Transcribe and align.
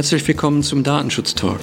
Herzlich 0.00 0.26
willkommen 0.26 0.62
zum 0.62 0.82
Datenschutz-Talk. 0.82 1.60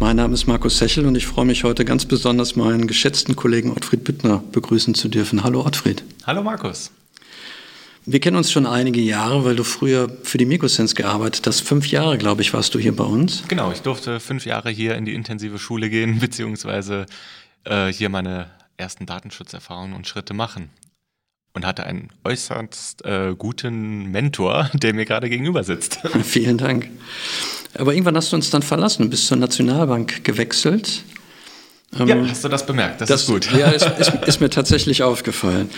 Mein 0.00 0.16
Name 0.16 0.34
ist 0.34 0.48
Markus 0.48 0.78
Sechel 0.78 1.06
und 1.06 1.14
ich 1.14 1.28
freue 1.28 1.44
mich 1.44 1.62
heute 1.62 1.84
ganz 1.84 2.06
besonders 2.06 2.56
meinen 2.56 2.88
geschätzten 2.88 3.36
Kollegen 3.36 3.70
Ottfried 3.70 4.02
Büttner 4.02 4.42
begrüßen 4.50 4.96
zu 4.96 5.08
dürfen. 5.08 5.44
Hallo 5.44 5.64
Ottfried. 5.64 6.02
Hallo 6.26 6.42
Markus. 6.42 6.90
Wir 8.08 8.20
kennen 8.20 8.36
uns 8.36 8.52
schon 8.52 8.66
einige 8.66 9.00
Jahre, 9.00 9.44
weil 9.44 9.56
du 9.56 9.64
früher 9.64 10.08
für 10.22 10.38
die 10.38 10.46
Microsense 10.46 10.94
gearbeitet 10.94 11.44
hast. 11.48 11.62
Fünf 11.62 11.88
Jahre, 11.88 12.18
glaube 12.18 12.40
ich, 12.40 12.54
warst 12.54 12.72
du 12.72 12.78
hier 12.78 12.94
bei 12.94 13.02
uns. 13.02 13.42
Genau, 13.48 13.72
ich 13.72 13.82
durfte 13.82 14.20
fünf 14.20 14.46
Jahre 14.46 14.70
hier 14.70 14.94
in 14.94 15.04
die 15.04 15.12
intensive 15.12 15.58
Schule 15.58 15.90
gehen, 15.90 16.18
beziehungsweise 16.20 17.06
äh, 17.64 17.88
hier 17.88 18.08
meine 18.08 18.48
ersten 18.76 19.06
Datenschutzerfahrungen 19.06 19.96
und 19.96 20.06
Schritte 20.06 20.34
machen. 20.34 20.70
Und 21.52 21.66
hatte 21.66 21.84
einen 21.84 22.10
äußerst 22.22 23.04
äh, 23.04 23.34
guten 23.36 24.12
Mentor, 24.12 24.70
der 24.74 24.94
mir 24.94 25.04
gerade 25.04 25.28
gegenüber 25.28 25.64
sitzt. 25.64 25.98
Vielen 26.22 26.58
Dank. 26.58 26.88
Aber 27.74 27.92
irgendwann 27.92 28.16
hast 28.16 28.30
du 28.30 28.36
uns 28.36 28.50
dann 28.50 28.62
verlassen 28.62 29.02
und 29.02 29.10
bist 29.10 29.26
zur 29.26 29.36
Nationalbank 29.36 30.22
gewechselt 30.22 31.02
ja, 31.98 32.16
ähm, 32.16 32.28
hast 32.28 32.44
du 32.44 32.48
das 32.48 32.66
bemerkt? 32.66 33.00
Das, 33.00 33.08
das 33.08 33.22
ist 33.22 33.26
gut. 33.28 33.48
Ja, 33.56 33.70
ist, 33.70 33.86
ist, 33.98 34.12
ist, 34.26 34.40
mir 34.40 34.50
tatsächlich 34.50 35.02
aufgefallen. 35.02 35.70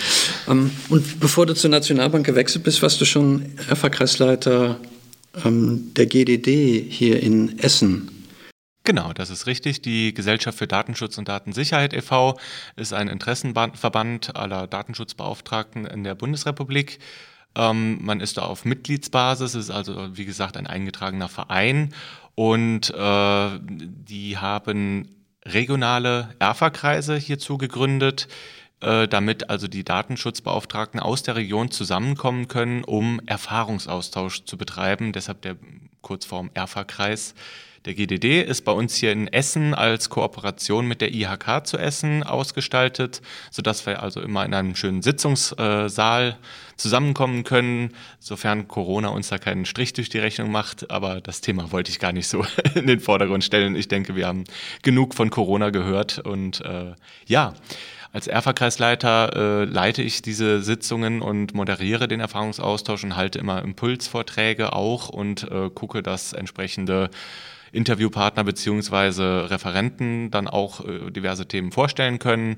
Ähm, 0.49 0.71
und 0.89 1.21
bevor 1.21 1.47
du 1.47 1.55
zur 1.55 1.71
Nationalbank 1.71 2.27
gewechselt 2.27 2.65
bist, 2.65 2.83
warst 2.83 3.01
du 3.01 3.05
schon 3.05 3.53
ERFA-Kreisleiter 3.69 4.79
ähm, 5.45 5.93
der 5.95 6.07
GDD 6.07 6.85
hier 6.89 7.23
in 7.23 7.59
Essen. 7.59 8.11
Genau, 8.85 9.13
das 9.13 9.29
ist 9.29 9.47
richtig. 9.47 9.83
Die 9.83 10.15
Gesellschaft 10.15 10.57
für 10.57 10.67
Datenschutz 10.67 11.19
und 11.19 11.29
Datensicherheit 11.29 11.93
e.V. 11.93 12.39
ist 12.75 12.95
ein 12.95 13.09
Interessenverband 13.09 14.35
aller 14.35 14.67
Datenschutzbeauftragten 14.67 15.85
in 15.85 16.05
der 16.05 16.15
Bundesrepublik. 16.15 16.99
Ähm, 17.55 17.99
man 18.01 18.21
ist 18.21 18.39
da 18.39 18.43
auf 18.43 18.65
Mitgliedsbasis, 18.65 19.55
ist 19.55 19.71
also 19.71 20.17
wie 20.17 20.25
gesagt 20.25 20.57
ein 20.57 20.67
eingetragener 20.67 21.29
Verein 21.29 21.93
und 22.35 22.91
äh, 22.95 23.59
die 23.61 24.39
haben 24.39 25.09
regionale 25.53 26.35
ERFA-Kreise 26.39 27.17
hierzu 27.17 27.59
gegründet, 27.59 28.29
äh, 28.81 29.09
damit 29.09 29.51
also 29.51 29.67
die 29.69 29.85
Datenschutzbeauftragten 29.85 31.01
aus 31.01 31.23
der 31.23 31.37
Region 31.37 31.71
zusammenkommen 31.71 32.49
können, 32.49 32.85
um 32.85 33.21
Erfahrungsaustausch 33.27 34.45
zu 34.45 34.57
betreiben. 34.57 35.13
Deshalb 35.13 35.43
der 35.43 35.57
Kurzform 36.03 36.51
ERFA-Kreis. 36.55 37.35
Der 37.89 37.95
GDD 37.95 38.43
ist 38.43 38.67
bei 38.67 38.73
uns 38.73 38.97
hier 38.97 39.13
in 39.13 39.29
Essen 39.29 39.73
als 39.73 40.11
Kooperation 40.11 40.87
mit 40.87 41.01
der 41.01 41.15
IHK 41.15 41.67
zu 41.67 41.79
Essen 41.79 42.23
ausgestaltet, 42.23 43.23
sodass 43.51 43.87
wir 43.87 44.03
also 44.03 44.21
immer 44.21 44.45
in 44.45 44.53
einem 44.53 44.77
schönen 44.77 45.01
Sitzungssaal 45.01 46.37
zusammenkommen 46.77 47.45
können, 47.45 47.95
sofern 48.21 48.69
Corona 48.69 49.09
uns 49.09 49.31
da 49.31 49.39
keinen 49.39 49.65
Strich 49.65 49.95
durch 49.95 50.11
die 50.11 50.19
Rechnung 50.19 50.51
macht. 50.51 50.91
Aber 50.91 51.23
das 51.23 51.41
Thema 51.41 51.73
wollte 51.73 51.91
ich 51.91 51.99
gar 51.99 52.13
nicht 52.13 52.29
so 52.29 52.45
in 52.75 52.87
den 52.87 53.01
Vordergrund 53.01 53.43
stellen. 53.43 53.75
Ich 53.75 53.89
denke, 53.89 54.15
wir 54.15 54.27
haben 54.27 54.45
genug 54.83 55.15
von 55.15 55.31
Corona 55.31 55.71
gehört 55.71 56.19
und 56.19 56.61
äh, 56.61 56.93
ja. 57.25 57.55
Als 58.11 58.27
Erfa-Kreisleiter 58.27 59.37
äh, 59.37 59.65
leite 59.65 60.03
ich 60.03 60.23
diese 60.23 60.63
Sitzungen 60.63 61.21
und 61.21 61.53
moderiere 61.53 62.09
den 62.09 62.21
Erfahrungsaustausch 62.21 63.05
und 63.05 63.17
halte 63.17 63.39
immer 63.39 63.63
Impulsvorträge 63.63 64.73
auch 64.73 65.11
und 65.11 65.51
äh, 65.51 65.69
gucke, 65.69 66.03
dass 66.03 66.33
entsprechende 66.33 67.11
Interviewpartner 67.73 68.45
beziehungsweise 68.45 69.51
Referenten 69.51 70.31
dann 70.31 70.49
auch 70.49 70.85
äh, 70.85 71.11
diverse 71.11 71.47
Themen 71.47 71.73
vorstellen 71.73 72.19
können. 72.19 72.57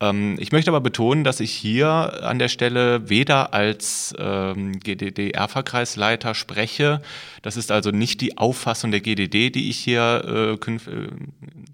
Ähm, 0.00 0.36
ich 0.38 0.52
möchte 0.52 0.70
aber 0.70 0.80
betonen, 0.80 1.24
dass 1.24 1.40
ich 1.40 1.52
hier 1.52 2.22
an 2.22 2.38
der 2.38 2.48
Stelle 2.48 3.08
weder 3.08 3.54
als 3.54 4.14
ähm, 4.18 4.78
GDD-ERFA-Kreisleiter 4.80 6.34
spreche. 6.34 7.02
Das 7.42 7.56
ist 7.56 7.72
also 7.72 7.90
nicht 7.90 8.20
die 8.20 8.38
Auffassung 8.38 8.90
der 8.90 9.00
GDD, 9.00 9.50
die 9.50 9.68
ich 9.68 9.78
hier 9.78 10.58
äh, 10.64 10.70
äh, 10.70 11.08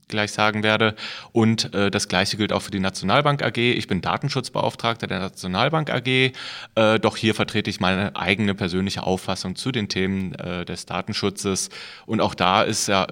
gleich 0.09 0.33
sagen 0.33 0.63
werde. 0.63 0.95
Und 1.33 1.75
äh, 1.75 1.91
das 1.91 2.09
Gleiche 2.09 2.37
gilt 2.37 2.53
auch 2.53 2.63
für 2.63 2.71
die 2.71 2.81
Nationalbank 2.81 3.43
AG. 3.43 3.59
Ich 3.59 3.87
bin 3.87 4.01
Datenschutzbeauftragter 4.01 5.07
der 5.07 5.21
Nationalbank 5.21 5.91
AG. 5.91 6.33
Äh, 6.75 6.99
doch 7.01 7.17
hier 7.17 7.35
vertrete 7.35 7.69
ich 7.69 7.81
meine 7.81 8.17
eigene 8.17 8.55
persönliche 8.55 9.03
Auffassung 9.03 9.57
zu 9.57 9.71
den 9.71 9.89
Themen 9.89 10.35
äh, 10.35 10.65
des 10.65 10.87
Datenschutzes. 10.87 11.69
Und 12.07 12.21
auch 12.21 12.35
da 12.35 12.63
ist 12.63 12.89
ja, 12.89 13.07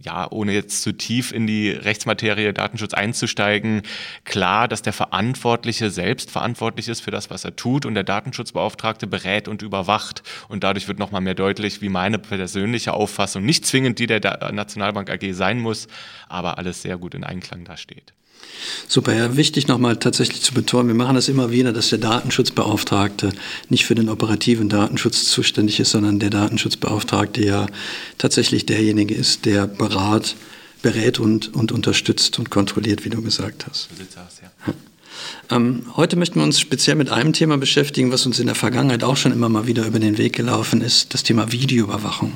ja, 0.00 0.30
ohne 0.30 0.52
jetzt 0.52 0.82
zu 0.82 0.92
tief 0.92 1.32
in 1.32 1.46
die 1.46 1.70
Rechtsmaterie 1.70 2.52
Datenschutz 2.52 2.94
einzusteigen, 2.94 3.82
klar, 4.24 4.68
dass 4.68 4.82
der 4.82 4.92
Verantwortliche 4.92 5.90
selbst 5.90 6.30
verantwortlich 6.30 6.88
ist 6.88 7.00
für 7.00 7.10
das, 7.10 7.30
was 7.30 7.44
er 7.44 7.56
tut 7.56 7.84
und 7.84 7.94
der 7.94 8.04
Datenschutzbeauftragte 8.04 9.08
berät 9.08 9.48
und 9.48 9.62
überwacht. 9.62 10.22
Und 10.48 10.62
dadurch 10.62 10.86
wird 10.86 11.00
nochmal 11.00 11.20
mehr 11.20 11.34
deutlich, 11.34 11.63
wie 11.80 11.88
meine 11.88 12.18
persönliche 12.18 12.92
Auffassung, 12.92 13.44
nicht 13.44 13.66
zwingend 13.66 13.98
die 13.98 14.06
der 14.06 14.52
Nationalbank 14.52 15.10
AG 15.10 15.32
sein 15.32 15.60
muss, 15.60 15.88
aber 16.28 16.58
alles 16.58 16.82
sehr 16.82 16.96
gut 16.96 17.14
in 17.14 17.24
Einklang 17.24 17.64
da 17.64 17.76
steht. 17.76 18.12
Super, 18.88 19.14
ja, 19.14 19.36
wichtig 19.36 19.68
nochmal 19.68 19.96
tatsächlich 19.96 20.42
zu 20.42 20.54
betonen, 20.54 20.88
wir 20.88 20.94
machen 20.94 21.14
das 21.14 21.28
immer 21.28 21.50
wieder, 21.50 21.72
dass 21.72 21.90
der 21.90 21.98
Datenschutzbeauftragte 21.98 23.32
nicht 23.68 23.84
für 23.86 23.94
den 23.94 24.08
operativen 24.08 24.68
Datenschutz 24.68 25.24
zuständig 25.24 25.80
ist, 25.80 25.90
sondern 25.90 26.18
der 26.18 26.30
Datenschutzbeauftragte 26.30 27.44
ja 27.44 27.66
tatsächlich 28.18 28.66
derjenige 28.66 29.14
ist, 29.14 29.44
der 29.44 29.66
berat, 29.66 30.36
berät 30.82 31.18
und, 31.18 31.54
und 31.54 31.72
unterstützt 31.72 32.38
und 32.38 32.50
kontrolliert, 32.50 33.04
wie 33.04 33.10
du 33.10 33.22
gesagt 33.22 33.66
hast. 33.68 33.88
Ja. 34.42 34.74
Ähm, 35.50 35.86
heute 35.96 36.16
möchten 36.16 36.36
wir 36.36 36.44
uns 36.44 36.60
speziell 36.60 36.96
mit 36.96 37.10
einem 37.10 37.32
Thema 37.32 37.58
beschäftigen, 37.58 38.12
was 38.12 38.26
uns 38.26 38.38
in 38.38 38.46
der 38.46 38.54
Vergangenheit 38.54 39.04
auch 39.04 39.16
schon 39.16 39.32
immer 39.32 39.48
mal 39.48 39.66
wieder 39.66 39.86
über 39.86 39.98
den 39.98 40.18
Weg 40.18 40.34
gelaufen 40.34 40.80
ist, 40.80 41.14
das 41.14 41.22
Thema 41.22 41.52
Videoüberwachung. 41.52 42.32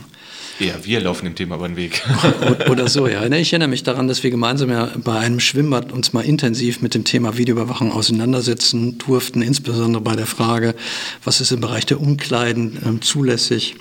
Ja, 0.60 0.74
wir 0.82 1.00
laufen 1.00 1.24
dem 1.24 1.36
Thema 1.36 1.54
über 1.54 1.68
den 1.68 1.76
Weg. 1.76 2.02
Oder 2.68 2.88
so, 2.88 3.06
ja. 3.06 3.24
Ich 3.26 3.52
erinnere 3.52 3.68
mich 3.68 3.84
daran, 3.84 4.08
dass 4.08 4.24
wir 4.24 4.30
gemeinsam 4.30 4.70
ja 4.70 4.90
bei 4.96 5.16
einem 5.16 5.38
Schwimmbad 5.38 5.92
uns 5.92 6.12
mal 6.12 6.24
intensiv 6.24 6.82
mit 6.82 6.94
dem 6.94 7.04
Thema 7.04 7.36
Videoüberwachung 7.36 7.92
auseinandersetzen 7.92 8.98
durften, 8.98 9.40
insbesondere 9.40 10.02
bei 10.02 10.16
der 10.16 10.26
Frage, 10.26 10.74
was 11.22 11.40
ist 11.40 11.52
im 11.52 11.60
Bereich 11.60 11.86
der 11.86 12.00
Umkleiden 12.00 12.98
äh, 12.98 13.00
zulässig. 13.00 13.76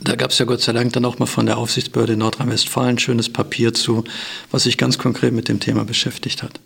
Da 0.00 0.14
gab 0.14 0.30
es 0.30 0.38
ja 0.38 0.46
Gott 0.46 0.62
sei 0.62 0.72
Dank 0.72 0.92
dann 0.94 1.04
auch 1.04 1.18
mal 1.18 1.26
von 1.26 1.46
der 1.46 1.58
Aufsichtsbehörde 1.58 2.14
in 2.14 2.18
Nordrhein-Westfalen 2.20 2.90
ein 2.90 2.98
schönes 2.98 3.30
Papier 3.30 3.74
zu, 3.74 4.04
was 4.50 4.62
sich 4.62 4.78
ganz 4.78 4.96
konkret 4.98 5.34
mit 5.34 5.48
dem 5.48 5.60
Thema 5.60 5.84
beschäftigt 5.84 6.42
hat. 6.42 6.60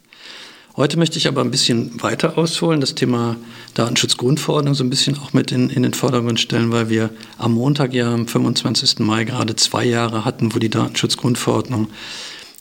Heute 0.76 0.98
möchte 0.98 1.18
ich 1.18 1.26
aber 1.26 1.40
ein 1.40 1.50
bisschen 1.50 2.00
weiter 2.02 2.38
ausholen, 2.38 2.80
das 2.80 2.94
Thema 2.94 3.36
Datenschutzgrundverordnung 3.74 4.74
so 4.74 4.84
ein 4.84 4.90
bisschen 4.90 5.18
auch 5.18 5.32
mit 5.32 5.50
in, 5.50 5.68
in 5.68 5.82
den 5.82 5.94
Vordergrund 5.94 6.38
stellen, 6.38 6.70
weil 6.70 6.88
wir 6.88 7.10
am 7.38 7.52
Montag 7.52 7.92
ja 7.92 8.12
am 8.12 8.28
25. 8.28 9.00
Mai 9.00 9.24
gerade 9.24 9.56
zwei 9.56 9.84
Jahre 9.84 10.24
hatten, 10.24 10.54
wo 10.54 10.58
die 10.58 10.70
Datenschutzgrundverordnung 10.70 11.88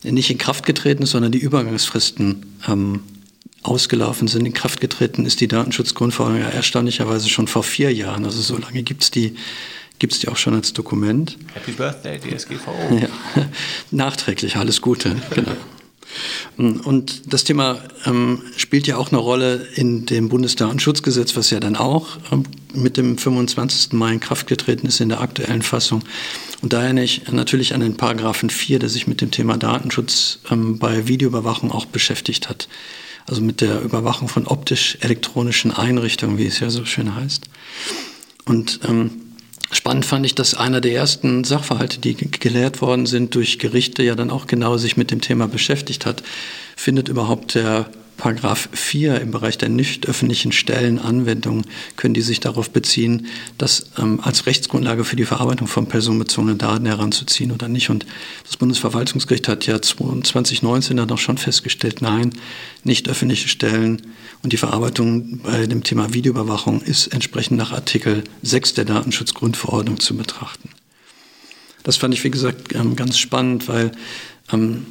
nicht 0.03 0.31
in 0.31 0.37
Kraft 0.37 0.65
getreten 0.65 1.03
ist, 1.03 1.11
sondern 1.11 1.31
die 1.31 1.39
Übergangsfristen 1.39 2.45
ähm, 2.67 3.01
ausgelaufen 3.61 4.27
sind. 4.27 4.45
In 4.45 4.53
Kraft 4.53 4.81
getreten 4.81 5.25
ist 5.25 5.41
die 5.41 5.47
Datenschutzgrundverordnung 5.47 6.41
ja 6.41 6.49
erstaunlicherweise 6.49 7.29
schon 7.29 7.47
vor 7.47 7.63
vier 7.63 7.93
Jahren. 7.93 8.25
Also 8.25 8.41
so 8.41 8.57
lange 8.57 8.83
gibt 8.83 9.03
es 9.03 9.11
die 9.11 9.35
gibt 9.99 10.13
es 10.13 10.19
die 10.19 10.29
auch 10.29 10.37
schon 10.37 10.55
als 10.55 10.71
Dokument. 10.71 11.37
Happy 11.53 11.73
Birthday, 11.73 12.17
DSGVO. 12.17 12.99
Ja, 13.01 13.09
nachträglich, 13.91 14.55
alles 14.55 14.79
Gute, 14.79 15.15
genau. 15.35 15.51
Und 16.57 17.33
das 17.33 17.43
Thema 17.43 17.81
ähm, 18.05 18.41
spielt 18.57 18.87
ja 18.87 18.97
auch 18.97 19.09
eine 19.09 19.17
Rolle 19.17 19.67
in 19.75 20.05
dem 20.05 20.29
Bundesdatenschutzgesetz, 20.29 21.35
was 21.35 21.49
ja 21.49 21.59
dann 21.59 21.75
auch 21.75 22.17
ähm, 22.31 22.43
mit 22.73 22.97
dem 22.97 23.17
25. 23.17 23.93
Mai 23.93 24.13
in 24.13 24.19
Kraft 24.19 24.47
getreten 24.47 24.87
ist 24.87 24.99
in 24.99 25.09
der 25.09 25.21
aktuellen 25.21 25.61
Fassung. 25.61 26.03
Und 26.61 26.73
daher 26.73 26.93
nicht 26.93 27.31
natürlich 27.31 27.73
an 27.73 27.81
den 27.81 27.95
Paragraphen 27.95 28.49
4, 28.49 28.79
der 28.79 28.89
sich 28.89 29.07
mit 29.07 29.21
dem 29.21 29.31
Thema 29.31 29.57
Datenschutz 29.57 30.39
ähm, 30.51 30.79
bei 30.79 31.07
Videoüberwachung 31.07 31.71
auch 31.71 31.85
beschäftigt 31.85 32.49
hat. 32.49 32.67
Also 33.27 33.41
mit 33.41 33.61
der 33.61 33.81
Überwachung 33.81 34.27
von 34.27 34.47
optisch-elektronischen 34.47 35.71
Einrichtungen, 35.71 36.37
wie 36.37 36.47
es 36.47 36.59
ja 36.59 36.69
so 36.69 36.83
schön 36.85 37.15
heißt. 37.15 37.43
Und 38.45 38.79
ähm, 38.87 39.28
Spannend 39.71 40.05
fand 40.05 40.25
ich, 40.25 40.33
dass 40.33 40.55
einer 40.55 40.81
der 40.81 40.93
ersten 40.93 41.43
Sachverhalte, 41.43 41.99
die 41.99 42.15
gelehrt 42.15 42.81
worden 42.81 43.05
sind 43.05 43.35
durch 43.35 43.59
Gerichte, 43.59 44.01
ja 44.01 44.15
dann 44.15 44.31
auch 44.31 44.47
genau 44.47 44.77
sich 44.77 44.97
mit 44.97 45.11
dem 45.11 45.21
Thema 45.21 45.47
beschäftigt 45.47 46.05
hat. 46.05 46.23
Findet 46.75 47.07
überhaupt 47.07 47.53
der 47.53 47.89
Paragraph 48.19 48.67
4 48.73 49.21
im 49.21 49.31
Bereich 49.31 49.57
der 49.57 49.69
nicht 49.69 50.09
öffentlichen 50.09 50.51
Stellen 50.51 50.99
Anwendung 50.99 51.63
können 51.95 52.13
die 52.13 52.21
sich 52.21 52.41
darauf 52.41 52.69
beziehen, 52.69 53.27
das 53.57 53.91
ähm, 53.97 54.19
als 54.21 54.45
Rechtsgrundlage 54.45 55.05
für 55.05 55.15
die 55.15 55.23
Verarbeitung 55.23 55.67
von 55.67 55.87
personenbezogenen 55.87 56.57
Daten 56.57 56.85
heranzuziehen 56.85 57.53
oder 57.53 57.69
nicht. 57.69 57.89
Und 57.89 58.05
das 58.43 58.57
Bundesverwaltungsgericht 58.57 59.47
hat 59.47 59.65
ja 59.67 59.81
2019 59.81 60.97
dann 60.97 61.09
auch 61.11 61.17
schon 61.17 61.37
festgestellt, 61.37 62.01
nein, 62.01 62.31
nicht 62.83 63.07
öffentliche 63.07 63.47
Stellen 63.47 64.01
und 64.43 64.53
die 64.53 64.57
Verarbeitung 64.57 65.39
bei 65.39 65.65
dem 65.67 65.83
Thema 65.83 66.13
Videoüberwachung 66.13 66.81
ist 66.81 67.07
entsprechend 67.07 67.57
nach 67.57 67.71
Artikel 67.71 68.23
6 68.41 68.75
der 68.75 68.85
Datenschutzgrundverordnung 68.85 69.99
zu 69.99 70.15
betrachten. 70.15 70.69
Das 71.83 71.97
fand 71.97 72.13
ich, 72.13 72.23
wie 72.23 72.31
gesagt, 72.31 72.73
ähm, 72.73 72.95
ganz 72.95 73.17
spannend, 73.17 73.67
weil 73.67 73.91
ähm, 74.51 74.85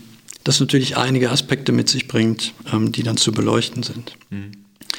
das 0.44 0.60
natürlich 0.60 0.96
einige 0.96 1.30
Aspekte 1.30 1.72
mit 1.72 1.88
sich 1.88 2.08
bringt, 2.08 2.54
ähm, 2.72 2.92
die 2.92 3.02
dann 3.02 3.16
zu 3.16 3.32
beleuchten 3.32 3.82
sind. 3.82 4.16
Mhm. 4.30 4.52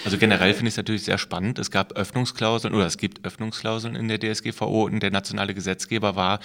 Also 0.05 0.17
generell 0.17 0.53
finde 0.53 0.69
ich 0.69 0.73
es 0.73 0.77
natürlich 0.77 1.03
sehr 1.03 1.17
spannend. 1.17 1.59
Es 1.59 1.71
gab 1.71 1.93
Öffnungsklauseln 1.93 2.73
oder 2.73 2.85
es 2.85 2.97
gibt 2.97 3.25
Öffnungsklauseln 3.25 3.95
in 3.95 4.07
der 4.07 4.19
DSGVO 4.19 4.85
und 4.85 5.01
der 5.01 5.11
nationale 5.11 5.53
Gesetzgeber 5.53 6.15
war 6.15 6.39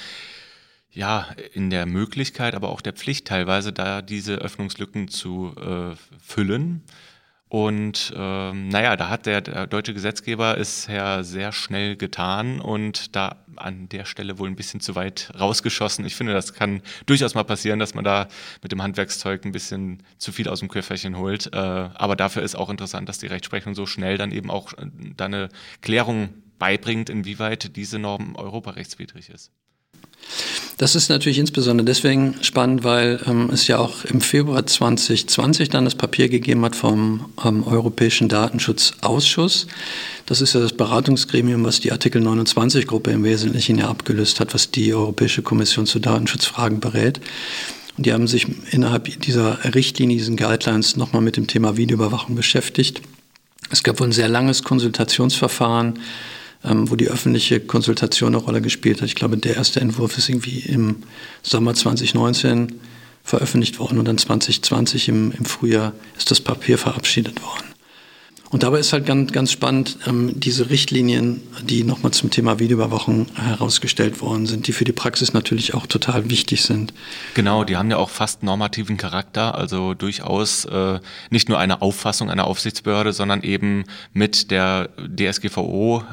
ja 0.91 1.29
in 1.53 1.71
der 1.71 1.87
Möglichkeit, 1.87 2.55
aber 2.55 2.71
auch 2.71 2.81
der 2.81 2.93
Pflicht 2.93 3.27
teilweise, 3.27 3.73
da 3.73 4.03
diese 4.03 4.37
Öffnungslücken 4.37 5.09
zu 5.09 5.55
äh, 5.57 5.95
füllen. 6.21 6.83
Und 7.55 8.13
ähm, 8.17 8.69
naja, 8.69 8.97
da 8.97 9.09
hat 9.09 9.27
der, 9.27 9.41
der, 9.41 9.69
deutsche 9.69 9.95
Gesetzgeber 9.95 10.59
es 10.59 10.89
ja 10.89 11.23
sehr 11.23 11.53
schnell 11.53 11.95
getan 11.95 12.59
und 12.61 13.15
da 13.15 13.45
an 13.55 13.89
der 13.91 14.07
Stelle 14.07 14.41
wohl 14.41 14.49
ein 14.49 14.57
bisschen 14.57 14.81
zu 14.81 14.97
weit 14.97 15.31
rausgeschossen. 15.39 16.05
Ich 16.05 16.17
finde, 16.17 16.33
das 16.33 16.55
kann 16.55 16.83
durchaus 17.07 17.37
mal 17.37 17.45
passieren, 17.45 17.79
dass 17.79 17.95
man 17.95 18.03
da 18.03 18.27
mit 18.61 18.73
dem 18.73 18.83
Handwerkszeug 18.83 19.45
ein 19.45 19.53
bisschen 19.53 20.03
zu 20.19 20.33
viel 20.33 20.49
aus 20.49 20.59
dem 20.59 20.69
Köfferchen 20.69 21.17
holt. 21.17 21.47
Äh, 21.53 21.57
aber 21.57 22.17
dafür 22.17 22.43
ist 22.43 22.57
auch 22.57 22.71
interessant, 22.71 23.09
dass 23.09 23.19
die 23.19 23.29
Rechtsprechung 23.29 23.77
so 23.77 23.87
schnell 23.87 24.19
dann 24.19 24.33
eben 24.33 24.51
auch 24.51 24.73
äh, 24.73 24.87
da 25.17 25.27
eine 25.27 25.49
Klärung 25.81 26.31
beibringt, 26.59 27.09
inwieweit 27.09 27.77
diese 27.77 28.01
Norm 28.01 28.35
europarechtswidrig 28.35 29.31
ist. 29.31 29.53
Das 30.77 30.97
ist 30.97 31.09
natürlich 31.09 31.39
insbesondere 31.39 31.85
deswegen 31.85 32.35
spannend, 32.43 32.83
weil 32.83 33.21
ähm, 33.27 33.51
es 33.53 33.69
ja 33.69 33.79
auch 33.79 34.05
im 34.05 34.21
Februar 34.21 34.67
2020 34.67 35.69
dann 35.69 35.85
das 35.85 35.95
Papier 35.95 36.29
gegeben 36.29 36.65
hat 36.65 36.75
vom 36.75 37.27
ähm, 37.45 37.65
Europäischen 37.65 38.29
Datenschutzausschuss. 38.29 39.69
Das 40.27 40.41
ist 40.41 40.55
ja 40.55 40.61
das 40.61 40.73
Beratungsgremium, 40.73 41.65
was 41.65 41.79
die 41.79 41.93
Artikel 41.93 42.27
29-Gruppe 42.27 43.13
im 43.13 43.23
Wesentlichen 43.23 43.79
ja 43.79 43.89
abgelöst 43.89 44.41
hat, 44.41 44.53
was 44.53 44.73
die 44.73 44.93
Europäische 44.93 45.43
Kommission 45.43 45.87
zu 45.87 46.01
Datenschutzfragen 46.01 46.81
berät. 46.81 47.21
Und 47.97 48.07
die 48.07 48.13
haben 48.13 48.27
sich 48.27 48.47
innerhalb 48.73 49.21
dieser 49.21 49.75
Richtlinie, 49.75 50.17
diesen 50.17 50.37
Guidelines, 50.37 50.97
nochmal 50.97 51.23
mit 51.23 51.37
dem 51.37 51.47
Thema 51.47 51.77
Videoüberwachung 51.77 52.35
beschäftigt. 52.35 53.01
Es 53.71 53.85
gab 53.85 54.01
wohl 54.01 54.09
ein 54.09 54.13
sehr 54.13 54.29
langes 54.29 54.65
Konsultationsverfahren 54.65 56.01
ähm, 56.65 56.91
wo 56.91 56.97
die 56.97 57.09
öffentliche 57.09 57.61
Konsultation 57.61 58.35
eine 58.35 58.45
Rolle 58.45 58.61
gespielt 58.61 59.01
hat. 59.01 59.09
Ich 59.09 59.15
glaube, 59.15 59.37
der 59.37 59.57
erste 59.57 59.81
Entwurf 59.81 60.19
ist 60.19 60.29
irgendwie 60.29 60.61
im 60.61 60.97
Sommer 61.43 61.75
2019 61.75 62.81
veröffentlicht 63.23 63.79
worden 63.79 63.99
und 63.99 64.07
dann 64.07 64.19
2020 64.19 65.09
im, 65.09 65.33
im 65.33 65.45
Frühjahr 65.45 65.93
ist 66.17 66.31
das 66.31 66.41
Papier 66.41 66.79
verabschiedet 66.79 67.43
worden. 67.43 67.75
Und 68.55 68.63
dabei 68.63 68.79
ist 68.79 68.93
halt 68.93 69.05
ganz, 69.05 69.33
ganz 69.33 69.51
spannend, 69.51 69.99
ähm, 70.07 70.39
diese 70.39 70.71
Richtlinien, 70.71 71.41
die 71.65 71.83
nochmal 71.83 72.13
zum 72.13 72.31
Thema 72.31 72.61
Videoüberwachung 72.61 73.27
herausgestellt 73.35 74.21
worden 74.21 74.47
sind, 74.47 74.69
die 74.69 74.73
für 74.73 74.85
die 74.85 74.93
Praxis 74.93 75.33
natürlich 75.33 75.75
auch 75.75 75.89
total 75.89 76.31
wichtig 76.31 76.63
sind. 76.63 76.95
Genau, 77.35 77.65
die 77.65 77.77
haben 77.77 77.91
ja 77.91 77.97
auch 77.97 78.11
fast 78.11 78.45
normativen 78.45 78.97
Charakter, 78.97 79.57
also 79.57 79.95
durchaus 79.95 80.67
äh, 80.67 81.01
nicht 81.31 81.49
nur 81.49 81.59
eine 81.59 81.83
Auffassung 81.83 82.31
einer 82.31 82.47
Aufsichtsbehörde, 82.47 83.13
sondern 83.13 83.43
eben 83.43 83.87
mit 84.13 84.53
der 84.53 84.91
DSGVO 84.99 86.05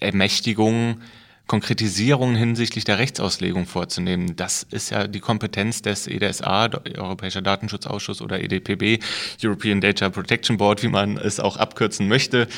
Ermächtigung, 0.00 1.00
Konkretisierungen 1.46 2.34
hinsichtlich 2.34 2.84
der 2.84 2.98
Rechtsauslegung 2.98 3.66
vorzunehmen. 3.66 4.34
Das 4.34 4.64
ist 4.64 4.90
ja 4.90 5.06
die 5.06 5.20
Kompetenz 5.20 5.80
des 5.80 6.08
EDSA, 6.08 6.70
Europäischer 6.96 7.40
Datenschutzausschuss 7.40 8.20
oder 8.20 8.40
EDPB, 8.40 8.98
European 9.44 9.80
Data 9.80 10.08
Protection 10.10 10.56
Board, 10.56 10.82
wie 10.82 10.88
man 10.88 11.16
es 11.16 11.38
auch 11.38 11.56
abkürzen 11.56 12.08
möchte. 12.08 12.48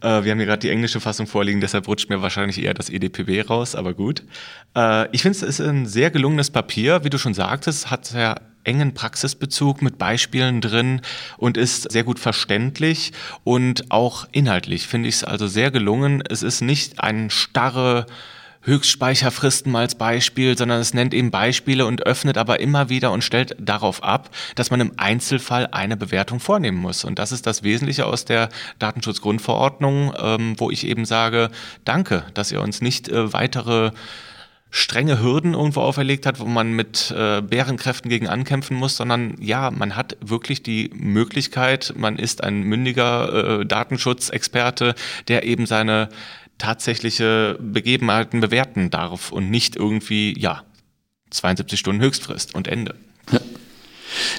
Äh, 0.00 0.24
wir 0.24 0.32
haben 0.32 0.38
hier 0.38 0.46
gerade 0.46 0.58
die 0.58 0.70
englische 0.70 1.00
Fassung 1.00 1.28
vorliegen, 1.28 1.60
deshalb 1.60 1.86
rutscht 1.86 2.10
mir 2.10 2.20
wahrscheinlich 2.20 2.60
eher 2.60 2.74
das 2.74 2.90
EDPB 2.90 3.48
raus, 3.48 3.76
aber 3.76 3.94
gut. 3.94 4.24
Äh, 4.76 5.08
ich 5.12 5.22
finde, 5.22 5.38
es 5.38 5.42
ist 5.42 5.60
ein 5.60 5.86
sehr 5.86 6.10
gelungenes 6.10 6.50
Papier. 6.50 7.04
Wie 7.04 7.10
du 7.10 7.18
schon 7.18 7.34
sagtest, 7.34 7.90
hat 7.92 8.12
ja 8.12 8.34
engen 8.64 8.94
Praxisbezug 8.94 9.82
mit 9.82 9.98
Beispielen 9.98 10.60
drin 10.60 11.00
und 11.36 11.56
ist 11.56 11.90
sehr 11.90 12.04
gut 12.04 12.18
verständlich 12.18 13.12
und 13.44 13.90
auch 13.90 14.26
inhaltlich 14.32 14.86
finde 14.86 15.08
ich 15.08 15.16
es 15.16 15.24
also 15.24 15.46
sehr 15.46 15.70
gelungen. 15.70 16.22
Es 16.28 16.42
ist 16.42 16.60
nicht 16.60 17.00
ein 17.00 17.30
starre 17.30 18.06
Höchstspeicherfristen 18.64 19.72
mal 19.72 19.80
als 19.80 19.96
Beispiel, 19.96 20.56
sondern 20.56 20.80
es 20.80 20.94
nennt 20.94 21.14
eben 21.14 21.30
Beispiele 21.30 21.84
und 21.84 22.06
öffnet 22.06 22.38
aber 22.38 22.60
immer 22.60 22.88
wieder 22.88 23.10
und 23.10 23.24
stellt 23.24 23.56
darauf 23.58 24.02
ab, 24.02 24.30
dass 24.54 24.70
man 24.70 24.80
im 24.80 24.92
Einzelfall 24.96 25.68
eine 25.72 25.96
Bewertung 25.96 26.38
vornehmen 26.38 26.78
muss. 26.78 27.04
Und 27.04 27.18
das 27.18 27.32
ist 27.32 27.46
das 27.46 27.64
Wesentliche 27.64 28.06
aus 28.06 28.24
der 28.24 28.48
Datenschutzgrundverordnung, 28.78 30.14
ähm, 30.16 30.54
wo 30.58 30.70
ich 30.70 30.86
eben 30.86 31.04
sage, 31.04 31.50
danke, 31.84 32.24
dass 32.34 32.52
ihr 32.52 32.60
uns 32.60 32.80
nicht 32.80 33.08
äh, 33.08 33.32
weitere 33.32 33.90
strenge 34.74 35.22
Hürden 35.22 35.52
irgendwo 35.52 35.80
auferlegt 35.80 36.24
hat, 36.24 36.40
wo 36.40 36.46
man 36.46 36.72
mit 36.72 37.14
äh, 37.16 37.42
Bärenkräften 37.42 38.08
gegen 38.08 38.26
ankämpfen 38.26 38.74
muss, 38.76 38.96
sondern 38.96 39.36
ja, 39.38 39.70
man 39.70 39.94
hat 39.94 40.16
wirklich 40.20 40.62
die 40.62 40.90
Möglichkeit, 40.94 41.92
man 41.94 42.18
ist 42.18 42.42
ein 42.42 42.62
mündiger 42.62 43.60
äh, 43.60 43.66
Datenschutzexperte, 43.66 44.94
der 45.28 45.44
eben 45.44 45.66
seine 45.66 46.08
tatsächliche 46.56 47.58
Begebenheiten 47.60 48.40
bewerten 48.40 48.88
darf 48.88 49.30
und 49.30 49.50
nicht 49.50 49.76
irgendwie, 49.76 50.38
ja, 50.40 50.62
72 51.30 51.78
Stunden 51.78 52.00
Höchstfrist 52.00 52.54
und 52.54 52.66
Ende. 52.66 52.94
Ja. 53.30 53.40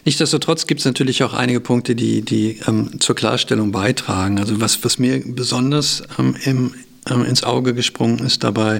Nichtsdestotrotz 0.03 0.65
gibt 0.65 0.79
es 0.79 0.86
natürlich 0.86 1.24
auch 1.24 1.33
einige 1.33 1.59
Punkte, 1.59 1.95
die, 1.95 2.24
die 2.24 2.59
ähm, 2.68 3.00
zur 3.00 3.15
Klarstellung 3.15 3.71
beitragen. 3.71 4.39
Also 4.39 4.59
was, 4.59 4.83
was 4.83 4.97
mir 4.97 5.21
besonders 5.25 6.03
ähm, 6.18 6.36
im, 6.44 6.74
ins 7.09 7.44
Auge 7.44 7.73
gesprungen 7.73 8.19
ist 8.19 8.44
dabei, 8.44 8.79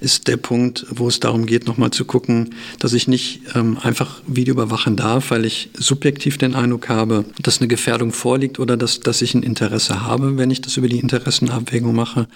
ist 0.00 0.28
der 0.28 0.36
Punkt, 0.36 0.86
wo 0.90 1.08
es 1.08 1.20
darum 1.20 1.46
geht, 1.46 1.66
nochmal 1.66 1.90
zu 1.90 2.04
gucken, 2.04 2.54
dass 2.78 2.92
ich 2.92 3.08
nicht 3.08 3.40
ähm, 3.54 3.78
einfach 3.80 4.20
Video 4.26 4.54
überwachen 4.54 4.96
darf, 4.96 5.30
weil 5.30 5.44
ich 5.44 5.70
subjektiv 5.74 6.38
den 6.38 6.54
Eindruck 6.54 6.88
habe, 6.88 7.24
dass 7.40 7.58
eine 7.58 7.68
Gefährdung 7.68 8.12
vorliegt 8.12 8.58
oder 8.58 8.76
dass, 8.76 9.00
dass 9.00 9.22
ich 9.22 9.34
ein 9.34 9.42
Interesse 9.42 10.02
habe, 10.02 10.36
wenn 10.38 10.50
ich 10.50 10.60
das 10.60 10.76
über 10.76 10.88
die 10.88 10.98
Interessenabwägung 10.98 11.94
mache, 11.94 12.26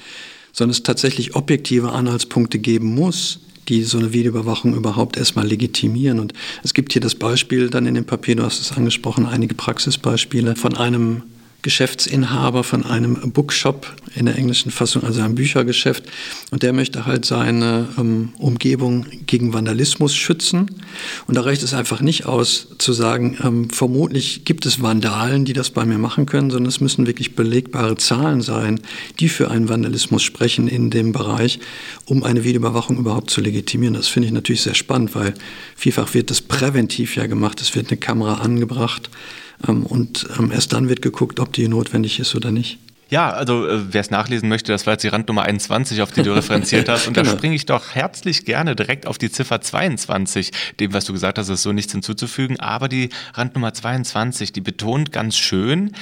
sondern 0.52 0.72
es 0.72 0.82
tatsächlich 0.82 1.34
objektive 1.34 1.92
Anhaltspunkte 1.92 2.58
geben 2.58 2.94
muss, 2.94 3.40
die 3.68 3.82
so 3.82 3.98
eine 3.98 4.12
Videoüberwachung 4.12 4.74
überhaupt 4.74 5.16
erstmal 5.16 5.46
legitimieren. 5.46 6.20
Und 6.20 6.32
es 6.62 6.72
gibt 6.72 6.92
hier 6.92 7.02
das 7.02 7.14
Beispiel 7.14 7.68
dann 7.68 7.86
in 7.86 7.94
dem 7.94 8.04
Papier, 8.04 8.36
du 8.36 8.44
hast 8.44 8.60
es 8.60 8.72
angesprochen, 8.72 9.26
einige 9.26 9.54
Praxisbeispiele 9.54 10.56
von 10.56 10.76
einem 10.76 11.22
Geschäftsinhaber 11.66 12.62
von 12.62 12.86
einem 12.86 13.32
Bookshop 13.32 13.92
in 14.14 14.26
der 14.26 14.36
englischen 14.36 14.70
Fassung, 14.70 15.02
also 15.02 15.20
ein 15.20 15.34
Büchergeschäft. 15.34 16.04
Und 16.52 16.62
der 16.62 16.72
möchte 16.72 17.06
halt 17.06 17.24
seine 17.24 17.88
ähm, 17.98 18.28
Umgebung 18.38 19.04
gegen 19.26 19.52
Vandalismus 19.52 20.14
schützen. 20.14 20.70
Und 21.26 21.36
da 21.36 21.40
reicht 21.40 21.64
es 21.64 21.74
einfach 21.74 22.00
nicht 22.00 22.24
aus 22.26 22.68
zu 22.78 22.92
sagen, 22.92 23.36
ähm, 23.42 23.68
vermutlich 23.68 24.44
gibt 24.44 24.64
es 24.64 24.80
Vandalen, 24.80 25.44
die 25.44 25.54
das 25.54 25.70
bei 25.70 25.84
mir 25.84 25.98
machen 25.98 26.24
können, 26.26 26.52
sondern 26.52 26.68
es 26.68 26.80
müssen 26.80 27.08
wirklich 27.08 27.34
belegbare 27.34 27.96
Zahlen 27.96 28.42
sein, 28.42 28.78
die 29.18 29.28
für 29.28 29.50
einen 29.50 29.68
Vandalismus 29.68 30.22
sprechen 30.22 30.68
in 30.68 30.90
dem 30.90 31.10
Bereich, 31.10 31.58
um 32.04 32.22
eine 32.22 32.44
Videoüberwachung 32.44 32.96
überhaupt 32.96 33.30
zu 33.30 33.40
legitimieren. 33.40 33.94
Das 33.94 34.06
finde 34.06 34.28
ich 34.28 34.32
natürlich 34.32 34.62
sehr 34.62 34.74
spannend, 34.74 35.16
weil 35.16 35.34
vielfach 35.74 36.14
wird 36.14 36.30
das 36.30 36.42
präventiv 36.42 37.16
ja 37.16 37.26
gemacht. 37.26 37.60
Es 37.60 37.74
wird 37.74 37.88
eine 37.88 37.96
Kamera 37.98 38.34
angebracht. 38.34 39.10
Ähm, 39.66 39.84
und 39.84 40.26
ähm, 40.38 40.50
erst 40.52 40.72
dann 40.72 40.88
wird 40.88 41.02
geguckt, 41.02 41.40
ob 41.40 41.52
die 41.52 41.68
notwendig 41.68 42.18
ist 42.18 42.34
oder 42.34 42.50
nicht. 42.50 42.78
Ja, 43.08 43.30
also 43.30 43.68
äh, 43.68 43.92
wer 43.92 44.00
es 44.00 44.10
nachlesen 44.10 44.48
möchte, 44.48 44.72
das 44.72 44.86
war 44.86 44.94
jetzt 44.94 45.02
die 45.02 45.08
Randnummer 45.08 45.42
21, 45.42 46.02
auf 46.02 46.10
die 46.10 46.22
du 46.22 46.32
referenziert 46.34 46.88
hast. 46.88 47.06
Und 47.06 47.14
genau. 47.14 47.30
da 47.30 47.36
springe 47.36 47.54
ich 47.54 47.66
doch 47.66 47.94
herzlich 47.94 48.44
gerne 48.44 48.74
direkt 48.74 49.06
auf 49.06 49.16
die 49.18 49.30
Ziffer 49.30 49.60
22. 49.60 50.50
Dem, 50.80 50.92
was 50.92 51.04
du 51.04 51.12
gesagt 51.12 51.38
hast, 51.38 51.48
ist 51.48 51.62
so 51.62 51.72
nichts 51.72 51.92
hinzuzufügen. 51.92 52.58
Aber 52.58 52.88
die 52.88 53.10
Randnummer 53.34 53.72
22, 53.72 54.52
die 54.52 54.60
betont 54.60 55.12
ganz 55.12 55.36
schön, 55.36 55.92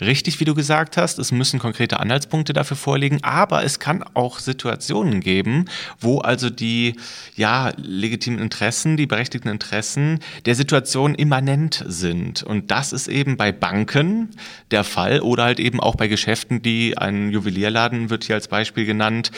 richtig, 0.00 0.40
wie 0.40 0.44
du 0.44 0.54
gesagt 0.54 0.96
hast, 0.96 1.18
es 1.18 1.32
müssen 1.32 1.58
konkrete 1.58 2.00
Anhaltspunkte 2.00 2.52
dafür 2.52 2.76
vorliegen, 2.76 3.18
aber 3.22 3.64
es 3.64 3.78
kann 3.78 4.02
auch 4.14 4.38
Situationen 4.38 5.20
geben, 5.20 5.66
wo 5.98 6.18
also 6.18 6.50
die 6.50 6.96
ja, 7.36 7.72
legitimen 7.76 8.38
Interessen, 8.38 8.96
die 8.96 9.06
berechtigten 9.06 9.48
Interessen 9.48 10.20
der 10.46 10.54
Situation 10.54 11.14
immanent 11.14 11.84
sind. 11.86 12.42
Und 12.42 12.70
das 12.70 12.92
ist 12.92 13.08
eben 13.08 13.36
bei 13.36 13.52
Banken 13.52 14.30
der 14.70 14.84
Fall 14.84 15.20
oder 15.20 15.44
halt 15.44 15.60
eben 15.60 15.80
auch 15.80 15.96
bei 15.96 16.08
Geschäften, 16.08 16.62
die 16.62 16.96
ein 16.98 17.30
Juwelierladen 17.30 18.10
wird 18.10 18.24
hier 18.24 18.36
als 18.36 18.48
Beispiel 18.48 18.84
genannt, 18.84 19.30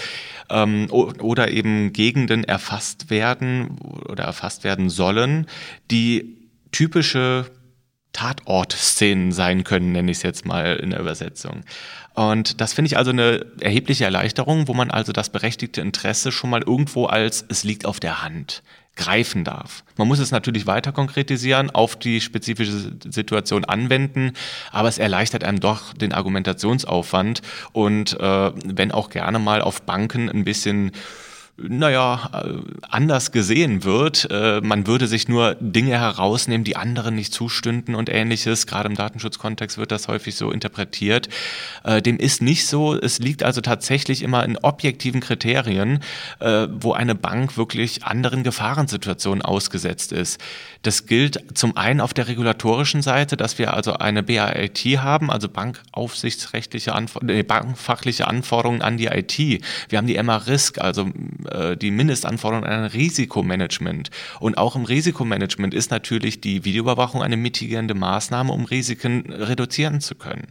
ähm, 0.50 0.88
oder 0.90 1.50
eben 1.50 1.92
Gegenden 1.92 2.44
erfasst 2.44 3.10
werden 3.10 3.78
oder 4.08 4.24
erfasst 4.24 4.64
werden 4.64 4.90
sollen, 4.90 5.46
die 5.90 6.36
typische 6.70 7.46
Tatortszenen 8.12 9.32
sein 9.32 9.64
können, 9.64 9.92
nenne 9.92 10.10
ich 10.10 10.18
es 10.18 10.22
jetzt 10.22 10.44
mal 10.46 10.76
in 10.76 10.90
der 10.90 11.00
Übersetzung. 11.00 11.62
Und 12.14 12.60
das 12.60 12.74
finde 12.74 12.88
ich 12.88 12.98
also 12.98 13.10
eine 13.10 13.46
erhebliche 13.60 14.04
Erleichterung, 14.04 14.68
wo 14.68 14.74
man 14.74 14.90
also 14.90 15.12
das 15.12 15.30
berechtigte 15.30 15.80
Interesse 15.80 16.30
schon 16.30 16.50
mal 16.50 16.62
irgendwo 16.62 17.06
als 17.06 17.44
es 17.48 17.64
liegt 17.64 17.86
auf 17.86 18.00
der 18.00 18.22
Hand 18.22 18.62
greifen 18.94 19.42
darf. 19.42 19.84
Man 19.96 20.06
muss 20.06 20.18
es 20.18 20.30
natürlich 20.30 20.66
weiter 20.66 20.92
konkretisieren, 20.92 21.70
auf 21.70 21.96
die 21.96 22.20
spezifische 22.20 22.92
Situation 23.08 23.64
anwenden, 23.64 24.32
aber 24.70 24.88
es 24.88 24.98
erleichtert 24.98 25.44
einem 25.44 25.60
doch 25.60 25.94
den 25.94 26.12
Argumentationsaufwand 26.12 27.40
und 27.72 28.20
äh, 28.20 28.52
wenn 28.66 28.92
auch 28.92 29.08
gerne 29.08 29.38
mal 29.38 29.62
auf 29.62 29.82
Banken 29.82 30.28
ein 30.28 30.44
bisschen 30.44 30.92
naja, 31.58 32.30
äh, 32.32 32.54
anders 32.88 33.30
gesehen 33.30 33.84
wird. 33.84 34.26
Äh, 34.30 34.60
man 34.62 34.86
würde 34.86 35.06
sich 35.06 35.28
nur 35.28 35.54
Dinge 35.60 35.92
herausnehmen, 35.92 36.64
die 36.64 36.76
anderen 36.76 37.14
nicht 37.14 37.32
zustünden 37.32 37.94
und 37.94 38.08
ähnliches. 38.08 38.66
Gerade 38.66 38.88
im 38.88 38.94
Datenschutzkontext 38.94 39.76
wird 39.76 39.92
das 39.92 40.08
häufig 40.08 40.34
so 40.34 40.50
interpretiert. 40.50 41.28
Äh, 41.84 42.00
dem 42.00 42.16
ist 42.16 42.40
nicht 42.40 42.66
so. 42.66 42.94
Es 42.94 43.18
liegt 43.18 43.42
also 43.42 43.60
tatsächlich 43.60 44.22
immer 44.22 44.44
in 44.44 44.56
objektiven 44.58 45.20
Kriterien, 45.20 46.00
wo 46.40 46.92
eine 46.92 47.14
Bank 47.14 47.56
wirklich 47.56 48.04
anderen 48.04 48.42
Gefahrensituationen 48.42 49.42
ausgesetzt 49.42 50.12
ist. 50.12 50.40
Das 50.82 51.06
gilt 51.06 51.44
zum 51.56 51.76
einen 51.76 52.00
auf 52.00 52.14
der 52.14 52.28
regulatorischen 52.28 53.02
Seite, 53.02 53.36
dass 53.36 53.58
wir 53.58 53.74
also 53.74 53.94
eine 53.94 54.22
BAIT 54.22 54.78
haben, 54.98 55.30
also 55.30 55.48
bankaufsichtsrechtliche, 55.48 56.94
Anfor 56.94 57.22
bankfachliche 57.46 58.26
Anforderungen 58.26 58.82
an 58.82 58.96
die 58.96 59.06
IT. 59.06 59.38
Wir 59.38 59.98
haben 59.98 60.06
die 60.06 60.20
MA-Risk, 60.20 60.78
also 60.78 61.08
äh, 61.46 61.76
die 61.76 61.90
Mindestanforderungen 61.90 62.68
an 62.68 62.84
ein 62.84 62.90
Risikomanagement. 62.90 64.10
Und 64.40 64.58
auch 64.58 64.76
im 64.76 64.84
Risikomanagement 64.84 65.74
ist 65.74 65.90
natürlich 65.90 66.40
die 66.40 66.64
Videoüberwachung 66.64 67.22
eine 67.22 67.36
mitigierende 67.36 67.94
Maßnahme, 67.94 68.52
um 68.52 68.64
Risiken 68.64 69.32
reduzieren 69.32 70.00
zu 70.00 70.14
können. 70.14 70.48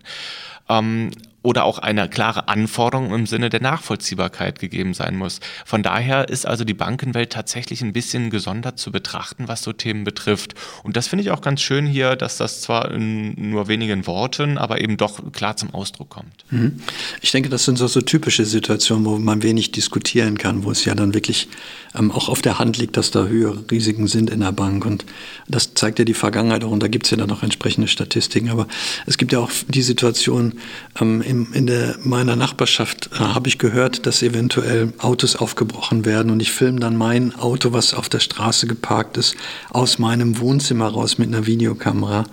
Ähm, 0.69 1.11
oder 1.43 1.65
auch 1.65 1.79
eine 1.79 2.07
klare 2.07 2.47
Anforderung 2.47 3.13
im 3.13 3.25
Sinne 3.25 3.49
der 3.49 3.61
Nachvollziehbarkeit 3.61 4.59
gegeben 4.59 4.93
sein 4.93 5.17
muss. 5.17 5.39
Von 5.65 5.81
daher 5.81 6.29
ist 6.29 6.45
also 6.45 6.63
die 6.63 6.73
Bankenwelt 6.73 7.31
tatsächlich 7.31 7.81
ein 7.81 7.93
bisschen 7.93 8.29
gesondert 8.29 8.77
zu 8.77 8.91
betrachten, 8.91 9.47
was 9.47 9.63
so 9.63 9.73
Themen 9.73 10.03
betrifft. 10.03 10.53
Und 10.83 10.97
das 10.97 11.07
finde 11.07 11.23
ich 11.23 11.31
auch 11.31 11.41
ganz 11.41 11.61
schön 11.61 11.87
hier, 11.87 12.15
dass 12.15 12.37
das 12.37 12.61
zwar 12.61 12.91
in 12.91 13.51
nur 13.51 13.67
wenigen 13.67 14.05
Worten, 14.05 14.57
aber 14.57 14.81
eben 14.81 14.97
doch 14.97 15.31
klar 15.31 15.57
zum 15.57 15.73
Ausdruck 15.73 16.09
kommt. 16.09 16.45
Mhm. 16.51 16.81
Ich 17.21 17.31
denke, 17.31 17.49
das 17.49 17.65
sind 17.65 17.77
so, 17.77 17.87
so 17.87 18.01
typische 18.01 18.45
Situationen, 18.45 19.05
wo 19.05 19.17
man 19.17 19.41
wenig 19.41 19.71
diskutieren 19.71 20.37
kann, 20.37 20.63
wo 20.63 20.71
es 20.71 20.85
ja 20.85 20.93
dann 20.93 21.13
wirklich 21.13 21.47
ähm, 21.95 22.11
auch 22.11 22.29
auf 22.29 22.41
der 22.41 22.59
Hand 22.59 22.77
liegt, 22.77 22.97
dass 22.97 23.11
da 23.11 23.25
höhere 23.25 23.63
Risiken 23.69 24.07
sind 24.07 24.29
in 24.29 24.41
der 24.41 24.51
Bank. 24.51 24.85
Und 24.85 25.05
das 25.47 25.73
zeigt 25.73 25.99
ja 25.99 26.05
die 26.05 26.13
Vergangenheit 26.13 26.63
auch 26.63 26.71
und 26.71 26.83
da 26.83 26.87
gibt 26.87 27.05
es 27.05 27.11
ja 27.11 27.17
dann 27.17 27.31
auch 27.31 27.43
entsprechende 27.43 27.87
Statistiken. 27.87 28.49
Aber 28.49 28.67
es 29.07 29.17
gibt 29.17 29.31
ja 29.31 29.39
auch 29.39 29.51
die 29.67 29.81
Situation, 29.81 30.53
ähm, 30.99 31.21
in, 31.31 31.47
in 31.53 31.65
der, 31.65 31.95
meiner 32.03 32.35
Nachbarschaft 32.35 33.09
äh, 33.13 33.19
habe 33.19 33.47
ich 33.47 33.57
gehört, 33.57 34.05
dass 34.05 34.21
eventuell 34.21 34.91
Autos 34.99 35.37
aufgebrochen 35.37 36.03
werden 36.03 36.29
und 36.29 36.41
ich 36.41 36.51
filme 36.51 36.81
dann 36.81 36.97
mein 36.97 37.33
Auto, 37.33 37.71
was 37.71 37.93
auf 37.93 38.09
der 38.09 38.19
Straße 38.19 38.67
geparkt 38.67 39.15
ist, 39.15 39.35
aus 39.69 39.97
meinem 39.97 40.39
Wohnzimmer 40.39 40.89
raus 40.89 41.17
mit 41.17 41.29
einer 41.29 41.47
Videokamera. 41.47 42.25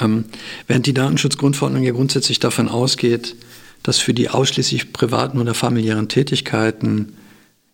Ähm, 0.00 0.24
während 0.66 0.86
die 0.86 0.94
Datenschutzgrundverordnung 0.94 1.84
ja 1.84 1.92
grundsätzlich 1.92 2.40
davon 2.40 2.68
ausgeht, 2.68 3.36
dass 3.84 3.98
für 3.98 4.14
die 4.14 4.28
ausschließlich 4.30 4.92
privaten 4.92 5.38
oder 5.38 5.54
familiären 5.54 6.08
Tätigkeiten 6.08 7.12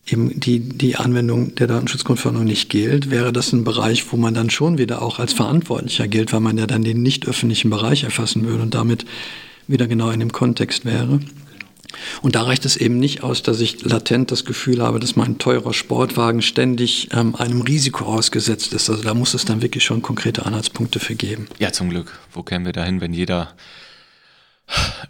eben 0.07 0.40
die, 0.40 0.61
die 0.61 0.97
Anwendung 0.97 1.55
der 1.55 1.69
Datenschutzgrundverordnung 1.69 2.45
nicht 2.45 2.69
gilt, 2.69 3.11
wäre 3.11 3.33
das 3.33 3.52
ein 3.55 3.64
Bereich, 3.64 4.12
wo 4.12 4.19
man 4.19 4.35
dann 4.35 4.50
schon 4.50 4.76
wieder 4.76 5.00
auch 5.00 5.21
als 5.21 5.33
Verantwortlicher 5.33 6.07
gilt, 6.07 6.35
weil 6.35 6.40
man 6.40 6.59
ja 6.59 6.67
dann 6.67 6.85
den 6.85 7.00
nicht 7.00 7.26
öffentlichen 7.26 7.71
Bereich 7.71 8.05
erfassen 8.05 8.45
würde 8.45 8.62
und 8.62 8.75
damit 8.75 9.07
wieder 9.71 9.87
genau 9.87 10.11
in 10.11 10.21
dem 10.21 10.33
Kontext 10.33 10.85
wäre. 10.85 11.21
Und 12.23 12.35
da 12.35 12.43
reicht 12.43 12.65
es 12.65 12.77
eben 12.77 12.99
nicht 12.99 13.23
aus, 13.23 13.43
dass 13.43 13.61
ich 13.61 13.83
latent 13.83 14.31
das 14.31 14.45
Gefühl 14.45 14.83
habe, 14.83 15.00
dass 15.00 15.17
mein 15.17 15.39
teurer 15.39 15.73
Sportwagen 15.73 16.43
ständig 16.43 17.09
ähm, 17.12 17.35
einem 17.35 17.62
Risiko 17.62 18.05
ausgesetzt 18.05 18.73
ist. 18.73 18.89
Also 18.89 19.03
da 19.03 19.15
muss 19.15 19.35
es 19.35 19.45
dann 19.45 19.62
wirklich 19.62 19.85
schon 19.85 20.03
konkrete 20.03 20.47
Anhaltspunkte 20.47 21.00
für 21.00 21.15
geben. 21.15 21.49
Ja, 21.59 21.73
zum 21.73 21.91
Glück. 21.91 22.19
Wo 22.33 22.43
kämen 22.43 22.65
wir 22.65 22.73
dahin, 22.73 23.00
wenn 23.00 23.12
jeder 23.12 23.55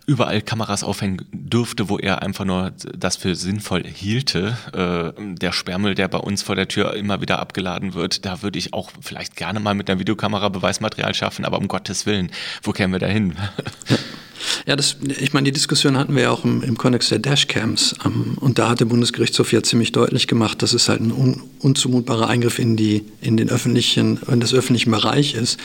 überall 0.06 0.40
Kameras 0.40 0.82
aufhängen 0.82 1.26
dürfte, 1.32 1.88
wo 1.88 1.98
er 1.98 2.22
einfach 2.22 2.46
nur 2.46 2.72
das 2.96 3.16
für 3.16 3.34
sinnvoll 3.34 3.84
hielte. 3.84 4.56
Äh, 4.72 5.34
der 5.34 5.52
Sperrmüll, 5.52 5.94
der 5.94 6.08
bei 6.08 6.18
uns 6.18 6.42
vor 6.42 6.56
der 6.56 6.68
Tür 6.68 6.94
immer 6.94 7.20
wieder 7.20 7.38
abgeladen 7.40 7.94
wird, 7.94 8.24
da 8.24 8.42
würde 8.42 8.58
ich 8.58 8.72
auch 8.72 8.90
vielleicht 9.00 9.36
gerne 9.36 9.60
mal 9.60 9.74
mit 9.74 9.90
einer 9.90 10.00
Videokamera 10.00 10.48
Beweismaterial 10.48 11.14
schaffen, 11.14 11.44
aber 11.44 11.58
um 11.58 11.68
Gottes 11.68 12.06
Willen, 12.06 12.30
wo 12.62 12.72
kämen 12.72 12.92
wir 12.92 13.00
dahin? 13.00 13.36
Ja, 14.66 14.76
das, 14.76 14.96
ich 15.20 15.32
meine, 15.32 15.44
die 15.44 15.52
Diskussion 15.52 15.96
hatten 15.96 16.14
wir 16.14 16.22
ja 16.22 16.30
auch 16.30 16.44
im, 16.44 16.62
im 16.62 16.76
Kontext 16.76 17.10
der 17.10 17.18
Dashcams. 17.18 17.94
Ähm, 18.04 18.36
und 18.40 18.58
da 18.58 18.70
hat 18.70 18.80
der 18.80 18.86
Bundesgerichtshof 18.86 19.52
ja 19.52 19.62
ziemlich 19.62 19.92
deutlich 19.92 20.26
gemacht, 20.26 20.62
dass 20.62 20.72
es 20.72 20.88
halt 20.88 21.00
ein 21.00 21.12
un, 21.12 21.42
unzumutbarer 21.60 22.28
Eingriff 22.28 22.58
in, 22.58 22.76
die, 22.76 23.04
in, 23.20 23.36
den 23.36 23.50
öffentlichen, 23.50 24.18
in 24.30 24.40
das 24.40 24.54
öffentliche 24.54 24.90
Bereich 24.90 25.34
ist, 25.34 25.58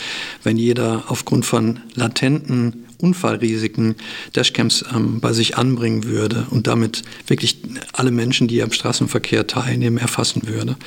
wenn 0.44 0.58
jeder 0.58 1.06
aufgrund 1.08 1.46
von 1.46 1.80
latenten 1.96 2.85
Unfallrisiken 2.98 3.96
Dashcams 4.36 4.86
ähm, 4.94 5.20
bei 5.20 5.34
sich 5.34 5.58
anbringen 5.58 6.06
würde 6.06 6.48
und 6.50 6.68
damit 6.68 7.04
wirklich 7.28 7.60
alle 7.94 8.12
Menschen, 8.12 8.48
die 8.48 8.62
am 8.62 8.72
Straßenverkehr 8.72 9.48
teilnehmen, 9.48 9.98
erfassen 9.98 10.48
würde. 10.48 10.78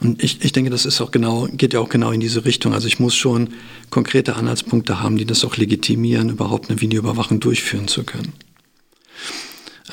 Und 0.00 0.22
ich, 0.22 0.44
ich 0.44 0.52
denke, 0.52 0.70
das 0.70 0.86
ist 0.86 1.00
auch 1.00 1.10
genau, 1.10 1.48
geht 1.52 1.72
ja 1.74 1.80
auch 1.80 1.88
genau 1.88 2.12
in 2.12 2.20
diese 2.20 2.44
Richtung. 2.44 2.72
Also 2.72 2.86
ich 2.86 3.00
muss 3.00 3.14
schon 3.14 3.50
konkrete 3.90 4.36
Anhaltspunkte 4.36 5.00
haben, 5.00 5.16
die 5.16 5.24
das 5.24 5.44
auch 5.44 5.56
legitimieren, 5.56 6.30
überhaupt 6.30 6.70
eine 6.70 6.80
Videoüberwachung 6.80 7.40
durchführen 7.40 7.88
zu 7.88 8.04
können. 8.04 8.32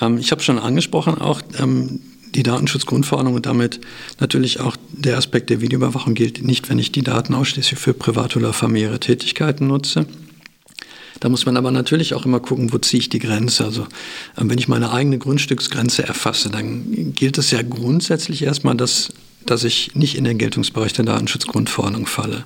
Ähm, 0.01 0.17
ich 0.17 0.31
habe 0.31 0.41
schon 0.41 0.59
angesprochen, 0.59 1.15
auch 1.15 1.41
ähm, 1.59 2.01
die 2.35 2.43
Datenschutzgrundverordnung 2.43 3.33
und 3.33 3.45
damit 3.45 3.79
natürlich 4.19 4.59
auch 4.59 4.75
der 4.91 5.17
Aspekt 5.17 5.49
der 5.49 5.61
Videoüberwachung 5.61 6.13
gilt 6.13 6.43
nicht, 6.43 6.69
wenn 6.69 6.79
ich 6.79 6.91
die 6.91 7.01
Daten 7.01 7.33
ausschließlich 7.33 7.79
für 7.79 7.93
private 7.93 8.39
oder 8.39 8.53
familiäre 8.53 8.99
Tätigkeiten 8.99 9.67
nutze. 9.67 10.05
Da 11.19 11.29
muss 11.29 11.45
man 11.45 11.57
aber 11.57 11.71
natürlich 11.71 12.13
auch 12.13 12.25
immer 12.25 12.39
gucken, 12.39 12.73
wo 12.73 12.77
ziehe 12.77 12.99
ich 12.99 13.09
die 13.09 13.19
Grenze. 13.19 13.65
Also 13.65 13.87
ähm, 14.37 14.49
wenn 14.49 14.57
ich 14.57 14.67
meine 14.67 14.91
eigene 14.91 15.17
Grundstücksgrenze 15.17 16.07
erfasse, 16.07 16.49
dann 16.49 17.13
gilt 17.13 17.37
es 17.37 17.51
ja 17.51 17.61
grundsätzlich 17.61 18.43
erstmal, 18.43 18.75
dass 18.75 19.11
dass 19.45 19.63
ich 19.63 19.95
nicht 19.95 20.15
in 20.17 20.23
den 20.23 20.37
Geltungsbereich 20.37 20.93
der 20.93 21.05
Datenschutzgrundverordnung 21.05 22.07
falle. 22.07 22.43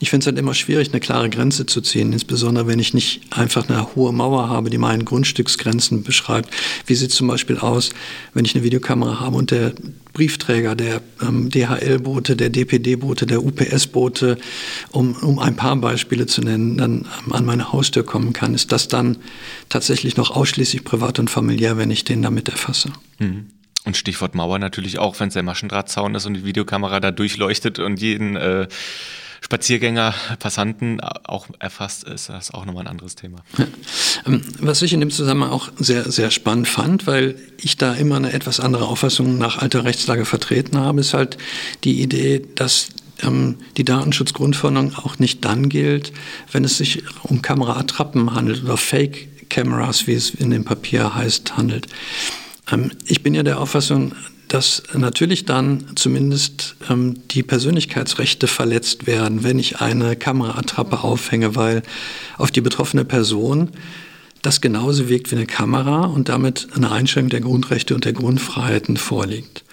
Ich 0.00 0.10
finde 0.10 0.24
es 0.24 0.26
halt 0.26 0.38
immer 0.38 0.54
schwierig, 0.54 0.90
eine 0.90 1.00
klare 1.00 1.30
Grenze 1.30 1.66
zu 1.66 1.80
ziehen, 1.80 2.12
insbesondere 2.12 2.66
wenn 2.66 2.78
ich 2.78 2.94
nicht 2.94 3.22
einfach 3.30 3.68
eine 3.68 3.94
hohe 3.94 4.12
Mauer 4.12 4.48
habe, 4.48 4.70
die 4.70 4.78
meine 4.78 5.04
Grundstücksgrenzen 5.04 6.02
beschreibt. 6.02 6.50
Wie 6.86 6.94
sieht 6.94 7.10
es 7.10 7.16
zum 7.16 7.28
Beispiel 7.28 7.58
aus, 7.58 7.90
wenn 8.32 8.44
ich 8.44 8.54
eine 8.54 8.64
Videokamera 8.64 9.20
habe 9.20 9.36
und 9.36 9.50
der 9.50 9.72
Briefträger 10.12 10.76
der 10.76 11.02
ähm, 11.20 11.50
DHL-Boote, 11.50 12.36
der 12.36 12.50
DPD-Boote, 12.50 13.26
der 13.26 13.44
UPS-Boote, 13.44 14.38
um, 14.92 15.14
um 15.14 15.38
ein 15.38 15.56
paar 15.56 15.76
Beispiele 15.76 16.26
zu 16.26 16.40
nennen, 16.40 16.78
dann 16.78 17.06
ähm, 17.26 17.32
an 17.32 17.44
meine 17.44 17.72
Haustür 17.72 18.04
kommen 18.04 18.32
kann, 18.32 18.54
ist 18.54 18.72
das 18.72 18.88
dann 18.88 19.18
tatsächlich 19.68 20.16
noch 20.16 20.30
ausschließlich 20.30 20.84
privat 20.84 21.18
und 21.18 21.30
familiär, 21.30 21.76
wenn 21.76 21.90
ich 21.90 22.04
den 22.04 22.22
damit 22.22 22.48
erfasse. 22.48 22.92
Mhm. 23.18 23.46
Und 23.84 23.96
Stichwort 23.98 24.34
Mauer 24.34 24.58
natürlich 24.58 24.98
auch, 24.98 25.20
wenn 25.20 25.28
es 25.28 25.34
der 25.34 25.42
Maschendrahtzaun 25.42 26.14
ist 26.14 26.24
und 26.24 26.34
die 26.34 26.44
Videokamera 26.44 27.00
da 27.00 27.10
durchleuchtet 27.10 27.78
und 27.78 28.00
jeden 28.00 28.36
äh, 28.36 28.66
Spaziergänger, 29.44 30.14
Passanten 30.38 31.02
auch 31.02 31.48
erfasst, 31.58 32.04
ist 32.04 32.30
das 32.30 32.50
auch 32.52 32.64
nochmal 32.64 32.84
ein 32.84 32.90
anderes 32.90 33.14
Thema. 33.14 33.44
Ähm, 34.26 34.40
was 34.58 34.80
ich 34.80 34.94
in 34.94 35.00
dem 35.00 35.10
Zusammenhang 35.10 35.50
auch 35.50 35.70
sehr, 35.76 36.10
sehr 36.10 36.30
spannend 36.30 36.66
fand, 36.66 37.06
weil 37.06 37.36
ich 37.60 37.76
da 37.76 37.92
immer 37.92 38.16
eine 38.16 38.32
etwas 38.32 38.58
andere 38.58 38.86
Auffassung 38.86 39.36
nach 39.36 39.58
alter 39.58 39.84
Rechtslage 39.84 40.24
vertreten 40.24 40.78
habe, 40.78 41.00
ist 41.00 41.12
halt 41.12 41.36
die 41.84 42.00
Idee, 42.00 42.40
dass 42.54 42.88
ähm, 43.22 43.56
die 43.76 43.84
Datenschutzgrundverordnung 43.84 44.94
auch 44.94 45.18
nicht 45.18 45.44
dann 45.44 45.68
gilt, 45.68 46.12
wenn 46.50 46.64
es 46.64 46.78
sich 46.78 47.02
um 47.22 47.42
Kameraattrappen 47.42 48.34
handelt 48.34 48.64
oder 48.64 48.78
Fake 48.78 49.50
Cameras, 49.50 50.06
wie 50.06 50.14
es 50.14 50.30
in 50.30 50.48
dem 50.48 50.64
Papier 50.64 51.14
heißt, 51.14 51.58
handelt. 51.58 51.88
Ähm, 52.72 52.92
ich 53.04 53.22
bin 53.22 53.34
ja 53.34 53.42
der 53.42 53.60
Auffassung, 53.60 54.14
dass 54.54 54.84
natürlich 54.94 55.46
dann 55.46 55.96
zumindest 55.96 56.76
ähm, 56.88 57.16
die 57.32 57.42
Persönlichkeitsrechte 57.42 58.46
verletzt 58.46 59.08
werden, 59.08 59.42
wenn 59.42 59.58
ich 59.58 59.80
eine 59.80 60.14
Kameraattrappe 60.14 61.02
aufhänge, 61.02 61.56
weil 61.56 61.82
auf 62.38 62.52
die 62.52 62.60
betroffene 62.60 63.04
Person 63.04 63.70
das 64.42 64.60
genauso 64.60 65.08
wirkt 65.08 65.32
wie 65.32 65.36
eine 65.36 65.46
Kamera 65.46 66.04
und 66.04 66.28
damit 66.28 66.68
eine 66.76 66.92
Einschränkung 66.92 67.30
der 67.30 67.40
Grundrechte 67.40 67.96
und 67.96 68.04
der 68.04 68.12
Grundfreiheiten 68.12 68.96
vorliegt. 68.96 69.64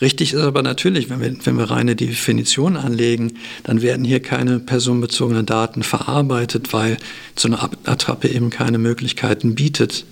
Richtig 0.00 0.32
ist 0.32 0.40
aber 0.40 0.62
natürlich, 0.62 1.10
wenn 1.10 1.20
wir, 1.20 1.36
wenn 1.44 1.58
wir 1.58 1.70
reine 1.70 1.94
Definition 1.94 2.78
anlegen, 2.78 3.34
dann 3.64 3.82
werden 3.82 4.06
hier 4.06 4.20
keine 4.20 4.58
personenbezogenen 4.58 5.44
Daten 5.44 5.82
verarbeitet, 5.82 6.72
weil 6.72 6.96
so 7.36 7.48
eine 7.48 7.62
Attrappe 7.84 8.28
eben 8.28 8.48
keine 8.48 8.78
Möglichkeiten 8.78 9.54
bietet, 9.54 10.06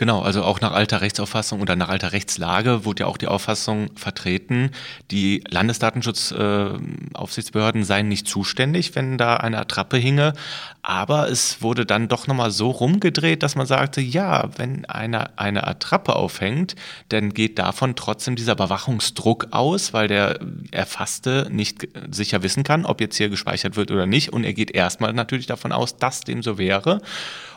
Genau, 0.00 0.22
also 0.22 0.42
auch 0.44 0.62
nach 0.62 0.72
alter 0.72 1.02
Rechtsauffassung 1.02 1.60
oder 1.60 1.76
nach 1.76 1.90
alter 1.90 2.12
Rechtslage 2.12 2.86
wurde 2.86 3.02
ja 3.02 3.06
auch 3.06 3.18
die 3.18 3.26
Auffassung 3.26 3.90
vertreten, 3.96 4.70
die 5.10 5.44
Landesdatenschutzaufsichtsbehörden 5.46 7.82
äh, 7.82 7.84
seien 7.84 8.08
nicht 8.08 8.26
zuständig, 8.26 8.94
wenn 8.94 9.18
da 9.18 9.36
eine 9.36 9.58
Attrappe 9.58 9.98
hinge. 9.98 10.32
Aber 10.80 11.28
es 11.28 11.60
wurde 11.60 11.84
dann 11.84 12.08
doch 12.08 12.26
nochmal 12.26 12.50
so 12.50 12.70
rumgedreht, 12.70 13.42
dass 13.42 13.56
man 13.56 13.66
sagte, 13.66 14.00
ja, 14.00 14.48
wenn 14.56 14.86
eine, 14.86 15.38
eine 15.38 15.66
Attrappe 15.66 16.16
aufhängt, 16.16 16.76
dann 17.10 17.34
geht 17.34 17.58
davon 17.58 17.94
trotzdem 17.94 18.36
dieser 18.36 18.52
Überwachungsdruck 18.52 19.48
aus, 19.50 19.92
weil 19.92 20.08
der 20.08 20.40
Erfasste 20.70 21.46
nicht 21.50 21.86
sicher 22.10 22.42
wissen 22.42 22.64
kann, 22.64 22.86
ob 22.86 23.02
jetzt 23.02 23.18
hier 23.18 23.28
gespeichert 23.28 23.76
wird 23.76 23.90
oder 23.90 24.06
nicht. 24.06 24.32
Und 24.32 24.44
er 24.44 24.54
geht 24.54 24.70
erstmal 24.70 25.12
natürlich 25.12 25.46
davon 25.46 25.72
aus, 25.72 25.98
dass 25.98 26.22
dem 26.22 26.42
so 26.42 26.56
wäre. 26.56 27.02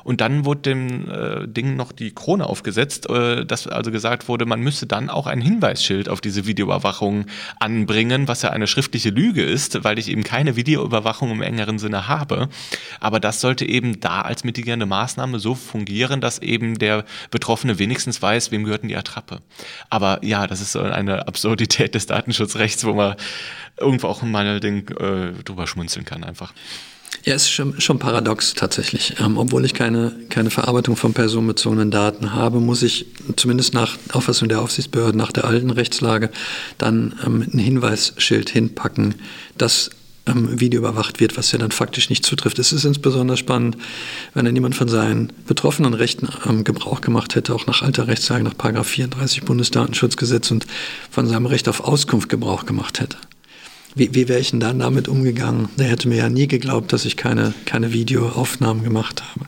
Und 0.03 0.21
dann 0.21 0.45
wurde 0.45 0.61
dem 0.61 1.09
äh, 1.09 1.47
Ding 1.47 1.75
noch 1.75 1.91
die 1.91 2.13
Krone 2.13 2.45
aufgesetzt, 2.45 3.09
äh, 3.09 3.45
dass 3.45 3.67
also 3.67 3.91
gesagt 3.91 4.27
wurde, 4.27 4.45
man 4.45 4.61
müsse 4.61 4.85
dann 4.85 5.09
auch 5.09 5.27
ein 5.27 5.41
Hinweisschild 5.41 6.09
auf 6.09 6.21
diese 6.21 6.45
Videoüberwachung 6.45 7.25
anbringen, 7.59 8.27
was 8.27 8.41
ja 8.41 8.49
eine 8.49 8.67
schriftliche 8.67 9.09
Lüge 9.09 9.43
ist, 9.43 9.83
weil 9.83 9.99
ich 9.99 10.09
eben 10.09 10.23
keine 10.23 10.55
Videoüberwachung 10.55 11.31
im 11.31 11.41
engeren 11.41 11.79
Sinne 11.79 12.07
habe. 12.07 12.49
Aber 12.99 13.19
das 13.19 13.41
sollte 13.41 13.65
eben 13.65 13.99
da 13.99 14.21
als 14.21 14.43
mitigierende 14.43 14.85
Maßnahme 14.85 15.39
so 15.39 15.55
fungieren, 15.55 16.21
dass 16.21 16.39
eben 16.39 16.77
der 16.77 17.05
Betroffene 17.31 17.79
wenigstens 17.79 18.21
weiß, 18.21 18.51
wem 18.51 18.63
gehört 18.63 18.83
denn 18.83 18.89
die 18.89 18.97
Attrappe. 18.97 19.41
Aber 19.89 20.19
ja, 20.23 20.47
das 20.47 20.61
ist 20.61 20.73
so 20.73 20.81
eine 20.81 21.27
Absurdität 21.27 21.95
des 21.95 22.07
Datenschutzrechts, 22.07 22.85
wo 22.85 22.93
man 22.93 23.15
irgendwo 23.79 24.07
auch 24.07 24.21
mal 24.21 24.59
den, 24.59 24.87
äh, 24.97 25.31
drüber 25.43 25.67
schmunzeln 25.67 26.05
kann 26.05 26.23
einfach. 26.23 26.53
Ja, 27.23 27.35
es 27.35 27.43
ist 27.43 27.51
schon, 27.51 27.79
schon 27.79 27.99
paradox 27.99 28.53
tatsächlich. 28.53 29.15
Ähm, 29.19 29.37
obwohl 29.37 29.63
ich 29.65 29.73
keine, 29.73 30.13
keine 30.29 30.49
Verarbeitung 30.49 30.95
von 30.95 31.13
personenbezogenen 31.13 31.91
Daten 31.91 32.33
habe, 32.33 32.59
muss 32.59 32.81
ich 32.83 33.05
zumindest 33.35 33.73
nach 33.73 33.97
Auffassung 34.11 34.49
der 34.49 34.61
Aufsichtsbehörden, 34.61 35.17
nach 35.17 35.31
der 35.31 35.45
alten 35.45 35.69
Rechtslage, 35.69 36.31
dann 36.77 37.15
ähm, 37.25 37.47
ein 37.53 37.59
Hinweisschild 37.59 38.49
hinpacken, 38.49 39.15
dass 39.57 39.91
ähm, 40.25 40.59
Video 40.59 40.79
überwacht 40.79 41.19
wird, 41.19 41.37
was 41.37 41.51
ja 41.51 41.59
dann 41.59 41.71
faktisch 41.71 42.09
nicht 42.09 42.25
zutrifft. 42.25 42.59
Es 42.59 42.73
ist 42.73 42.83
insbesondere 42.83 43.37
spannend, 43.37 43.77
wenn 44.33 44.45
dann 44.45 44.55
jemand 44.55 44.75
von 44.75 44.87
seinen 44.87 45.31
betroffenen 45.47 45.93
Rechten 45.93 46.27
ähm, 46.47 46.63
Gebrauch 46.63 47.01
gemacht 47.01 47.35
hätte, 47.35 47.53
auch 47.53 47.67
nach 47.67 47.83
alter 47.83 48.07
Rechtslage, 48.07 48.43
nach 48.43 48.55
34 48.85 49.43
Bundesdatenschutzgesetz 49.43 50.51
und 50.51 50.65
von 51.09 51.27
seinem 51.27 51.45
Recht 51.45 51.69
auf 51.69 51.81
Auskunft 51.81 52.27
Gebrauch 52.27 52.65
gemacht 52.65 52.99
hätte 52.99 53.17
wie, 53.95 54.13
wie 54.13 54.27
wäre 54.27 54.39
ich 54.39 54.51
denn 54.51 54.59
dann 54.59 54.79
damit 54.79 55.07
umgegangen? 55.07 55.69
Der 55.77 55.87
hätte 55.87 56.07
mir 56.07 56.17
ja 56.17 56.29
nie 56.29 56.47
geglaubt, 56.47 56.93
dass 56.93 57.05
ich 57.05 57.17
keine, 57.17 57.53
keine 57.65 57.93
Videoaufnahmen 57.93 58.83
gemacht 58.83 59.23
habe. 59.23 59.45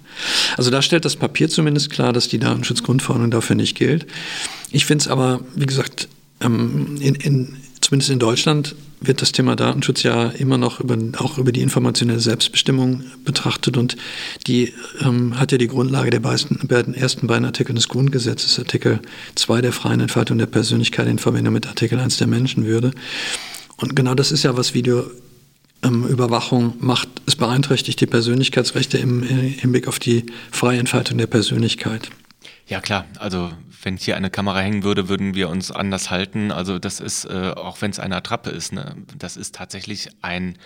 Also 0.57 0.71
da 0.71 0.81
stellt 0.81 1.05
das 1.05 1.15
Papier 1.15 1.49
zumindest 1.49 1.89
klar, 1.89 2.13
dass 2.13 2.27
die 2.27 2.39
Datenschutzgrundverordnung 2.39 3.31
dafür 3.31 3.55
nicht 3.55 3.75
gilt. 3.75 4.05
Ich 4.71 4.85
finde 4.85 5.03
es 5.03 5.07
aber, 5.07 5.41
wie 5.55 5.65
gesagt, 5.65 6.07
ähm, 6.41 6.97
in, 6.99 7.15
in, 7.15 7.57
zumindest 7.81 8.11
in 8.11 8.19
Deutschland 8.19 8.75
wird 9.01 9.21
das 9.21 9.31
Thema 9.31 9.55
Datenschutz 9.55 10.03
ja 10.03 10.29
immer 10.29 10.57
noch 10.57 10.79
über, 10.79 10.97
auch 11.19 11.37
über 11.37 11.51
die 11.51 11.61
informationelle 11.61 12.19
Selbstbestimmung 12.19 13.03
betrachtet 13.23 13.77
und 13.77 13.97
die 14.47 14.73
ähm, 15.01 15.39
hat 15.39 15.51
ja 15.51 15.57
die 15.57 15.67
Grundlage 15.67 16.09
der 16.09 16.21
beiden, 16.21 16.93
ersten 16.93 17.27
beiden 17.27 17.45
Artikel 17.45 17.75
des 17.75 17.87
Grundgesetzes, 17.87 18.57
Artikel 18.57 18.99
2 19.35 19.61
der 19.61 19.73
freien 19.73 19.99
Entfaltung 19.99 20.37
der 20.37 20.45
Persönlichkeit 20.47 21.07
in 21.07 21.19
Verbindung 21.19 21.53
mit 21.53 21.67
Artikel 21.67 21.99
1 21.99 22.17
der 22.17 22.27
Menschenwürde. 22.27 22.91
Und 23.77 23.95
genau 23.95 24.15
das 24.15 24.31
ist 24.31 24.43
ja, 24.43 24.55
was 24.57 24.73
Videoüberwachung 24.73 26.63
ähm, 26.63 26.73
macht. 26.79 27.09
Es 27.25 27.35
beeinträchtigt 27.35 27.99
die 28.01 28.05
Persönlichkeitsrechte 28.05 28.97
im 28.97 29.23
Hinblick 29.23 29.87
auf 29.87 29.99
die 29.99 30.25
freie 30.51 30.79
Entfaltung 30.79 31.17
der 31.17 31.27
Persönlichkeit. 31.27 32.09
Ja 32.67 32.79
klar, 32.79 33.05
also 33.19 33.51
wenn 33.83 33.97
hier 33.97 34.17
eine 34.17 34.31
Kamera 34.31 34.59
hängen 34.59 34.83
würde, 34.83 35.09
würden 35.09 35.35
wir 35.35 35.49
uns 35.49 35.71
anders 35.71 36.09
halten. 36.09 36.51
Also 36.51 36.79
das 36.79 36.99
ist, 36.99 37.25
äh, 37.25 37.53
auch 37.55 37.81
wenn 37.81 37.91
es 37.91 37.99
eine 37.99 38.15
Attrappe 38.15 38.49
ist, 38.49 38.73
ne, 38.73 38.95
das 39.17 39.37
ist 39.37 39.55
tatsächlich 39.55 40.09
ein 40.21 40.57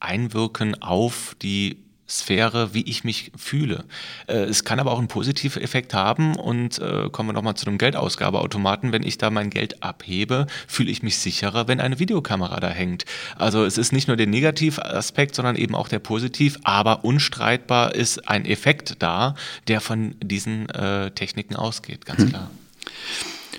Einwirken 0.00 0.80
auf 0.82 1.34
die 1.40 1.78
Sphäre, 2.08 2.74
wie 2.74 2.82
ich 2.82 3.04
mich 3.04 3.32
fühle. 3.36 3.84
Äh, 4.26 4.44
es 4.44 4.64
kann 4.64 4.80
aber 4.80 4.92
auch 4.92 4.98
einen 4.98 5.08
positiven 5.08 5.62
Effekt 5.62 5.94
haben 5.94 6.36
und 6.36 6.78
äh, 6.78 7.08
kommen 7.10 7.30
wir 7.30 7.32
nochmal 7.32 7.54
zu 7.54 7.66
einem 7.66 7.78
Geldausgabeautomaten. 7.78 8.92
Wenn 8.92 9.02
ich 9.02 9.18
da 9.18 9.30
mein 9.30 9.50
Geld 9.50 9.82
abhebe, 9.82 10.46
fühle 10.66 10.90
ich 10.90 11.02
mich 11.02 11.18
sicherer, 11.18 11.68
wenn 11.68 11.80
eine 11.80 11.98
Videokamera 11.98 12.60
da 12.60 12.68
hängt. 12.68 13.04
Also 13.36 13.64
es 13.64 13.78
ist 13.78 13.92
nicht 13.92 14.08
nur 14.08 14.16
der 14.16 14.26
Negativaspekt, 14.26 15.34
sondern 15.34 15.56
eben 15.56 15.74
auch 15.74 15.88
der 15.88 16.00
Positiv, 16.00 16.58
aber 16.64 17.04
unstreitbar 17.04 17.94
ist 17.94 18.28
ein 18.28 18.44
Effekt 18.44 18.96
da, 18.98 19.34
der 19.68 19.80
von 19.80 20.14
diesen 20.22 20.68
äh, 20.70 21.10
Techniken 21.12 21.56
ausgeht, 21.56 22.04
ganz 22.04 22.22
hm. 22.22 22.34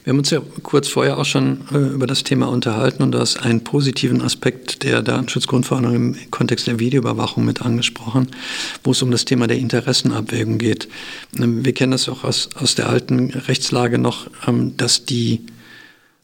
Wir 0.03 0.11
haben 0.11 0.17
uns 0.17 0.31
ja 0.31 0.41
kurz 0.63 0.89
vorher 0.89 1.17
auch 1.17 1.25
schon 1.25 1.61
äh, 1.71 1.77
über 1.77 2.07
das 2.07 2.23
Thema 2.23 2.49
unterhalten 2.49 3.03
und 3.03 3.13
du 3.13 3.19
hast 3.19 3.37
einen 3.37 3.63
positiven 3.63 4.21
Aspekt 4.21 4.83
der 4.83 5.01
Datenschutzgrundverordnung 5.01 5.95
im 5.95 6.17
Kontext 6.29 6.67
der 6.67 6.79
Videoüberwachung 6.79 7.45
mit 7.45 7.61
angesprochen, 7.61 8.27
wo 8.83 8.91
es 8.91 9.01
um 9.01 9.11
das 9.11 9.23
Thema 9.23 9.47
der 9.47 9.57
Interessenabwägung 9.57 10.57
geht. 10.57 10.89
Ähm, 11.39 11.63
wir 11.63 11.73
kennen 11.73 11.93
das 11.93 12.09
auch 12.09 12.25
aus, 12.25 12.49
aus 12.55 12.75
der 12.75 12.89
alten 12.89 13.29
Rechtslage 13.29 13.97
noch, 13.97 14.27
ähm, 14.45 14.75
dass 14.75 15.05
die 15.05 15.45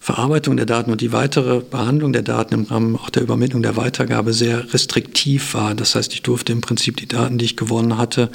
Verarbeitung 0.02 0.58
der 0.58 0.65
Daten 0.65 0.92
und 0.92 1.02
die 1.02 1.12
weitere 1.12 1.60
Behandlung 1.60 2.12
der 2.13 2.22
Daten 2.22 2.54
im 2.54 2.63
Rahmen 2.63 2.96
auch 2.96 3.10
der 3.10 3.22
Übermittlung 3.22 3.62
der 3.62 3.76
Weitergabe 3.78 4.34
sehr 4.34 4.74
restriktiv 4.74 5.54
war. 5.54 5.76
Das 5.76 5.96
heißt, 5.96 6.13
ich 6.13 6.22
durfte 6.22 6.52
im 6.52 6.62
Prinzip 6.62 6.98
die 6.98 7.08
Daten, 7.08 7.38
die 7.38 7.46
ich 7.46 7.58
gewonnen 7.58 7.98
hatte, 7.98 8.30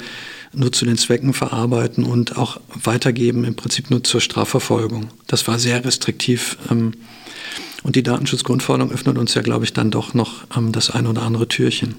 nur 0.57 0.71
zu 0.71 0.85
den 0.85 0.97
Zwecken 0.97 1.33
verarbeiten 1.33 2.03
und 2.03 2.37
auch 2.37 2.59
weitergeben, 2.67 3.43
im 3.43 3.55
Prinzip 3.55 3.89
nur 3.89 4.03
zur 4.03 4.21
Strafverfolgung. 4.21 5.09
Das 5.27 5.47
war 5.47 5.59
sehr 5.59 5.83
restriktiv. 5.85 6.57
Ähm, 6.69 6.93
und 7.83 7.95
die 7.95 8.03
Datenschutzgrundverordnung 8.03 8.91
öffnet 8.91 9.17
uns 9.17 9.33
ja, 9.35 9.41
glaube 9.41 9.65
ich, 9.65 9.73
dann 9.73 9.91
doch 9.91 10.13
noch 10.13 10.45
ähm, 10.57 10.71
das 10.71 10.89
ein 10.89 11.07
oder 11.07 11.21
andere 11.21 11.47
Türchen. 11.47 11.95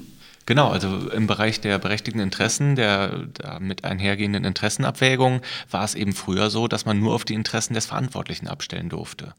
Genau, 0.46 0.68
also 0.68 0.88
im 1.10 1.26
Bereich 1.26 1.60
der 1.60 1.78
berechtigten 1.78 2.20
Interessen, 2.20 2.76
der 2.76 3.26
damit 3.34 3.84
einhergehenden 3.84 4.44
Interessenabwägung, 4.44 5.42
war 5.70 5.84
es 5.84 5.94
eben 5.96 6.12
früher 6.12 6.50
so, 6.50 6.68
dass 6.68 6.86
man 6.86 7.00
nur 7.00 7.14
auf 7.14 7.24
die 7.24 7.34
Interessen 7.34 7.74
des 7.74 7.86
Verantwortlichen 7.86 8.46
abstellen 8.46 8.88
durfte 8.88 9.34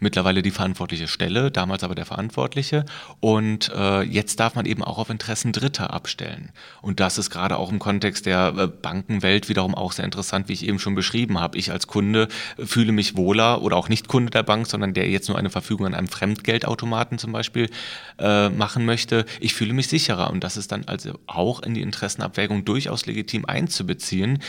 mittlerweile 0.00 0.42
die 0.42 0.50
verantwortliche 0.50 1.08
Stelle, 1.08 1.50
damals 1.50 1.82
aber 1.82 1.94
der 1.94 2.06
Verantwortliche. 2.06 2.84
Und 3.20 3.70
äh, 3.74 4.02
jetzt 4.02 4.38
darf 4.40 4.54
man 4.54 4.66
eben 4.66 4.84
auch 4.84 4.98
auf 4.98 5.10
Interessen 5.10 5.52
Dritter 5.52 5.92
abstellen. 5.92 6.50
Und 6.82 7.00
das 7.00 7.18
ist 7.18 7.30
gerade 7.30 7.56
auch 7.56 7.70
im 7.70 7.78
Kontext 7.78 8.26
der 8.26 8.54
äh, 8.56 8.66
Bankenwelt 8.66 9.48
wiederum 9.48 9.74
auch 9.74 9.92
sehr 9.92 10.04
interessant, 10.04 10.48
wie 10.48 10.52
ich 10.52 10.66
eben 10.66 10.78
schon 10.78 10.94
beschrieben 10.94 11.40
habe. 11.40 11.58
Ich 11.58 11.72
als 11.72 11.86
Kunde 11.86 12.28
fühle 12.58 12.92
mich 12.92 13.16
wohler 13.16 13.62
oder 13.62 13.76
auch 13.76 13.88
nicht 13.88 14.08
Kunde 14.08 14.30
der 14.30 14.42
Bank, 14.42 14.66
sondern 14.66 14.94
der 14.94 15.08
jetzt 15.08 15.28
nur 15.28 15.38
eine 15.38 15.50
Verfügung 15.50 15.86
an 15.86 15.94
einem 15.94 16.08
Fremdgeldautomaten 16.08 17.18
zum 17.18 17.32
Beispiel 17.32 17.70
äh, 18.18 18.48
machen 18.50 18.84
möchte. 18.84 19.24
Ich 19.40 19.54
fühle 19.54 19.72
mich 19.72 19.88
sicherer. 19.88 20.30
Und 20.30 20.44
das 20.44 20.56
ist 20.56 20.72
dann 20.72 20.84
also 20.86 21.18
auch 21.26 21.62
in 21.62 21.74
die 21.74 21.82
Interessenabwägung 21.82 22.64
durchaus 22.64 23.06
legitim 23.06 23.44
einzubeziehen. 23.46 24.40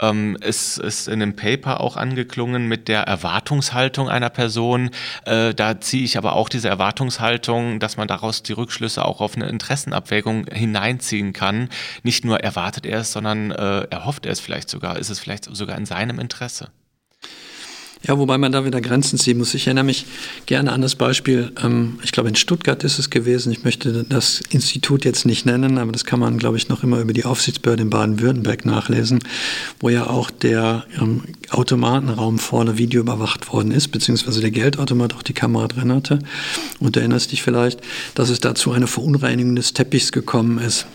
Ähm, 0.00 0.36
es 0.40 0.76
ist 0.78 1.08
in 1.08 1.20
dem 1.20 1.36
Paper 1.36 1.80
auch 1.80 1.96
angeklungen 1.96 2.66
mit 2.66 2.88
der 2.88 3.02
Erwartungshaltung 3.02 4.08
einer 4.08 4.30
Person, 4.30 4.90
äh, 5.24 5.54
da 5.54 5.80
ziehe 5.80 6.04
ich 6.04 6.18
aber 6.18 6.34
auch 6.34 6.48
diese 6.48 6.68
Erwartungshaltung, 6.68 7.80
dass 7.80 7.96
man 7.96 8.08
daraus 8.08 8.42
die 8.42 8.52
Rückschlüsse 8.52 9.04
auch 9.04 9.20
auf 9.20 9.36
eine 9.36 9.48
Interessenabwägung 9.48 10.46
hineinziehen 10.52 11.32
kann. 11.32 11.68
Nicht 12.02 12.24
nur 12.24 12.40
erwartet 12.40 12.86
er 12.86 13.00
es, 13.00 13.12
sondern 13.12 13.50
äh, 13.50 13.82
erhofft 13.90 14.26
er 14.26 14.32
es 14.32 14.40
vielleicht 14.40 14.68
sogar. 14.68 14.98
Ist 14.98 15.10
es 15.10 15.18
vielleicht 15.18 15.44
sogar 15.44 15.76
in 15.76 15.86
seinem 15.86 16.18
Interesse? 16.18 16.70
Ja, 18.06 18.16
wobei 18.16 18.38
man 18.38 18.52
da 18.52 18.64
wieder 18.64 18.80
Grenzen 18.80 19.18
ziehen 19.18 19.38
muss. 19.38 19.54
Ich 19.54 19.66
erinnere 19.66 19.84
mich 19.84 20.06
gerne 20.46 20.72
an 20.72 20.80
das 20.82 20.94
Beispiel, 20.94 21.50
ähm, 21.62 21.98
ich 22.02 22.12
glaube 22.12 22.28
in 22.28 22.36
Stuttgart 22.36 22.82
ist 22.84 22.98
es 22.98 23.10
gewesen, 23.10 23.50
ich 23.50 23.64
möchte 23.64 24.04
das 24.08 24.40
Institut 24.50 25.04
jetzt 25.04 25.26
nicht 25.26 25.46
nennen, 25.46 25.78
aber 25.78 25.90
das 25.90 26.04
kann 26.04 26.20
man, 26.20 26.38
glaube 26.38 26.56
ich, 26.56 26.68
noch 26.68 26.84
immer 26.84 27.00
über 27.00 27.12
die 27.12 27.24
Aufsichtsbehörde 27.24 27.82
in 27.82 27.90
Baden-Württemberg 27.90 28.64
nachlesen, 28.64 29.18
wo 29.80 29.88
ja 29.88 30.06
auch 30.06 30.30
der 30.30 30.84
ähm, 31.00 31.22
Automatenraum 31.50 32.38
vorne 32.38 32.78
Video 32.78 33.00
überwacht 33.00 33.52
worden 33.52 33.72
ist, 33.72 33.88
beziehungsweise 33.88 34.40
der 34.40 34.52
Geldautomat 34.52 35.14
auch 35.14 35.22
die 35.22 35.34
Kamera 35.34 35.66
drin 35.66 35.92
hatte. 35.92 36.20
Und 36.78 36.94
du 36.94 37.00
erinnerst 37.00 37.32
dich 37.32 37.42
vielleicht, 37.42 37.80
dass 38.14 38.30
es 38.30 38.38
dazu 38.38 38.70
eine 38.72 38.86
Verunreinigung 38.86 39.56
des 39.56 39.72
Teppichs 39.72 40.12
gekommen 40.12 40.58
ist. 40.58 40.86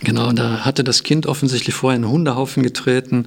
Genau, 0.00 0.30
da 0.30 0.64
hatte 0.64 0.84
das 0.84 1.02
Kind 1.02 1.26
offensichtlich 1.26 1.74
vorher 1.74 1.96
einen 1.96 2.08
Hundehaufen 2.08 2.62
getreten 2.62 3.26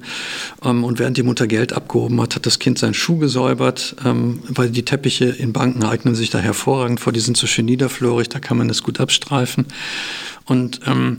ähm, 0.64 0.84
und 0.84 0.98
während 0.98 1.18
die 1.18 1.22
Mutter 1.22 1.46
Geld 1.46 1.74
abgehoben 1.74 2.18
hat, 2.20 2.34
hat 2.34 2.46
das 2.46 2.58
Kind 2.58 2.78
seinen 2.78 2.94
Schuh 2.94 3.18
gesäubert, 3.18 3.94
ähm, 4.06 4.42
weil 4.48 4.70
die 4.70 4.84
Teppiche 4.84 5.26
in 5.26 5.52
Banken 5.52 5.84
eignen 5.84 6.14
sich 6.14 6.30
da 6.30 6.38
hervorragend 6.38 6.98
vor, 6.98 7.12
die 7.12 7.20
sind 7.20 7.36
so 7.36 7.46
schön 7.46 7.66
niederflorig, 7.66 8.30
da 8.30 8.40
kann 8.40 8.56
man 8.56 8.68
das 8.68 8.82
gut 8.82 9.00
abstreifen. 9.00 9.66
Und 10.46 10.80
ähm, 10.86 11.18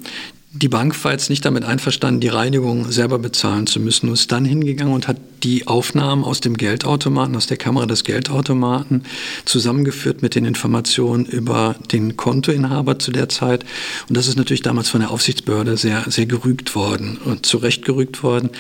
die 0.55 0.69
Bank 0.69 1.03
war 1.03 1.11
jetzt 1.11 1.31
nicht 1.31 1.43
damit 1.45 1.63
einverstanden, 1.63 2.21
die 2.21 2.27
Reinigung 2.27 2.91
selber 2.91 3.17
bezahlen 3.17 3.65
zu 3.65 3.79
müssen 3.79 4.07
und 4.07 4.13
ist 4.13 4.31
dann 4.31 4.45
hingegangen 4.45 4.93
und 4.93 5.07
hat 5.07 5.17
die 5.41 5.65
Aufnahmen 5.65 6.23
aus 6.23 6.41
dem 6.41 6.57
Geldautomaten, 6.57 7.35
aus 7.35 7.47
der 7.47 7.57
Kamera 7.57 7.87
des 7.87 8.03
Geldautomaten 8.03 9.03
zusammengeführt 9.45 10.21
mit 10.21 10.35
den 10.35 10.45
Informationen 10.45 11.25
über 11.25 11.75
den 11.91 12.17
Kontoinhaber 12.17 12.99
zu 12.99 13.11
der 13.11 13.29
Zeit. 13.29 13.65
Und 14.07 14.15
das 14.15 14.27
ist 14.27 14.37
natürlich 14.37 14.61
damals 14.61 14.89
von 14.89 15.01
der 15.01 15.09
Aufsichtsbehörde 15.09 15.75
sehr, 15.75 16.05
sehr 16.09 16.27
gerügt 16.27 16.75
worden 16.75 17.17
und 17.25 17.47
zu 17.47 17.57
Recht 17.57 17.83
gerügt 17.83 18.21
worden. 18.21 18.51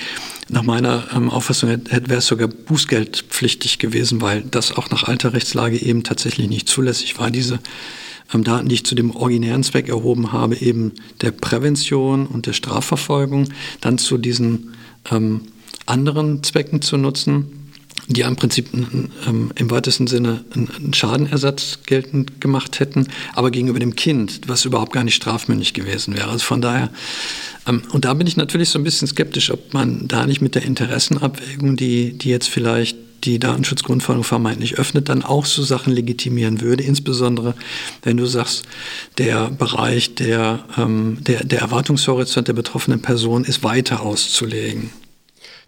Nach 0.49 0.63
meiner 0.63 1.03
ähm, 1.15 1.29
Auffassung 1.29 1.69
wäre 1.69 2.17
es 2.17 2.25
sogar 2.25 2.47
bußgeldpflichtig 2.47 3.77
gewesen, 3.77 4.19
weil 4.19 4.41
das 4.41 4.75
auch 4.75 4.89
nach 4.89 5.03
alter 5.03 5.33
Rechtslage 5.33 5.79
eben 5.79 6.03
tatsächlich 6.03 6.49
nicht 6.49 6.67
zulässig 6.67 7.19
war, 7.19 7.29
diese 7.29 7.59
Daten, 8.41 8.69
die 8.69 8.75
ich 8.75 8.85
zu 8.85 8.95
dem 8.95 9.11
originären 9.11 9.63
Zweck 9.63 9.89
erhoben 9.89 10.31
habe, 10.31 10.55
eben 10.55 10.93
der 11.21 11.31
Prävention 11.31 12.25
und 12.25 12.47
der 12.47 12.53
Strafverfolgung, 12.53 13.49
dann 13.81 13.97
zu 13.97 14.17
diesen 14.17 14.73
ähm, 15.11 15.41
anderen 15.85 16.41
Zwecken 16.43 16.81
zu 16.81 16.97
nutzen. 16.97 17.59
die 18.07 18.21
im 18.21 18.35
Prinzip 18.35 18.67
ähm, 18.73 19.51
im 19.55 19.71
weitesten 19.71 20.07
Sinne 20.07 20.43
einen 20.53 20.93
Schadenersatz 20.93 21.79
geltend 21.85 22.41
gemacht 22.41 22.79
hätten, 22.79 23.07
aber 23.33 23.49
gegenüber 23.49 23.79
dem 23.79 23.95
Kind, 23.95 24.41
was 24.47 24.65
überhaupt 24.65 24.91
gar 24.91 25.03
nicht 25.03 25.15
strafmündig 25.15 25.73
gewesen 25.73 26.15
wäre. 26.15 26.29
Also 26.29 26.43
von 26.43 26.61
daher, 26.61 26.89
ähm, 27.67 27.83
und 27.91 28.05
da 28.05 28.13
bin 28.13 28.27
ich 28.27 28.35
natürlich 28.35 28.69
so 28.69 28.79
ein 28.79 28.83
bisschen 28.83 29.07
skeptisch, 29.07 29.51
ob 29.51 29.73
man 29.73 30.07
da 30.07 30.25
nicht 30.25 30.41
mit 30.41 30.55
der 30.55 30.63
Interessenabwägung, 30.63 31.77
die, 31.77 32.17
die 32.17 32.29
jetzt 32.29 32.49
vielleicht 32.49 32.97
die 33.23 33.39
Datenschutzgrundverordnung 33.39 34.23
vermeintlich 34.23 34.75
öffnet, 34.77 35.09
dann 35.09 35.23
auch 35.23 35.45
so 35.45 35.63
Sachen 35.63 35.93
legitimieren 35.93 36.61
würde, 36.61 36.83
insbesondere 36.83 37.55
wenn 38.01 38.17
du 38.17 38.25
sagst, 38.25 38.65
der 39.17 39.49
Bereich 39.49 40.15
der, 40.15 40.65
ähm, 40.77 41.17
der, 41.21 41.43
der 41.43 41.61
Erwartungshorizont 41.61 42.47
der 42.47 42.53
betroffenen 42.53 43.01
Person 43.01 43.43
ist 43.45 43.63
weiter 43.63 44.01
auszulegen. 44.01 44.89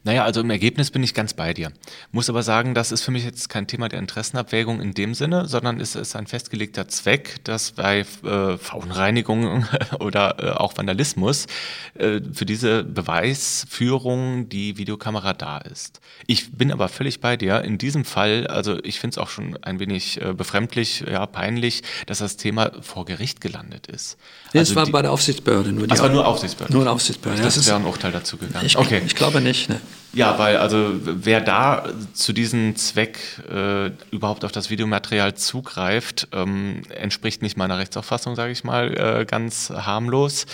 Naja, 0.05 0.23
also 0.23 0.41
im 0.41 0.51
Ergebnis 0.51 0.91
bin 0.91 1.01
ich 1.01 1.15
ganz 1.15 1.33
bei 1.33 1.55
dir. 1.55 1.71
Muss 2.11 2.29
aber 2.29 2.43
sagen, 2.43 2.75
das 2.75 2.91
ist 2.91 3.01
für 3.01 3.09
mich 3.09 3.25
jetzt 3.25 3.49
kein 3.49 3.65
Thema 3.65 3.89
der 3.89 3.97
Interessenabwägung 3.97 4.79
in 4.79 4.93
dem 4.93 5.15
Sinne, 5.15 5.47
sondern 5.47 5.81
es 5.81 5.95
ist 5.95 6.15
ein 6.15 6.27
festgelegter 6.27 6.87
Zweck, 6.87 7.43
dass 7.43 7.71
bei 7.71 8.05
äh, 8.23 8.57
Faunreinigung 8.59 9.65
oder 9.99 10.35
äh, 10.37 10.49
auch 10.51 10.77
Vandalismus 10.77 11.47
äh, 11.95 12.21
für 12.31 12.45
diese 12.45 12.83
Beweisführung 12.83 14.47
die 14.47 14.77
Videokamera 14.77 15.33
da 15.33 15.57
ist. 15.57 16.01
Ich 16.27 16.51
bin 16.51 16.71
aber 16.71 16.87
völlig 16.87 17.19
bei 17.19 17.35
dir. 17.35 17.63
In 17.63 17.79
diesem 17.79 18.05
Fall, 18.05 18.45
also 18.45 18.77
ich 18.83 18.99
finde 18.99 19.15
es 19.15 19.17
auch 19.17 19.29
schon 19.29 19.57
ein 19.63 19.79
wenig 19.79 20.21
äh, 20.21 20.33
befremdlich, 20.33 21.03
ja, 21.09 21.25
peinlich, 21.25 21.81
dass 22.05 22.19
das 22.19 22.37
Thema 22.37 22.73
vor 22.81 23.05
Gericht 23.05 23.41
gelandet 23.41 23.87
ist. 23.87 24.19
Nee, 24.55 24.59
also 24.59 24.71
es 24.71 24.75
war 24.77 24.85
die, 24.85 24.91
bei 24.93 25.01
der 25.01 25.11
Aufsichtsbehörde. 25.11 25.73
Nur 25.73 25.85
das 25.85 26.01
war 26.01 26.07
nur 26.07 26.25
Aufsichtsbehörde? 26.25 26.73
Nur 26.73 26.83
eine 26.83 26.91
Aufsichtsbehörde. 26.91 27.43
Das 27.43 27.67
wäre 27.67 27.75
ein 27.75 27.83
Urteil 27.85 28.13
dazu 28.13 28.37
gegangen. 28.37 28.65
Ich, 28.65 28.77
okay. 28.77 29.01
ich 29.05 29.13
glaube 29.13 29.41
nicht. 29.41 29.67
Ne. 29.67 29.81
Ja, 30.15 30.39
weil 30.39 30.57
also 30.57 30.91
wer 31.03 31.41
da 31.41 31.89
zu 32.13 32.31
diesem 32.31 32.75
Zweck 32.77 33.19
äh, 33.51 33.91
überhaupt 34.11 34.45
auf 34.45 34.51
das 34.53 34.69
Videomaterial 34.69 35.35
zugreift, 35.35 36.29
ähm, 36.31 36.83
entspricht 36.89 37.41
nicht 37.41 37.57
meiner 37.57 37.77
Rechtsauffassung, 37.77 38.35
sage 38.35 38.53
ich 38.53 38.63
mal, 38.63 38.97
äh, 38.97 39.25
ganz 39.25 39.69
harmlos. 39.69 40.45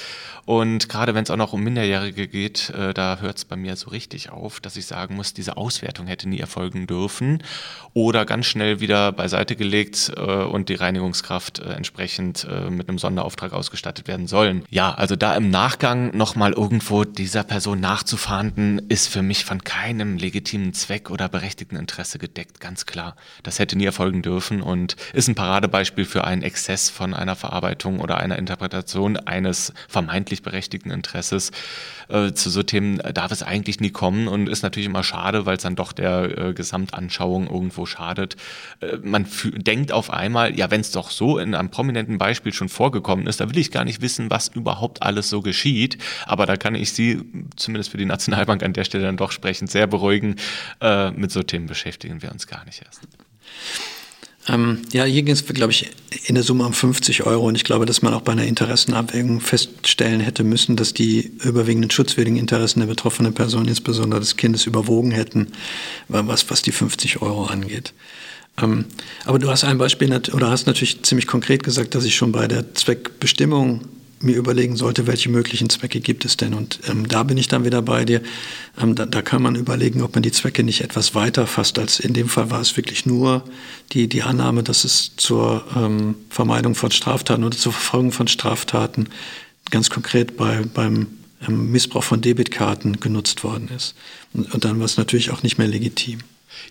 Und 0.46 0.90
gerade 0.90 1.14
wenn 1.14 1.24
es 1.24 1.30
auch 1.30 1.38
noch 1.38 1.54
um 1.54 1.62
Minderjährige 1.64 2.28
geht, 2.28 2.72
äh, 2.72 2.94
da 2.94 3.20
hört 3.22 3.38
es 3.38 3.46
bei 3.46 3.56
mir 3.56 3.76
so 3.76 3.90
richtig 3.90 4.32
auf, 4.32 4.60
dass 4.60 4.76
ich 4.76 4.86
sagen 4.86 5.16
muss, 5.16 5.34
diese 5.34 5.58
Auswertung 5.58 6.08
hätte 6.08 6.28
nie 6.28 6.40
erfolgen 6.40 6.88
dürfen 6.88 7.44
oder 7.94 8.26
ganz 8.26 8.48
schnell 8.48 8.80
wieder 8.80 9.12
beiseite 9.12 9.56
gelegt 9.56 10.12
äh, 10.16 10.22
und 10.22 10.70
die 10.70 10.76
Reinigungskraft 10.76 11.60
äh, 11.60 11.74
entsprechend 11.74 12.48
äh, 12.50 12.70
mit 12.70 12.90
einem 12.90 12.98
Sonderauftrag 12.98 13.54
ausgestattet 13.54 14.08
werden 14.08 14.28
sollen. 14.28 14.64
Ja, 14.70 14.94
also 14.94 15.16
da 15.16 15.36
im 15.36 15.52
Nachgang 15.52 16.16
nochmal 16.18 16.54
irgendwo 16.54 17.04
dieser 17.04 17.44
Person 17.44 17.80
nachzufahnden, 17.80 18.82
ist 18.90 19.08
für 19.08 19.22
mich 19.22 19.46
von 19.52 19.66
keinem 19.66 20.16
legitimen 20.16 20.72
Zweck 20.74 21.10
oder 21.10 21.28
berechtigten 21.28 21.76
Interesse 21.76 22.20
gedeckt, 22.20 22.62
ganz 22.62 22.86
klar. 22.86 23.18
Das 23.44 23.60
hätte 23.60 23.78
nie 23.78 23.84
erfolgen 23.84 24.22
dürfen 24.22 24.62
und 24.62 24.96
ist 25.12 25.28
ein 25.28 25.36
Paradebeispiel 25.36 26.06
für 26.06 26.24
einen 26.24 26.42
Exzess 26.42 26.90
von 26.90 27.14
einer 27.14 27.36
Verarbeitung 27.36 28.00
oder 28.00 28.16
einer 28.16 28.40
Interpretation 28.40 29.18
eines 29.18 29.74
vermeintlich 29.90 30.42
berechtigten 30.42 30.90
Interesses. 30.90 31.52
Äh, 32.08 32.32
zu 32.32 32.50
so 32.50 32.64
Themen 32.64 33.00
darf 33.14 33.34
es 33.34 33.44
eigentlich 33.44 33.82
nie 33.82 33.90
kommen 33.90 34.30
und 34.30 34.48
ist 34.48 34.64
natürlich 34.64 34.88
immer 34.88 35.04
schade, 35.04 35.46
weil 35.46 35.58
es 35.58 35.64
dann 35.64 35.76
doch 35.76 35.92
der 35.92 36.38
äh, 36.38 36.54
Gesamtanschauung 36.54 37.48
irgendwo 37.48 37.86
schadet. 37.86 38.38
Äh, 38.80 39.00
man 39.04 39.28
denkt 39.58 39.92
auf 39.92 40.12
einmal, 40.12 40.58
ja, 40.58 40.72
wenn 40.72 40.80
es 40.80 40.92
doch 40.92 41.10
so 41.10 41.38
in 41.38 41.56
einem 41.56 41.72
prominenten 41.72 42.18
Beispiel 42.18 42.54
schon 42.54 42.70
vorgekommen 42.70 43.28
ist, 43.28 43.42
da 43.42 43.50
will 43.50 43.58
ich 43.58 43.70
gar 43.70 43.84
nicht 43.84 44.02
wissen, 44.02 44.30
was 44.30 44.48
überhaupt 44.48 45.04
alles 45.04 45.30
so 45.30 45.42
geschieht. 45.42 45.98
Aber 46.26 46.46
da 46.46 46.56
kann 46.56 46.74
ich 46.74 46.94
Sie, 46.94 47.22
zumindest 47.58 47.92
für 47.92 47.98
die 47.98 48.06
Nationalbank 48.06 48.64
an 48.64 48.72
der 48.72 48.86
Stelle 48.86 49.04
dann 49.04 49.18
doch 49.18 49.41
sprechend, 49.42 49.72
sehr 49.72 49.88
beruhigen. 49.88 50.36
Äh, 50.80 51.12
mit 51.12 51.32
so 51.32 51.42
Themen 51.42 51.66
beschäftigen 51.66 52.22
wir 52.22 52.32
uns 52.32 52.46
gar 52.46 52.64
nicht 52.66 52.84
erst. 52.86 53.02
Ähm, 54.48 54.82
ja, 54.92 55.04
hier 55.04 55.24
ging 55.24 55.34
es, 55.34 55.46
glaube 55.46 55.72
ich, 55.72 55.90
in 56.26 56.36
der 56.36 56.44
Summe 56.44 56.66
um 56.66 56.74
50 56.74 57.26
Euro. 57.26 57.48
Und 57.48 57.56
ich 57.56 57.64
glaube, 57.64 57.86
dass 57.86 58.02
man 58.02 58.14
auch 58.14 58.22
bei 58.22 58.32
einer 58.32 58.46
Interessenabwägung 58.46 59.40
feststellen 59.40 60.20
hätte 60.20 60.44
müssen, 60.44 60.76
dass 60.76 60.94
die 60.94 61.32
überwiegenden 61.44 61.90
schutzwürdigen 61.90 62.40
Interessen 62.40 62.80
der 62.80 62.88
betroffenen 62.88 63.34
Person, 63.34 63.68
insbesondere 63.68 64.20
des 64.20 64.38
Kindes, 64.38 64.66
überwogen 64.66 65.12
hätten, 65.12 65.48
was, 66.08 66.50
was 66.50 66.62
die 66.62 66.72
50 66.72 67.22
Euro 67.22 67.46
angeht. 67.46 67.94
Ähm, 68.62 68.86
aber 69.26 69.40
du 69.40 69.50
hast 69.50 69.64
ein 69.64 69.78
Beispiel 69.78 70.12
oder 70.34 70.50
hast 70.50 70.68
natürlich 70.68 71.02
ziemlich 71.04 71.28
konkret 71.28 71.64
gesagt, 71.64 71.96
dass 71.96 72.04
ich 72.04 72.16
schon 72.16 72.32
bei 72.32 72.48
der 72.48 72.74
Zweckbestimmung 72.76 73.82
mir 74.24 74.36
überlegen 74.36 74.76
sollte, 74.76 75.08
welche 75.08 75.30
möglichen 75.30 75.70
Zwecke 75.70 76.00
gibt 76.00 76.26
es 76.26 76.38
denn. 76.38 76.54
Und 76.54 76.80
ähm, 76.90 77.08
da 77.08 77.24
bin 77.24 77.38
ich 77.38 77.48
dann 77.48 77.66
wieder 77.66 77.82
bei 77.82 78.06
dir. 78.06 78.22
Ähm, 78.82 78.96
da, 78.96 79.06
da, 79.06 79.22
kann 79.22 79.42
man 79.42 79.56
überlegen, 79.56 80.02
ob 80.02 80.16
man 80.16 80.24
die 80.24 80.32
Zwecke 80.32 80.64
nicht 80.64 80.82
etwas 80.82 81.16
weiter 81.16 81.48
fasst, 81.48 81.80
als 81.80 82.00
in 82.00 82.14
dem 82.14 82.30
Fall 82.30 82.52
war 82.52 82.62
es 82.62 82.78
wirklich 82.78 83.06
nur 83.06 83.44
die, 83.92 84.08
die 84.08 84.24
Annahme, 84.24 84.64
dass 84.64 84.84
es 84.84 85.16
zur 85.18 85.66
ähm, 85.76 86.16
Vermeidung 86.30 86.76
von 86.76 86.92
Straftaten 86.92 87.44
oder 87.44 87.58
zur 87.58 87.74
Verfolgung 87.74 88.12
von 88.12 88.28
Straftaten 88.28 89.10
ganz 89.70 89.90
konkret 89.90 90.38
bei, 90.38 90.62
beim 90.74 91.08
ähm, 91.48 91.72
Missbrauch 91.72 92.04
von 92.04 92.22
Debitkarten 92.22 93.00
genutzt 93.00 93.44
worden 93.44 93.70
ist. 93.76 93.96
Und, 94.34 94.54
und 94.54 94.66
dann 94.66 94.80
war 94.80 94.86
es 94.86 94.98
natürlich 94.98 95.32
auch 95.32 95.44
nicht 95.44 95.58
mehr 95.58 95.68
legitim. 95.68 96.20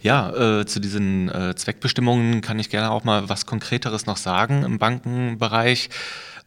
Ja, 0.02 0.60
äh, 0.60 0.66
zu 0.66 0.80
diesen 0.80 1.28
äh, 1.28 1.54
Zweckbestimmungen 1.56 2.40
kann 2.40 2.58
ich 2.58 2.70
gerne 2.70 2.90
auch 2.90 3.04
mal 3.04 3.28
was 3.28 3.46
Konkreteres 3.46 4.06
noch 4.06 4.16
sagen 4.16 4.62
im 4.62 4.78
Bankenbereich. 4.78 5.90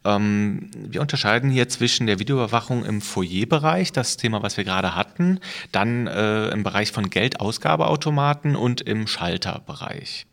Ähm, 0.05 0.69
wir 0.75 1.01
unterscheiden 1.01 1.49
hier 1.49 1.69
zwischen 1.69 2.07
der 2.07 2.19
Videoüberwachung 2.19 2.85
im 2.85 3.01
Foyerbereich, 3.01 3.91
das 3.91 4.17
Thema, 4.17 4.43
was 4.43 4.57
wir 4.57 4.63
gerade 4.63 4.95
hatten, 4.95 5.39
dann 5.71 6.07
äh, 6.07 6.49
im 6.49 6.63
Bereich 6.63 6.91
von 6.91 7.09
Geldausgabeautomaten 7.09 8.55
und 8.55 8.81
im 8.81 9.07
Schalterbereich. 9.07 10.25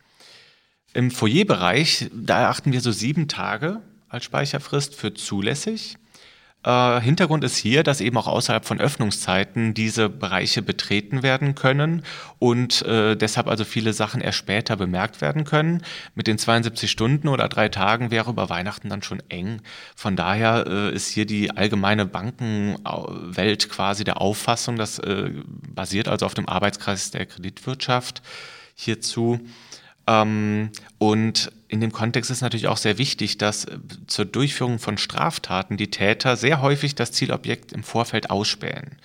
Im 0.92 1.10
Foyerbereich, 1.10 2.10
da 2.12 2.40
erachten 2.40 2.72
wir 2.72 2.80
so 2.80 2.90
sieben 2.90 3.28
Tage 3.28 3.80
als 4.08 4.24
Speicherfrist 4.24 4.94
für 4.94 5.14
zulässig. 5.14 5.96
Äh, 6.62 7.00
Hintergrund 7.00 7.42
ist 7.42 7.56
hier, 7.56 7.82
dass 7.82 8.02
eben 8.02 8.18
auch 8.18 8.26
außerhalb 8.26 8.66
von 8.66 8.80
Öffnungszeiten 8.80 9.72
diese 9.72 10.10
Bereiche 10.10 10.60
betreten 10.60 11.22
werden 11.22 11.54
können 11.54 12.02
und 12.38 12.82
äh, 12.82 13.16
deshalb 13.16 13.46
also 13.46 13.64
viele 13.64 13.94
Sachen 13.94 14.20
erst 14.20 14.38
später 14.38 14.76
bemerkt 14.76 15.22
werden 15.22 15.44
können. 15.44 15.82
Mit 16.14 16.26
den 16.26 16.36
72 16.36 16.90
Stunden 16.90 17.28
oder 17.28 17.48
drei 17.48 17.70
Tagen 17.70 18.10
wäre 18.10 18.30
über 18.30 18.50
Weihnachten 18.50 18.90
dann 18.90 19.02
schon 19.02 19.22
eng. 19.30 19.62
Von 19.96 20.16
daher 20.16 20.66
äh, 20.66 20.94
ist 20.94 21.08
hier 21.08 21.24
die 21.24 21.50
allgemeine 21.50 22.04
Bankenwelt 22.04 23.70
quasi 23.70 24.04
der 24.04 24.20
Auffassung, 24.20 24.76
das 24.76 24.98
äh, 24.98 25.30
basiert 25.74 26.08
also 26.08 26.26
auf 26.26 26.34
dem 26.34 26.48
Arbeitskreis 26.48 27.10
der 27.10 27.24
Kreditwirtschaft 27.24 28.20
hierzu. 28.74 29.40
Ähm, 30.10 30.70
und 30.98 31.52
in 31.68 31.80
dem 31.80 31.92
Kontext 31.92 32.30
ist 32.30 32.40
natürlich 32.40 32.66
auch 32.66 32.76
sehr 32.76 32.98
wichtig, 32.98 33.38
dass 33.38 33.64
äh, 33.64 33.78
zur 34.08 34.24
Durchführung 34.24 34.78
von 34.78 34.98
Straftaten 34.98 35.76
die 35.76 35.90
Täter 35.90 36.36
sehr 36.36 36.60
häufig 36.60 36.96
das 36.96 37.12
Zielobjekt 37.12 37.72
im 37.72 37.84
Vorfeld 37.84 38.28
ausspähen. 38.30 38.96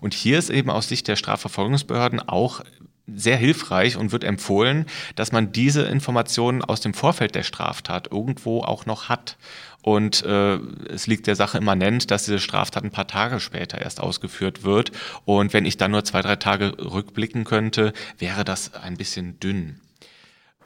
Und 0.00 0.14
hier 0.14 0.38
ist 0.38 0.50
eben 0.50 0.70
aus 0.70 0.88
Sicht 0.88 1.08
der 1.08 1.16
Strafverfolgungsbehörden 1.16 2.20
auch 2.20 2.62
sehr 3.08 3.36
hilfreich 3.36 3.96
und 3.96 4.12
wird 4.12 4.22
empfohlen, 4.22 4.86
dass 5.16 5.32
man 5.32 5.52
diese 5.52 5.82
Informationen 5.82 6.62
aus 6.62 6.80
dem 6.80 6.94
Vorfeld 6.94 7.34
der 7.34 7.42
Straftat 7.42 8.10
irgendwo 8.12 8.62
auch 8.62 8.86
noch 8.86 9.08
hat. 9.08 9.36
Und 9.82 10.24
äh, 10.24 10.56
es 10.88 11.08
liegt 11.08 11.26
der 11.26 11.34
Sache 11.34 11.58
immanent, 11.58 12.12
dass 12.12 12.24
diese 12.24 12.38
Straftat 12.38 12.84
ein 12.84 12.92
paar 12.92 13.08
Tage 13.08 13.40
später 13.40 13.80
erst 13.80 14.00
ausgeführt 14.00 14.62
wird. 14.62 14.92
Und 15.24 15.52
wenn 15.52 15.66
ich 15.66 15.76
dann 15.76 15.90
nur 15.90 16.04
zwei, 16.04 16.22
drei 16.22 16.36
Tage 16.36 16.76
rückblicken 16.78 17.42
könnte, 17.42 17.92
wäre 18.18 18.44
das 18.44 18.74
ein 18.74 18.96
bisschen 18.96 19.40
dünn. 19.40 19.80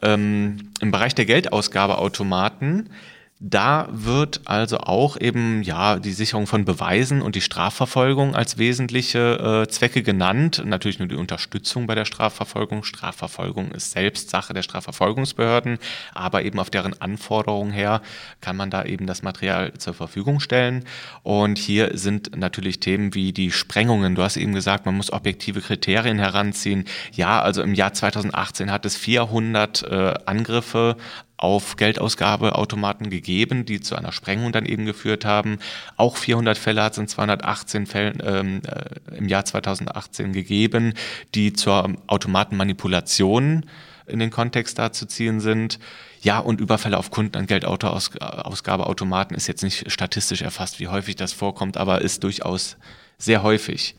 Ähm, 0.03 0.71
Im 0.81 0.91
Bereich 0.91 1.15
der 1.15 1.25
Geldausgabeautomaten 1.25 2.91
da 3.39 3.87
wird 3.91 4.41
also 4.47 4.79
auch 4.79 5.21
eben 5.21 5.63
ja 5.63 5.99
die 5.99 6.13
Sicherung 6.13 6.47
von 6.47 6.65
Beweisen 6.65 7.21
und 7.21 7.35
die 7.35 7.43
Strafverfolgung 7.43 8.35
als 8.35 8.57
wesentliche 8.57 9.65
äh, 9.65 9.69
Zwecke 9.69 10.03
genannt. 10.03 10.63
Natürlich 10.65 10.99
nur 10.99 11.09
die 11.09 11.17
Unterstützung 11.17 11.87
bei 11.87 11.95
der 11.95 12.07
Strafverfolgung. 12.07 12.83
Strafverfolgung 12.83 13.73
ist 13.73 13.91
selbst 13.91 14.31
Sache 14.31 14.55
der 14.55 14.63
Strafverfolgungsbehörden, 14.63 15.79
aber 16.15 16.45
eben 16.45 16.59
auf 16.59 16.71
deren 16.71 16.99
Anforderungen 16.99 17.73
her 17.73 18.01
kann 18.41 18.57
man 18.57 18.71
da 18.71 18.85
eben 18.85 19.07
das 19.07 19.23
Material 19.23 19.75
zur 19.75 19.93
Verfügung 19.93 20.41
stellen. 20.41 20.85
Und 21.23 21.59
hier 21.59 21.91
sind 21.93 22.35
natürlich 22.35 22.81
Themen 22.81 23.15
wie 23.15 23.35
die 23.35 23.51
Sprengungen. 23.51 24.15
Du 24.15 24.23
hast 24.23 24.39
eben 24.39 24.55
gesagt, 24.55 24.87
man 24.87 24.97
muss 24.97 25.13
objektive 25.13 25.61
Kriterien 25.61 26.19
heranziehen. 26.19 26.87
Ja, 27.13 27.43
also 27.43 27.63
im 27.63 27.75
Jahr 27.75 27.93
2018 27.93 28.73
hat 28.73 28.87
es 28.87 28.97
400 28.97 29.83
äh, 29.83 30.15
Angriffe 30.25 30.97
auf 31.37 31.77
Geldausgabeautomaten 31.77 33.11
gegeben, 33.11 33.65
die 33.65 33.81
zu 33.81 33.95
einer 33.95 34.13
Sprengung 34.13 34.53
dann 34.53 34.65
eben 34.65 34.87
geführt 34.87 35.25
haben. 35.25 35.59
Auch 35.97 36.17
400 36.17 36.57
Fälle 36.57 36.83
hat 36.83 36.93
es 36.93 36.99
in 36.99 37.09
218 37.09 37.87
Fällen 37.87 38.23
ähm, 38.25 38.63
äh, 38.67 39.17
im 39.17 39.29
Jahr 39.29 39.45
2018 39.45 40.33
gegeben, 40.33 40.95
die 41.35 41.53
zur 41.53 41.95
Automatenmanipulation 42.07 43.67
in 44.07 44.19
den 44.19 44.31
Kontext 44.31 44.79
da 44.79 44.93
zu 44.93 45.07
ziehen 45.07 45.41
sind. 45.41 45.79
Ja, 46.23 46.39
und 46.39 46.61
Überfälle 46.61 46.97
auf 46.97 47.11
Kunden 47.11 47.37
an 47.37 47.47
Geldausgabeautomaten 47.47 49.37
ist 49.37 49.47
jetzt 49.47 49.63
nicht 49.63 49.91
statistisch 49.91 50.43
erfasst, 50.43 50.81
wie 50.81 50.89
häufig 50.89 51.17
das 51.17 51.33
vorkommt, 51.33 51.77
aber 51.77 52.01
ist 52.01 52.25
durchaus 52.25 52.77
sehr 53.19 53.43
häufig. 53.43 53.97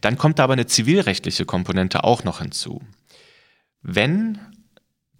Dann 0.00 0.18
kommt 0.18 0.38
da 0.38 0.44
aber 0.44 0.52
eine 0.52 0.66
zivilrechtliche 0.66 1.46
Komponente 1.46 2.04
auch 2.04 2.24
noch 2.24 2.40
hinzu. 2.40 2.82
Wenn 3.82 4.38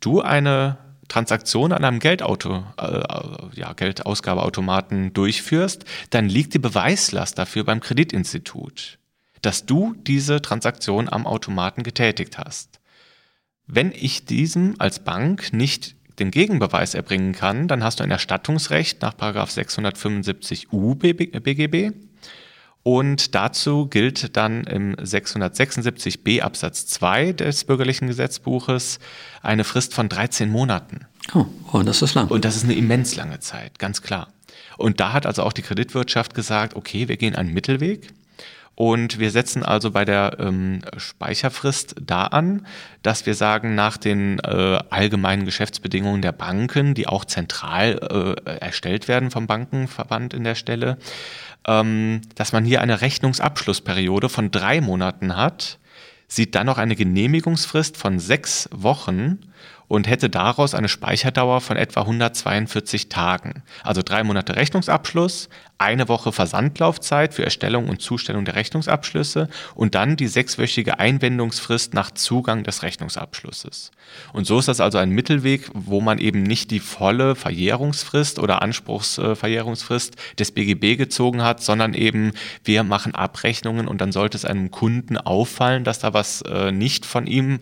du 0.01 0.21
eine 0.21 0.79
Transaktion 1.09 1.73
an 1.73 1.85
einem 1.85 1.99
Geldauto, 1.99 2.65
äh, 2.79 3.03
ja, 3.55 3.73
Geldausgabeautomaten 3.73 5.13
durchführst, 5.13 5.85
dann 6.11 6.29
liegt 6.29 6.55
die 6.55 6.59
Beweislast 6.59 7.39
dafür 7.39 7.65
beim 7.65 7.81
Kreditinstitut, 7.81 8.99
dass 9.43 9.67
du 9.67 9.95
diese 10.07 10.41
Transaktion 10.43 11.09
am 11.09 11.27
Automaten 11.27 11.83
getätigt 11.83 12.39
hast. 12.39 12.81
Wenn 13.67 13.93
ich 13.93 14.25
diesem 14.25 14.75
als 14.79 14.99
Bank 14.99 15.53
nicht 15.53 15.97
den 16.19 16.31
Gegenbeweis 16.31 16.95
erbringen 16.95 17.33
kann, 17.33 17.67
dann 17.69 17.83
hast 17.83 18.01
du 18.01 18.05
ein 18.05 18.11
Erstattungsrecht 18.11 19.03
nach 19.03 19.15
675u 19.15 20.95
BGB. 20.97 21.93
Und 22.85 23.35
dazu 23.35 23.87
gilt 23.87 24.37
dann 24.37 24.65
im 24.65 24.95
676b 24.97 26.43
Absatz 26.43 26.87
2 26.87 27.33
des 27.33 27.65
bürgerlichen 27.65 28.09
Gesetzbuches 28.09 28.99
eine 29.43 29.65
Frist 29.65 29.95
von 29.95 30.11
13 30.11 30.51
Monaten. 30.51 31.07
Oh, 31.35 31.47
oh, 31.73 31.83
das 31.83 32.03
ist 32.03 32.15
lang. 32.15 32.29
Und 32.29 32.45
das 32.45 32.57
ist 32.57 32.65
eine 32.65 32.75
immens 32.75 33.17
lange 33.17 33.41
Zeit, 33.41 33.79
ganz 33.79 34.03
klar. 34.03 34.29
Und 34.77 35.01
da 35.01 35.15
hat 35.15 35.25
also 35.25 35.45
auch 35.45 35.55
die 35.55 35.63
Kreditwirtschaft 35.63 36.35
gesagt, 36.35 36.77
okay, 36.77 37.09
wir 37.09 37.17
gehen 37.17 37.35
einen 37.35 37.55
Mittelweg. 37.55 38.13
Und 38.77 39.21
wir 39.21 39.31
setzen 39.31 39.63
also 39.63 39.93
bei 39.93 40.05
der 40.05 40.37
ähm, 40.41 40.81
Speicherfrist 40.97 41.95
da 42.01 42.25
an, 42.25 42.67
dass 43.03 43.25
wir 43.25 43.35
sagen, 43.35 43.75
nach 43.77 43.97
den 43.97 44.41
äh, 44.41 44.81
allgemeinen 44.91 45.45
Geschäftsbedingungen 45.45 46.23
der 46.23 46.33
Banken, 46.33 46.95
die 46.95 47.07
auch 47.07 47.25
zentral 47.25 48.37
äh, 48.47 48.51
erstellt 48.59 49.07
werden 49.07 49.31
vom 49.31 49.47
Bankenverband 49.47 50.35
in 50.35 50.43
der 50.43 50.57
Stelle, 50.57 50.99
ähm, 51.67 52.23
dass 52.35 52.53
man 52.53 52.65
hier 52.65 52.81
eine 52.81 53.01
Rechnungsabschlussperiode 53.01 54.29
von 54.29 54.51
drei 54.51 54.81
Monaten 54.81 55.37
hat, 55.37 55.79
sieht 56.27 56.55
dann 56.57 56.67
noch 56.67 56.79
eine 56.79 56.97
Genehmigungsfrist 56.97 57.97
von 57.97 58.19
sechs 58.19 58.69
Wochen 58.73 59.39
und 59.95 60.09
hätte 60.09 60.29
daraus 60.29 60.75
eine 60.75 60.89
Speicherdauer 60.89 61.61
von 61.61 61.77
etwa 61.77 62.01
142 62.01 63.09
Tagen. 63.09 63.63
Also 63.83 64.03
drei 64.03 64.25
Monate 64.25 64.57
Rechnungsabschluss, 64.57 65.49
eine 65.79 66.09
Woche 66.09 66.33
Versandlaufzeit 66.33 67.35
für 67.35 67.45
Erstellung 67.45 67.89
und 67.89 68.01
Zustellung 68.01 68.45
der 68.45 68.57
Rechnungsabschlüsse 68.57 69.49
und 69.75 69.95
dann 69.95 70.17
die 70.17 70.27
sechswöchige 70.27 70.99
Einwendungsfrist 70.99 71.95
nach 71.95 72.11
Zugang 72.11 72.65
des 72.65 72.83
Rechnungsabschlusses. 72.83 73.93
Und 74.33 74.47
so 74.47 74.59
ist 74.59 74.69
das 74.69 74.81
also 74.81 74.99
ein 74.99 75.11
Mittelweg, 75.11 75.71
wo 75.75 76.01
man 76.01 76.19
eben 76.19 76.43
nicht 76.43 76.71
die 76.71 76.81
volle 76.81 77.35
Verjährungsfrist 77.35 78.39
oder 78.39 78.63
Anspruchsverjährungsfrist 78.63 80.17
des 80.39 80.53
BGB 80.53 80.97
gezogen 80.97 81.43
hat, 81.43 81.63
sondern 81.63 81.95
eben 81.95 82.33
wir 82.65 82.83
machen 82.83 83.15
Abrechnungen 83.15 83.87
und 83.87 84.01
dann 84.01 84.13
sollte 84.13 84.37
es 84.37 84.45
einem 84.45 84.71
Kunden 84.71 85.19
auffallen, 85.19 85.85
dass 85.85 86.01
da 86.01 86.15
was 86.15 86.43
äh, 86.43 86.73
nicht 86.73 87.07
von 87.07 87.27
ihm 87.27 87.61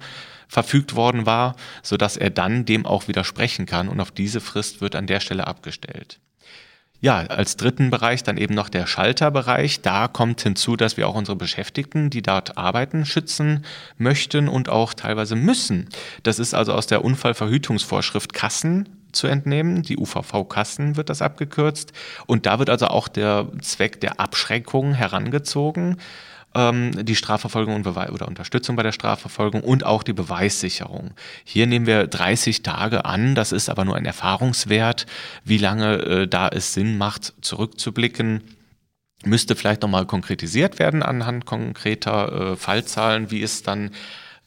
verfügt 0.53 0.95
worden 0.95 1.25
war, 1.25 1.57
sodass 1.83 2.19
er 2.19 2.29
dann 2.29 2.67
dem 2.67 2.85
auch 2.85 3.09
widersprechen 3.09 3.65
kann 3.65 3.89
und 3.89 4.01
auf 4.01 4.11
diese 4.11 4.43
Frist 4.43 4.83
wird 4.83 4.95
an 4.95 5.07
der 5.07 5.21
Stelle 5.21 5.47
abgestellt. 5.47 6.21
Ja, 7.01 7.21
als 7.21 7.57
dritten 7.57 7.89
Bereich 7.89 8.23
dann 8.23 8.37
eben 8.37 8.55
noch 8.55 8.69
der 8.69 8.87
Schalterbereich. 8.87 9.81
Da 9.81 10.09
kommt 10.09 10.43
hinzu, 10.43 10.77
dass 10.77 10.99
wir 10.99 11.09
auch 11.09 11.15
unsere 11.15 11.37
Beschäftigten, 11.37 12.11
die 12.11 12.21
dort 12.21 12.59
arbeiten, 12.59 13.07
schützen 13.07 13.65
möchten 13.97 14.47
und 14.47 14.69
auch 14.69 14.93
teilweise 14.93 15.37
müssen. 15.37 15.89
Das 16.23 16.39
ist 16.39 16.53
also 16.53 16.75
aus 16.75 16.87
der 16.87 17.03
Unfallverhütungsvorschrift 17.03 18.35
Kassen 18.35 18.91
zu 19.11 19.29
entnehmen. 19.29 19.83
Die 19.83 19.97
UVV-Kassen 19.97 20.97
wird 20.97 21.09
das 21.09 21.23
abgekürzt. 21.23 21.93
Und 22.27 22.45
da 22.45 22.59
wird 22.59 22.69
also 22.69 22.89
auch 22.89 23.09
der 23.09 23.49
Zweck 23.63 24.03
der 24.03 24.21
Abschreckung 24.21 24.93
herangezogen 24.93 25.97
ähm, 26.55 27.05
die 27.05 27.17
Strafverfolgung 27.17 27.75
und 27.75 27.83
Bewe 27.83 28.11
oder 28.13 28.29
Unterstützung 28.29 28.77
bei 28.77 28.83
der 28.83 28.93
Strafverfolgung 28.93 29.63
und 29.63 29.85
auch 29.85 30.03
die 30.03 30.13
Beweissicherung. 30.13 31.13
Hier 31.45 31.67
nehmen 31.67 31.87
wir 31.87 32.07
30 32.07 32.63
Tage 32.63 33.05
an, 33.05 33.35
das 33.35 33.53
ist 33.53 33.69
aber 33.69 33.85
nur 33.85 33.97
ein 33.97 34.07
Erfahrungswert, 34.07 35.07
wie 35.45 35.59
lange 35.59 35.95
äh, 35.99 36.29
da 36.29 36.49
es 36.49 36.75
Sinn 36.75 36.99
macht, 36.99 37.35
zurückzublicken 37.41 38.43
müsste 39.25 39.57
vielleicht 39.57 39.83
nochmal 39.83 40.07
konkretisiert 40.07 40.79
werden 40.79 41.03
anhand 41.03 41.47
konkreter 41.47 42.53
äh, 42.53 42.57
Fallzahlen, 42.57 43.31
wie 43.31 43.43
es 43.43 43.63
dann 43.63 43.91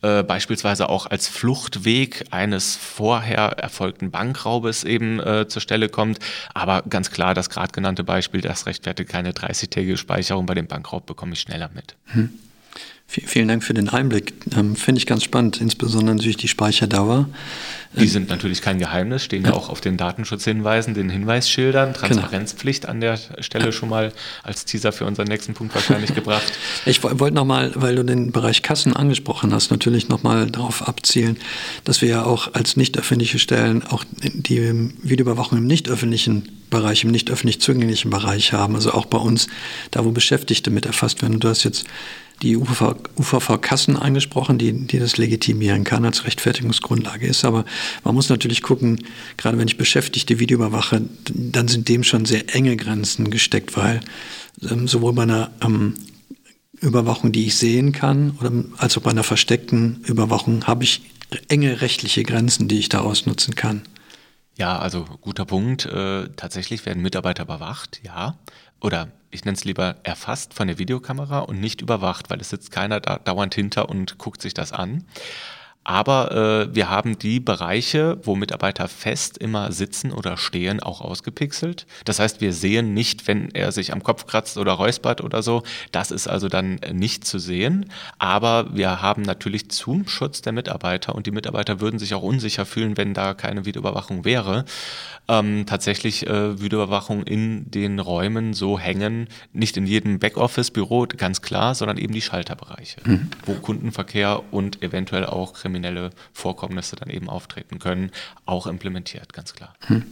äh, 0.02 0.24
beispielsweise 0.24 0.90
auch 0.90 1.06
als 1.06 1.28
Fluchtweg 1.28 2.26
eines 2.32 2.76
vorher 2.76 3.58
erfolgten 3.58 4.12
Bankraubes 4.12 4.84
eben 4.84 5.20
äh, 5.20 5.48
zur 5.48 5.62
Stelle 5.62 5.90
kommt. 5.90 6.20
Aber 6.54 6.84
ganz 6.90 7.12
klar, 7.12 7.34
das 7.34 7.50
gerade 7.50 7.72
genannte 7.72 8.04
Beispiel, 8.04 8.42
das 8.42 8.66
rechtfertigt 8.66 9.10
keine 9.10 9.32
30-tägige 9.32 9.98
Speicherung. 9.98 10.46
Bei 10.46 10.54
dem 10.54 10.68
Bankraub 10.68 11.06
bekomme 11.06 11.34
ich 11.34 11.40
schneller 11.40 11.70
mit. 11.74 11.96
Hm. 12.06 12.30
Vielen 13.08 13.48
Dank 13.48 13.64
für 13.64 13.74
den 13.74 13.88
Einblick. 13.88 14.34
Ähm, 14.58 14.76
Finde 14.76 15.00
ich 15.00 15.06
ganz 15.06 15.24
spannend, 15.24 15.62
insbesondere 15.62 16.16
natürlich 16.16 16.38
die 16.38 16.48
Speicherdauer. 16.50 17.30
Die 17.94 18.08
sind 18.08 18.28
natürlich 18.28 18.62
kein 18.62 18.78
Geheimnis, 18.78 19.24
stehen 19.24 19.46
ja, 19.46 19.52
ja 19.52 19.56
auch 19.56 19.70
auf 19.70 19.80
den 19.80 19.96
Datenschutzhinweisen, 19.96 20.96
den 20.96 21.10
Hinweisschildern. 21.10 21.94
Genau. 21.94 22.08
Transparenzpflicht 22.08 22.82
genau. 22.82 22.92
an 22.92 23.00
der 23.00 23.18
Stelle 23.40 23.72
schon 23.72 23.88
mal 23.88 24.12
als 24.44 24.66
Teaser 24.66 24.92
für 24.92 25.06
unseren 25.06 25.28
nächsten 25.28 25.54
Punkt 25.54 25.74
wahrscheinlich 25.76 26.14
gebracht. 26.16 26.52
Ich 26.86 27.04
wollte 27.04 27.36
nochmal, 27.36 27.72
weil 27.76 27.96
du 27.96 28.04
den 28.04 28.34
Bereich 28.34 28.64
Kassen 28.64 28.94
angesprochen 28.94 29.54
hast, 29.54 29.72
natürlich 29.72 30.10
nochmal 30.10 30.52
darauf 30.52 30.86
abzielen, 30.86 31.38
dass 31.86 32.02
wir 32.02 32.10
ja 32.10 32.26
auch 32.26 32.54
als 32.54 32.76
nicht 32.76 32.98
öffentliche 32.98 33.40
Stellen 33.40 33.84
auch 33.84 34.04
die 34.12 34.92
Videoüberwachung 35.04 35.60
im 35.60 35.68
nicht 35.68 35.88
öffentlichen 35.88 36.50
Bereich, 36.70 37.06
im 37.06 37.12
nicht 37.12 37.30
öffentlich 37.30 37.62
zugänglichen 37.62 38.12
Bereich 38.12 38.52
haben. 38.52 38.76
Also 38.76 38.92
auch 38.92 39.06
bei 39.06 39.20
uns, 39.20 39.48
da 39.92 40.04
wo 40.04 40.12
Beschäftigte 40.12 40.70
mit 40.70 40.86
erfasst 40.86 41.22
werden. 41.22 41.40
Du 41.40 41.48
hast 41.48 41.64
jetzt 41.64 41.86
die 42.42 42.58
UVV-Kassen 42.58 43.98
angesprochen, 43.98 44.58
die, 44.58 44.88
die 44.88 45.00
das 45.00 45.18
legitimieren 45.18 45.84
kann, 45.84 46.06
als 46.06 46.26
Rechtfertigungsgrundlage 46.26 47.28
ist. 47.28 47.46
Aber 47.46 47.66
man 48.04 48.16
muss 48.16 48.30
natürlich 48.30 48.62
gucken, 48.62 49.06
gerade 49.38 49.58
wenn 49.58 49.68
ich 49.68 49.78
Beschäftigte 49.78 50.40
Video 50.40 50.58
überwache, 50.58 51.02
dann 51.34 51.68
sind 51.68 51.88
dem 51.88 52.04
schon 52.04 52.26
sehr 52.26 52.54
enge 52.54 52.76
Grenzen 52.76 53.30
gesteckt, 53.30 53.78
weil 53.78 54.02
ähm, 54.70 54.88
sowohl 54.88 55.14
bei 55.14 55.24
einer 55.24 55.52
ähm, 55.62 55.96
Überwachung, 56.82 57.32
die 57.32 57.46
ich 57.46 57.56
sehen 57.56 57.92
kann, 57.92 58.38
oder, 58.40 58.52
als 58.78 58.98
auch 58.98 59.02
bei 59.02 59.12
einer 59.12 59.24
versteckten 59.24 60.04
Überwachung 60.06 60.68
habe 60.68 60.84
ich 60.84 61.02
enge 61.48 61.82
rechtliche 61.82 62.24
Grenzen, 62.24 62.68
die 62.68 62.80
ich 62.80 62.90
da 62.90 63.00
ausnutzen 63.00 63.56
kann. 63.56 63.84
Ja, 64.58 64.80
also 64.80 65.06
guter 65.22 65.46
Punkt. 65.46 65.86
Äh, 65.86 66.30
tatsächlich 66.36 66.86
werden 66.86 67.02
Mitarbeiter 67.02 67.44
überwacht, 67.44 68.02
ja. 68.04 68.38
Oder 68.80 69.12
ich 69.36 69.46
nenne 69.46 69.56
es 69.56 69.66
lieber 69.66 69.98
erfasst 70.04 70.54
von 70.54 70.68
der 70.68 70.80
Videokamera 70.80 71.40
und 71.40 71.60
nicht 71.60 71.82
überwacht, 71.82 72.30
weil 72.30 72.42
es 72.42 72.50
sitzt 72.50 72.72
keiner 72.72 73.00
da 73.00 73.20
dauernd 73.20 73.54
hinter 73.54 73.90
und 73.90 74.18
guckt 74.18 74.42
sich 74.42 74.54
das 74.54 74.72
an. 74.72 75.06
Aber 75.86 76.32
äh, 76.32 76.76
wir 76.76 76.90
haben 76.90 77.20
die 77.20 77.40
Bereiche, 77.40 78.18
wo 78.24 78.36
Mitarbeiter 78.36 78.88
fest 78.88 79.38
immer 79.38 79.72
sitzen 79.72 80.12
oder 80.12 80.36
stehen, 80.36 80.82
auch 80.82 81.00
ausgepixelt. 81.00 81.86
Das 82.06 82.18
heißt, 82.20 82.42
wir 82.42 82.54
sehen 82.54 82.96
nicht, 82.96 83.28
wenn 83.28 83.52
er 83.54 83.72
sich 83.72 83.94
am 83.94 84.02
Kopf 84.02 84.26
kratzt 84.26 84.58
oder 84.58 84.74
räuspert 84.74 85.22
oder 85.22 85.44
so. 85.44 85.62
Das 85.92 86.10
ist 86.10 86.28
also 86.28 86.50
dann 86.50 86.80
nicht 86.92 87.26
zu 87.26 87.38
sehen. 87.38 87.92
Aber 88.18 88.76
wir 88.76 89.04
haben 89.04 89.22
natürlich 89.22 89.70
zum 89.70 90.08
Schutz 90.08 90.42
der 90.42 90.54
Mitarbeiter 90.54 91.14
und 91.14 91.28
die 91.28 91.32
Mitarbeiter 91.32 91.80
würden 91.80 92.00
sich 92.00 92.16
auch 92.16 92.24
unsicher 92.24 92.66
fühlen, 92.66 92.98
wenn 92.98 93.14
da 93.14 93.36
keine 93.36 93.66
Videoüberwachung 93.66 94.26
wäre. 94.26 94.66
Ähm, 95.28 95.68
tatsächlich 95.68 96.26
äh, 96.26 96.60
Videoüberwachung 96.60 97.24
in 97.24 97.70
den 97.70 98.00
Räumen 98.00 98.54
so 98.54 98.80
hängen, 98.80 99.28
nicht 99.54 99.78
in 99.78 99.86
jedem 99.86 100.18
Backoffice-Büro, 100.18 101.06
ganz 101.16 101.44
klar, 101.44 101.76
sondern 101.76 101.98
eben 101.98 102.14
die 102.14 102.22
Schalterbereiche, 102.22 103.02
mhm. 103.04 103.30
wo 103.46 103.54
Kundenverkehr 103.54 104.42
und 104.52 104.82
eventuell 104.82 105.26
auch 105.26 105.54
kriminelle 105.54 105.75
kriminelle 105.76 106.12
Vorkommnisse 106.32 106.96
dann 106.96 107.10
eben 107.10 107.30
auftreten 107.30 107.80
können, 107.80 108.12
auch 108.46 108.66
implementiert, 108.66 109.34
ganz 109.34 109.54
klar. 109.54 109.76
Hm. 109.88 110.04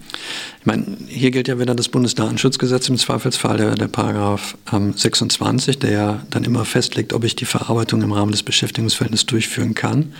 Ich 0.59 0.65
meine, 0.65 0.85
hier 1.07 1.31
gilt 1.31 1.47
ja 1.47 1.57
wieder 1.57 1.73
das 1.73 1.87
Bundesdatenschutzgesetz 1.87 2.89
im 2.89 2.97
Zweifelsfall, 2.97 3.57
der, 3.57 3.75
der 3.75 3.87
Paragraph 3.87 4.57
ähm, 4.73 4.93
26, 4.93 5.79
der 5.79 5.91
ja 5.91 6.25
dann 6.29 6.43
immer 6.43 6.65
festlegt, 6.65 7.13
ob 7.13 7.23
ich 7.23 7.35
die 7.35 7.45
Verarbeitung 7.45 8.01
im 8.01 8.11
Rahmen 8.11 8.31
des 8.31 8.43
Beschäftigungsverhältnisses 8.43 9.25
durchführen 9.25 9.73
kann. 9.73 10.13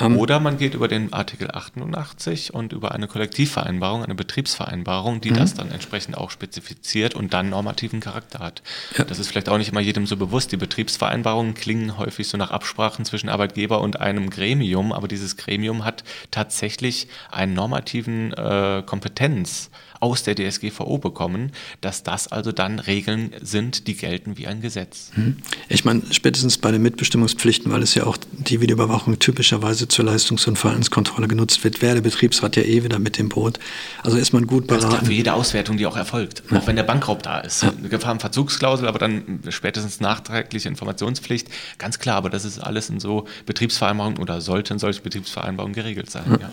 Ähm, 0.00 0.16
Oder 0.16 0.40
man 0.40 0.58
geht 0.58 0.74
über 0.74 0.88
den 0.88 1.12
Artikel 1.12 1.50
88 1.50 2.54
und 2.54 2.72
über 2.72 2.92
eine 2.92 3.06
Kollektivvereinbarung, 3.06 4.04
eine 4.04 4.14
Betriebsvereinbarung, 4.14 5.20
die 5.20 5.30
mhm. 5.30 5.36
das 5.36 5.54
dann 5.54 5.70
entsprechend 5.70 6.16
auch 6.16 6.30
spezifiziert 6.30 7.14
und 7.14 7.34
dann 7.34 7.50
normativen 7.50 8.00
Charakter 8.00 8.38
hat. 8.38 8.62
Ja. 8.96 9.04
Das 9.04 9.18
ist 9.18 9.28
vielleicht 9.28 9.48
auch 9.48 9.58
nicht 9.58 9.70
immer 9.70 9.80
jedem 9.80 10.06
so 10.06 10.16
bewusst. 10.16 10.52
Die 10.52 10.56
Betriebsvereinbarungen 10.56 11.54
klingen 11.54 11.98
häufig 11.98 12.28
so 12.28 12.36
nach 12.36 12.50
Absprachen 12.50 13.04
zwischen 13.04 13.28
Arbeitgeber 13.28 13.80
und 13.80 14.00
einem 14.00 14.30
Gremium, 14.30 14.92
aber 14.92 15.08
dieses 15.08 15.36
Gremium 15.36 15.84
hat 15.84 16.04
tatsächlich 16.30 17.08
einen 17.30 17.54
normativen 17.54 18.32
äh, 18.32 18.82
Kompetenz 18.84 19.70
aus 20.00 20.22
der 20.22 20.34
DSGVO 20.34 20.98
bekommen, 20.98 21.52
dass 21.80 22.02
das 22.02 22.28
also 22.28 22.52
dann 22.52 22.78
Regeln 22.78 23.32
sind, 23.40 23.86
die 23.86 23.94
gelten 23.94 24.38
wie 24.38 24.46
ein 24.46 24.62
Gesetz. 24.62 25.12
Mhm. 25.14 25.36
Ich 25.68 25.84
meine, 25.84 26.02
spätestens 26.10 26.58
bei 26.58 26.72
den 26.72 26.82
Mitbestimmungspflichten, 26.82 27.70
weil 27.70 27.82
es 27.82 27.94
ja 27.94 28.04
auch 28.04 28.16
die 28.32 28.60
Videoüberwachung 28.60 29.18
typischerweise 29.18 29.88
zur 29.88 30.06
Leistungs- 30.06 30.46
und 30.46 30.56
Verhaltenskontrolle 30.56 31.28
genutzt 31.28 31.62
wird, 31.64 31.82
wäre 31.82 31.94
der 31.96 32.02
Betriebsrat 32.02 32.56
ja 32.56 32.62
eh 32.62 32.82
wieder 32.82 32.98
mit 32.98 33.18
dem 33.18 33.28
Boot. 33.28 33.58
Also 34.02 34.16
ist 34.16 34.32
man 34.32 34.46
gut 34.46 34.66
beraten. 34.66 34.90
Das 34.90 35.02
ist 35.02 35.06
für 35.06 35.12
jede 35.12 35.34
Auswertung, 35.34 35.76
die 35.76 35.86
auch 35.86 35.96
erfolgt, 35.96 36.42
ja. 36.50 36.58
auch 36.58 36.66
wenn 36.66 36.76
der 36.76 36.82
Bankraub 36.82 37.22
da 37.22 37.40
ist. 37.40 37.62
Ja. 37.62 37.70
Eine 37.70 37.88
Gefahrenverzugsklausel, 37.88 38.88
aber 38.88 38.98
dann 38.98 39.40
spätestens 39.50 40.00
nachträgliche 40.00 40.68
Informationspflicht, 40.68 41.48
ganz 41.78 41.98
klar, 41.98 42.16
aber 42.16 42.30
das 42.30 42.44
ist 42.44 42.58
alles 42.58 42.88
in 42.88 43.00
so 43.00 43.26
Betriebsvereinbarungen 43.44 44.18
oder 44.18 44.40
sollten 44.40 44.78
solche 44.78 45.02
Betriebsvereinbarungen 45.02 45.74
geregelt 45.74 46.10
sein. 46.10 46.38
Ja. 46.40 46.50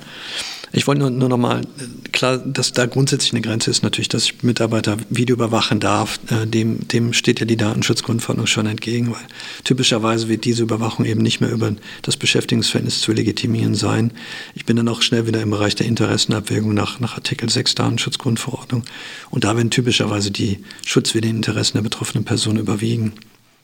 Ich 0.73 0.85
wollte 0.85 0.99
nur, 0.99 1.09
nur 1.09 1.29
noch 1.29 1.37
mal 1.37 1.61
klar, 2.11 2.37
dass 2.37 2.73
da 2.73 2.85
grundsätzlich 2.85 3.31
eine 3.31 3.41
Grenze 3.41 3.71
ist 3.71 3.83
natürlich, 3.83 4.09
dass 4.09 4.25
ich 4.25 4.43
Mitarbeiter 4.43 4.97
Video 5.09 5.35
überwachen 5.35 5.79
darf. 5.79 6.19
Äh, 6.29 6.45
dem, 6.45 6.87
dem 6.87 7.13
steht 7.13 7.39
ja 7.39 7.45
die 7.45 7.55
Datenschutzgrundverordnung 7.55 8.47
schon 8.47 8.65
entgegen, 8.65 9.11
weil 9.11 9.21
typischerweise 9.63 10.27
wird 10.27 10.43
diese 10.45 10.63
Überwachung 10.63 11.05
eben 11.05 11.21
nicht 11.21 11.39
mehr 11.39 11.51
über 11.51 11.73
das 12.01 12.17
Beschäftigungsverhältnis 12.17 12.99
zu 12.99 13.13
legitimieren 13.13 13.75
sein. 13.75 14.11
Ich 14.55 14.65
bin 14.65 14.75
dann 14.75 14.89
auch 14.89 15.01
schnell 15.01 15.25
wieder 15.25 15.41
im 15.41 15.51
Bereich 15.51 15.75
der 15.75 15.87
Interessenabwägung 15.87 16.73
nach, 16.73 16.99
nach 16.99 17.15
Artikel 17.15 17.49
6 17.49 17.75
Datenschutzgrundverordnung. 17.75 18.83
Und 19.29 19.43
da 19.45 19.55
werden 19.55 19.71
typischerweise 19.71 20.31
die 20.31 20.59
schutzwürdigen 20.85 21.37
Interessen 21.37 21.77
der 21.77 21.83
betroffenen 21.83 22.25
Person 22.25 22.57
überwiegen. 22.57 23.13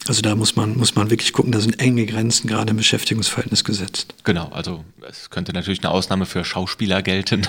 Also 0.08 0.22
da 0.22 0.36
muss 0.36 0.56
man, 0.56 0.78
muss 0.78 0.96
man 0.96 1.10
wirklich 1.10 1.32
gucken, 1.32 1.52
da 1.52 1.60
sind 1.60 1.80
enge 1.80 2.06
Grenzen 2.06 2.48
gerade 2.48 2.72
im 2.72 2.78
Beschäftigungsverhältnis 2.78 3.64
gesetzt. 3.64 4.14
Genau, 4.24 4.50
also 4.50 4.84
es 5.10 5.30
könnte 5.30 5.54
natürlich 5.54 5.82
eine 5.84 5.92
Ausnahme 5.92 6.26
für 6.26 6.44
Schauspieler 6.44 7.02
gelten. 7.02 7.48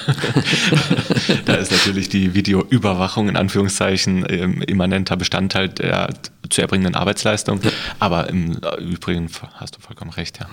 da 1.47 1.55
ist 1.55 1.73
natürlich 1.73 2.09
die 2.09 2.35
Videoüberwachung 2.35 3.29
in 3.29 3.37
Anführungszeichen 3.37 4.25
ähm, 4.29 4.62
immanenter 4.62 5.17
Bestandteil 5.17 5.69
der 5.69 6.11
zu 6.51 6.61
erbringenden 6.61 6.95
Arbeitsleistung. 6.95 7.61
Aber 7.99 8.29
im 8.29 8.59
Übrigen 8.79 9.29
hast 9.55 9.77
du 9.77 9.81
vollkommen 9.81 10.11
recht, 10.12 10.38
ja. 10.38 10.49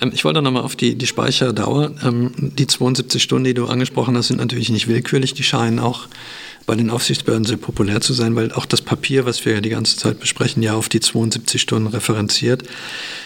Ähm, 0.00 0.12
ich 0.14 0.24
wollte 0.24 0.42
nochmal 0.42 0.62
auf 0.62 0.76
die, 0.76 0.96
die 0.96 1.06
Speicherdauer. 1.06 1.92
Ähm, 2.04 2.32
die 2.36 2.66
72 2.66 3.22
Stunden, 3.22 3.44
die 3.44 3.54
du 3.54 3.66
angesprochen 3.66 4.16
hast, 4.16 4.28
sind 4.28 4.38
natürlich 4.38 4.70
nicht 4.70 4.86
willkürlich. 4.86 5.34
Die 5.34 5.42
scheinen 5.42 5.78
auch 5.78 6.06
bei 6.66 6.74
den 6.74 6.90
Aufsichtsbehörden 6.90 7.44
sehr 7.44 7.56
populär 7.56 8.00
zu 8.00 8.12
sein, 8.12 8.36
weil 8.36 8.52
auch 8.52 8.66
das 8.66 8.82
Papier, 8.82 9.26
was 9.26 9.44
wir 9.44 9.54
ja 9.54 9.60
die 9.60 9.70
ganze 9.70 9.96
Zeit 9.96 10.20
besprechen, 10.20 10.62
ja 10.62 10.74
auf 10.74 10.88
die 10.88 11.00
72 11.00 11.60
Stunden 11.60 11.88
referenziert. 11.88 12.62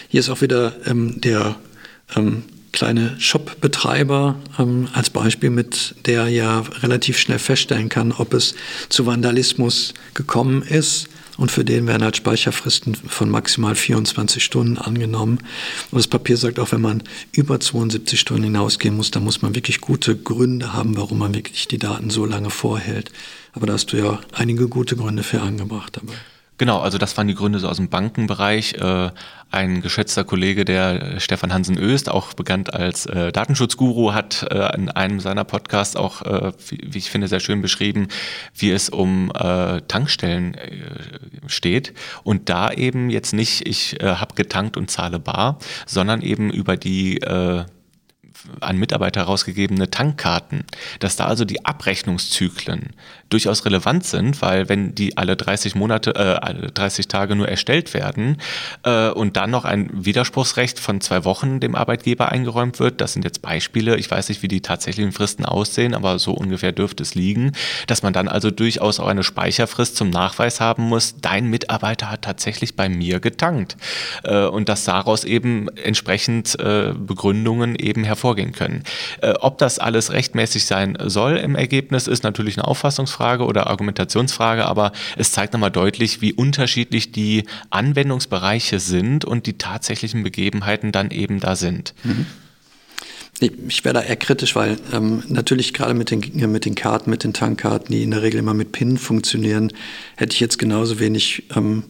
Hier 0.09 0.19
ist 0.19 0.29
auch 0.29 0.41
wieder 0.41 0.75
ähm, 0.85 1.21
der 1.21 1.55
ähm, 2.15 2.43
kleine 2.71 3.15
Shop-Betreiber 3.19 4.35
ähm, 4.57 4.87
als 4.93 5.09
Beispiel, 5.09 5.49
mit 5.49 5.95
der 6.05 6.27
ja 6.27 6.59
relativ 6.81 7.17
schnell 7.17 7.39
feststellen 7.39 7.89
kann, 7.89 8.11
ob 8.11 8.33
es 8.33 8.55
zu 8.89 9.05
Vandalismus 9.05 9.93
gekommen 10.13 10.61
ist 10.61 11.07
und 11.39 11.51
für 11.51 11.63
den 11.63 11.87
werden 11.87 12.03
halt 12.03 12.17
Speicherfristen 12.17 12.95
von 12.95 13.29
maximal 13.29 13.73
24 13.73 14.43
Stunden 14.43 14.77
angenommen. 14.77 15.39
Und 15.89 15.97
das 15.97 16.07
Papier 16.07 16.35
sagt 16.35 16.59
auch, 16.59 16.73
wenn 16.73 16.81
man 16.81 17.01
über 17.31 17.61
72 17.61 18.19
Stunden 18.19 18.43
hinausgehen 18.43 18.95
muss, 18.95 19.09
dann 19.09 19.23
muss 19.23 19.41
man 19.41 19.55
wirklich 19.55 19.79
gute 19.79 20.17
Gründe 20.17 20.73
haben, 20.73 20.97
warum 20.97 21.19
man 21.19 21.33
wirklich 21.33 21.69
die 21.69 21.77
Daten 21.77 22.09
so 22.09 22.25
lange 22.25 22.49
vorhält. 22.49 23.11
Aber 23.53 23.67
da 23.67 23.73
hast 23.73 23.93
du 23.93 23.97
ja 23.97 24.19
einige 24.33 24.67
gute 24.67 24.97
Gründe 24.97 25.23
für 25.23 25.39
angebracht 25.39 25.95
dabei. 25.95 26.13
Genau, 26.59 26.79
also 26.79 26.97
das 26.97 27.15
waren 27.15 27.29
die 27.29 27.35
Gründe 27.35 27.57
so 27.59 27.69
aus 27.69 27.77
dem 27.77 27.87
Bankenbereich. 27.87 28.73
Äh, 28.73 29.11
ein 29.49 29.81
geschätzter 29.81 30.25
Kollege, 30.25 30.65
der 30.65 31.17
Stefan 31.21 31.53
Hansen 31.53 31.77
Öst, 31.77 32.09
auch 32.09 32.33
bekannt 32.33 32.73
als 32.73 33.05
äh, 33.05 33.31
Datenschutzguru, 33.31 34.13
hat 34.13 34.45
äh, 34.51 34.75
in 34.75 34.89
einem 34.89 35.21
seiner 35.21 35.45
Podcasts 35.45 35.95
auch, 35.95 36.21
äh, 36.21 36.51
wie, 36.67 36.97
ich 36.97 37.09
finde, 37.09 37.29
sehr 37.29 37.39
schön 37.39 37.61
beschrieben, 37.61 38.09
wie 38.53 38.71
es 38.71 38.89
um 38.89 39.31
äh, 39.33 39.79
Tankstellen 39.87 40.53
äh, 40.55 40.81
steht. 41.47 41.93
Und 42.23 42.49
da 42.49 42.71
eben 42.73 43.09
jetzt 43.09 43.31
nicht, 43.33 43.65
ich 43.65 44.03
äh, 44.03 44.15
habe 44.15 44.35
getankt 44.35 44.75
und 44.75 44.91
zahle 44.91 45.19
bar, 45.19 45.59
sondern 45.85 46.21
eben 46.21 46.51
über 46.51 46.75
die 46.75 47.21
äh, 47.21 47.63
an 48.59 48.77
Mitarbeiter 48.77 49.21
herausgegebene 49.21 49.89
Tankkarten, 49.89 50.63
dass 50.99 51.15
da 51.15 51.25
also 51.25 51.45
die 51.45 51.65
Abrechnungszyklen 51.65 52.93
durchaus 53.29 53.65
relevant 53.65 54.05
sind, 54.05 54.41
weil 54.41 54.69
wenn 54.69 54.95
die 54.95 55.17
alle 55.17 55.35
30 55.35 55.75
Monate, 55.75 56.15
äh, 56.15 56.39
alle 56.41 56.71
30 56.71 57.07
Tage 57.07 57.35
nur 57.35 57.47
erstellt 57.47 57.93
werden 57.93 58.37
äh, 58.83 59.09
und 59.09 59.37
dann 59.37 59.51
noch 59.51 59.65
ein 59.65 59.89
Widerspruchsrecht 59.93 60.79
von 60.79 60.99
zwei 61.01 61.25
Wochen 61.25 61.59
dem 61.59 61.75
Arbeitgeber 61.75 62.29
eingeräumt 62.29 62.79
wird, 62.79 63.01
das 63.01 63.13
sind 63.13 63.23
jetzt 63.23 63.41
Beispiele, 63.41 63.97
ich 63.97 64.09
weiß 64.09 64.29
nicht, 64.29 64.41
wie 64.41 64.47
die 64.47 64.61
tatsächlichen 64.61 65.11
Fristen 65.11 65.45
aussehen, 65.45 65.93
aber 65.93 66.17
so 66.19 66.33
ungefähr 66.33 66.71
dürfte 66.71 67.03
es 67.03 67.15
liegen, 67.15 67.51
dass 67.87 68.03
man 68.03 68.13
dann 68.13 68.27
also 68.27 68.51
durchaus 68.51 68.99
auch 68.99 69.07
eine 69.07 69.23
Speicherfrist 69.23 69.95
zum 69.95 70.09
Nachweis 70.09 70.59
haben 70.59 70.83
muss, 70.83 71.15
dein 71.21 71.47
Mitarbeiter 71.47 72.09
hat 72.09 72.23
tatsächlich 72.23 72.75
bei 72.75 72.89
mir 72.89 73.19
getankt. 73.19 73.77
Äh, 74.23 74.45
und 74.45 74.69
dass 74.69 74.85
daraus 74.85 75.23
eben 75.23 75.69
entsprechend 75.69 76.59
äh, 76.59 76.93
Begründungen 76.97 77.75
eben 77.75 78.03
hervorgehen 78.03 78.38
können. 78.51 78.83
Äh, 79.21 79.33
ob 79.39 79.57
das 79.57 79.79
alles 79.79 80.11
rechtmäßig 80.11 80.65
sein 80.65 80.97
soll 81.05 81.37
im 81.37 81.55
Ergebnis, 81.55 82.07
ist 82.07 82.23
natürlich 82.23 82.57
eine 82.57 82.67
Auffassungsfrage 82.67 83.45
oder 83.45 83.67
Argumentationsfrage, 83.67 84.65
aber 84.65 84.91
es 85.17 85.31
zeigt 85.31 85.53
nochmal 85.53 85.71
deutlich, 85.71 86.21
wie 86.21 86.33
unterschiedlich 86.33 87.11
die 87.11 87.45
Anwendungsbereiche 87.69 88.79
sind 88.79 89.25
und 89.25 89.45
die 89.45 89.57
tatsächlichen 89.57 90.23
Begebenheiten 90.23 90.91
dann 90.91 91.11
eben 91.11 91.39
da 91.39 91.55
sind. 91.55 91.93
Mhm. 92.03 92.25
Ich 93.41 93.85
wäre 93.85 93.93
da 93.93 94.01
eher 94.01 94.17
kritisch, 94.17 94.55
weil 94.55 94.77
ähm, 94.91 95.23
natürlich 95.29 95.73
gerade 95.73 95.93
mit 95.93 96.11
den, 96.11 96.51
mit 96.51 96.65
den 96.65 96.75
Karten, 96.75 97.09
mit 97.09 97.23
den 97.23 97.31
Tankkarten, 97.31 97.89
die 97.89 98.03
in 98.03 98.11
der 98.11 98.21
Regel 98.21 98.39
immer 98.39 98.53
mit 98.53 98.73
PIN 98.73 98.97
funktionieren, 98.97 99.71
hätte 100.17 100.33
ich 100.33 100.41
jetzt 100.41 100.59
genauso 100.59 100.99
wenig 100.99 101.43
ähm, 101.55 101.83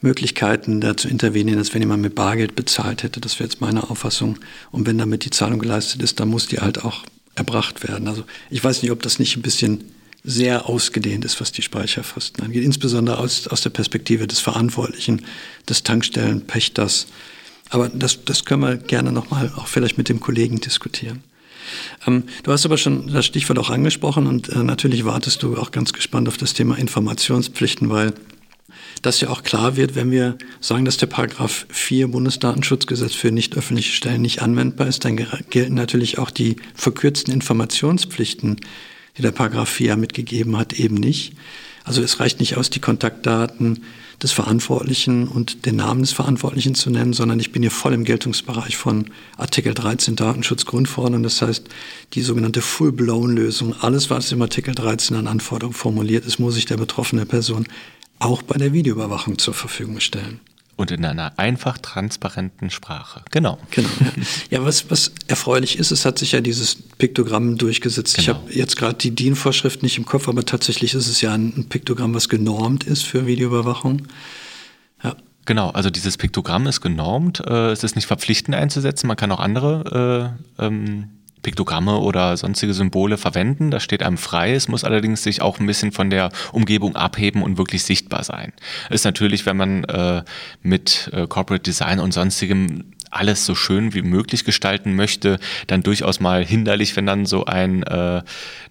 Möglichkeiten, 0.00 0.80
da 0.80 0.96
zu 0.96 1.08
intervenieren, 1.08 1.58
als 1.58 1.72
wenn 1.72 1.82
jemand 1.82 2.02
mit 2.02 2.14
Bargeld 2.14 2.54
bezahlt 2.54 3.02
hätte. 3.02 3.20
Das 3.20 3.38
wäre 3.38 3.48
jetzt 3.48 3.60
meine 3.60 3.90
Auffassung. 3.90 4.38
Und 4.70 4.86
wenn 4.86 4.98
damit 4.98 5.24
die 5.24 5.30
Zahlung 5.30 5.58
geleistet 5.58 6.02
ist, 6.02 6.20
dann 6.20 6.28
muss 6.28 6.46
die 6.46 6.58
halt 6.58 6.84
auch 6.84 7.04
erbracht 7.34 7.86
werden. 7.86 8.08
Also 8.08 8.24
ich 8.50 8.62
weiß 8.62 8.82
nicht, 8.82 8.92
ob 8.92 9.02
das 9.02 9.18
nicht 9.18 9.36
ein 9.36 9.42
bisschen 9.42 9.84
sehr 10.24 10.68
ausgedehnt 10.68 11.24
ist, 11.24 11.40
was 11.40 11.52
die 11.52 11.62
Speicherfristen 11.62 12.44
angeht, 12.44 12.64
insbesondere 12.64 13.18
aus, 13.18 13.46
aus 13.46 13.60
der 13.60 13.70
Perspektive 13.70 14.26
des 14.26 14.40
Verantwortlichen, 14.40 15.22
des 15.68 15.84
Tankstellenpächters. 15.84 17.06
Aber 17.70 17.88
das, 17.88 18.24
das 18.24 18.44
können 18.44 18.62
wir 18.62 18.76
gerne 18.76 19.12
nochmal 19.12 19.52
auch 19.56 19.68
vielleicht 19.68 19.98
mit 19.98 20.08
dem 20.08 20.20
Kollegen 20.20 20.60
diskutieren. 20.60 21.22
Ähm, 22.06 22.24
du 22.42 22.52
hast 22.52 22.64
aber 22.64 22.76
schon 22.76 23.12
das 23.12 23.26
Stichwort 23.26 23.58
auch 23.58 23.70
angesprochen 23.70 24.26
und 24.26 24.48
äh, 24.48 24.62
natürlich 24.62 25.04
wartest 25.04 25.42
du 25.42 25.56
auch 25.56 25.70
ganz 25.70 25.92
gespannt 25.92 26.28
auf 26.28 26.36
das 26.36 26.54
Thema 26.54 26.76
Informationspflichten, 26.76 27.88
weil 27.88 28.12
das 29.06 29.20
ja 29.20 29.28
auch 29.30 29.42
klar 29.42 29.76
wird, 29.76 29.94
wenn 29.94 30.10
wir 30.10 30.36
sagen, 30.60 30.84
dass 30.84 30.96
der 30.96 31.06
Paragraph 31.06 31.66
4 31.70 32.08
Bundesdatenschutzgesetz 32.08 33.14
für 33.14 33.32
nicht 33.32 33.56
öffentliche 33.56 33.92
Stellen 33.92 34.22
nicht 34.22 34.42
anwendbar 34.42 34.86
ist, 34.86 35.04
dann 35.04 35.16
gelten 35.50 35.74
natürlich 35.74 36.18
auch 36.18 36.30
die 36.30 36.56
verkürzten 36.74 37.32
Informationspflichten 37.32 38.60
die 39.16 39.22
der 39.22 39.32
Paragraph 39.32 39.70
4 39.70 39.96
mitgegeben 39.96 40.56
hat, 40.56 40.74
eben 40.74 40.96
nicht. 40.96 41.32
Also 41.84 42.02
es 42.02 42.20
reicht 42.20 42.40
nicht 42.40 42.56
aus, 42.56 42.68
die 42.68 42.80
Kontaktdaten 42.80 43.84
des 44.22 44.32
Verantwortlichen 44.32 45.28
und 45.28 45.66
den 45.66 45.76
Namen 45.76 46.00
des 46.00 46.12
Verantwortlichen 46.12 46.74
zu 46.74 46.90
nennen, 46.90 47.12
sondern 47.12 47.38
ich 47.38 47.52
bin 47.52 47.62
hier 47.62 47.70
voll 47.70 47.92
im 47.92 48.04
Geltungsbereich 48.04 48.76
von 48.76 49.06
Artikel 49.36 49.74
13 49.74 50.16
Datenschutzgrundverordnung. 50.16 51.22
Das 51.22 51.42
heißt, 51.42 51.68
die 52.14 52.22
sogenannte 52.22 52.62
Full-Blown-Lösung, 52.62 53.74
alles, 53.80 54.10
was 54.10 54.32
im 54.32 54.42
Artikel 54.42 54.74
13 54.74 55.16
an 55.16 55.26
Anforderungen 55.26 55.74
formuliert 55.74 56.24
ist, 56.24 56.38
muss 56.38 56.54
sich 56.54 56.64
der 56.64 56.78
betroffene 56.78 57.26
Person 57.26 57.66
auch 58.18 58.42
bei 58.42 58.56
der 58.56 58.72
Videoüberwachung 58.72 59.38
zur 59.38 59.54
Verfügung 59.54 60.00
stellen. 60.00 60.40
Und 60.76 60.90
in 60.90 61.06
einer 61.06 61.38
einfach 61.38 61.78
transparenten 61.78 62.68
Sprache. 62.68 63.22
Genau. 63.30 63.58
Genau. 63.70 63.88
Ja, 64.50 64.62
was, 64.62 64.90
was 64.90 65.12
erfreulich 65.26 65.78
ist, 65.78 65.90
es 65.90 66.04
hat 66.04 66.18
sich 66.18 66.32
ja 66.32 66.42
dieses 66.42 66.76
Piktogramm 66.76 67.56
durchgesetzt. 67.56 68.16
Genau. 68.16 68.22
Ich 68.22 68.28
habe 68.28 68.52
jetzt 68.52 68.76
gerade 68.76 68.98
die 68.98 69.10
DIN-Vorschrift 69.12 69.82
nicht 69.82 69.96
im 69.96 70.04
Kopf, 70.04 70.28
aber 70.28 70.44
tatsächlich 70.44 70.92
ist 70.92 71.08
es 71.08 71.22
ja 71.22 71.32
ein 71.32 71.66
Piktogramm, 71.70 72.14
was 72.14 72.28
genormt 72.28 72.84
ist 72.84 73.04
für 73.04 73.26
Videoüberwachung. 73.26 74.02
Ja. 75.02 75.16
Genau, 75.46 75.70
also 75.70 75.88
dieses 75.88 76.18
Piktogramm 76.18 76.66
ist 76.66 76.82
genormt. 76.82 77.40
Äh, 77.40 77.70
es 77.70 77.82
ist 77.82 77.96
nicht 77.96 78.06
verpflichtend 78.06 78.54
einzusetzen. 78.54 79.06
Man 79.06 79.16
kann 79.16 79.32
auch 79.32 79.40
andere 79.40 80.36
äh, 80.58 80.64
ähm, 80.66 81.08
Piktogramme 81.42 81.98
oder 81.98 82.36
sonstige 82.36 82.74
Symbole 82.74 83.18
verwenden. 83.18 83.70
Das 83.70 83.82
steht 83.82 84.02
einem 84.02 84.18
frei. 84.18 84.54
Es 84.54 84.68
muss 84.68 84.84
allerdings 84.84 85.22
sich 85.22 85.42
auch 85.42 85.60
ein 85.60 85.66
bisschen 85.66 85.92
von 85.92 86.10
der 86.10 86.30
Umgebung 86.52 86.96
abheben 86.96 87.42
und 87.42 87.58
wirklich 87.58 87.84
sichtbar 87.84 88.24
sein. 88.24 88.52
Ist 88.90 89.04
natürlich, 89.04 89.46
wenn 89.46 89.56
man 89.56 89.84
äh, 89.84 90.22
mit 90.62 91.10
äh, 91.12 91.26
Corporate 91.26 91.62
Design 91.62 92.00
und 92.00 92.12
sonstigem 92.12 92.95
alles 93.16 93.44
so 93.46 93.54
schön 93.54 93.94
wie 93.94 94.02
möglich 94.02 94.44
gestalten 94.44 94.94
möchte, 94.94 95.38
dann 95.66 95.82
durchaus 95.82 96.20
mal 96.20 96.44
hinderlich, 96.44 96.96
wenn 96.96 97.06
dann 97.06 97.26
so 97.26 97.44
ein 97.46 97.82
äh, 97.82 98.22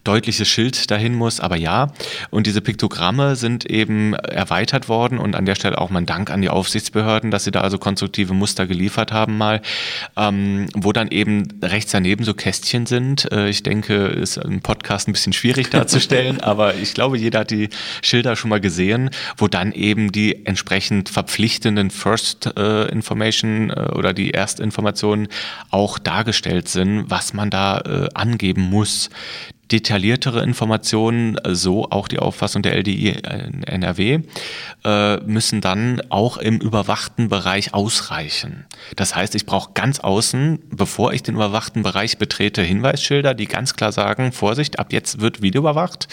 deutliches 0.05 0.47
Schild 0.47 0.89
dahin 0.91 1.15
muss. 1.15 1.39
Aber 1.39 1.57
ja, 1.57 1.91
und 2.29 2.47
diese 2.47 2.61
Piktogramme 2.61 3.35
sind 3.35 3.65
eben 3.65 4.13
erweitert 4.13 4.87
worden 4.87 5.17
und 5.17 5.35
an 5.35 5.45
der 5.45 5.55
Stelle 5.55 5.77
auch 5.77 5.89
mein 5.89 6.05
Dank 6.05 6.29
an 6.29 6.41
die 6.41 6.49
Aufsichtsbehörden, 6.49 7.31
dass 7.31 7.43
sie 7.43 7.51
da 7.51 7.61
also 7.61 7.77
konstruktive 7.77 8.33
Muster 8.33 8.67
geliefert 8.67 9.11
haben 9.11 9.37
mal, 9.37 9.61
ähm, 10.15 10.67
wo 10.73 10.93
dann 10.93 11.09
eben 11.09 11.47
rechts 11.61 11.91
daneben 11.91 12.23
so 12.23 12.33
Kästchen 12.33 12.85
sind. 12.85 13.31
Äh, 13.31 13.49
ich 13.49 13.63
denke, 13.63 14.05
ist 14.05 14.37
im 14.37 14.61
Podcast 14.61 15.07
ein 15.07 15.13
bisschen 15.13 15.33
schwierig 15.33 15.69
darzustellen, 15.69 16.39
aber 16.41 16.75
ich 16.75 16.93
glaube, 16.93 17.17
jeder 17.17 17.39
hat 17.39 17.51
die 17.51 17.69
Schilder 18.01 18.35
schon 18.35 18.49
mal 18.49 18.61
gesehen, 18.61 19.09
wo 19.37 19.47
dann 19.47 19.71
eben 19.71 20.11
die 20.11 20.45
entsprechend 20.45 21.09
verpflichtenden 21.09 21.89
First 21.89 22.51
äh, 22.57 22.87
Information 22.89 23.71
äh, 23.71 23.91
oder 23.95 24.13
die 24.13 24.34
Erstinformationen 24.35 25.27
auch 25.71 25.97
dargestellt 25.97 26.69
sind, 26.69 27.09
was 27.09 27.33
man 27.33 27.49
da 27.49 27.79
äh, 27.79 28.09
angeben 28.13 28.61
muss 28.61 29.09
detailliertere 29.71 30.43
Informationen, 30.43 31.37
so 31.49 31.89
auch 31.89 32.07
die 32.07 32.19
Auffassung 32.19 32.61
der 32.61 32.75
LDI 32.75 33.09
NRW, 33.65 34.19
äh, 34.83 35.17
müssen 35.17 35.61
dann 35.61 36.01
auch 36.09 36.37
im 36.37 36.59
überwachten 36.59 37.29
Bereich 37.29 37.73
ausreichen. 37.73 38.65
Das 38.95 39.15
heißt, 39.15 39.33
ich 39.35 39.45
brauche 39.45 39.71
ganz 39.73 39.99
außen, 39.99 40.59
bevor 40.69 41.13
ich 41.13 41.23
den 41.23 41.35
überwachten 41.35 41.81
Bereich 41.81 42.17
betrete, 42.17 42.61
Hinweisschilder, 42.61 43.33
die 43.33 43.47
ganz 43.47 43.75
klar 43.75 43.91
sagen, 43.91 44.31
Vorsicht, 44.31 44.77
ab 44.77 44.93
jetzt 44.93 45.19
wird 45.19 45.41
Video 45.41 45.61
überwacht, 45.61 46.07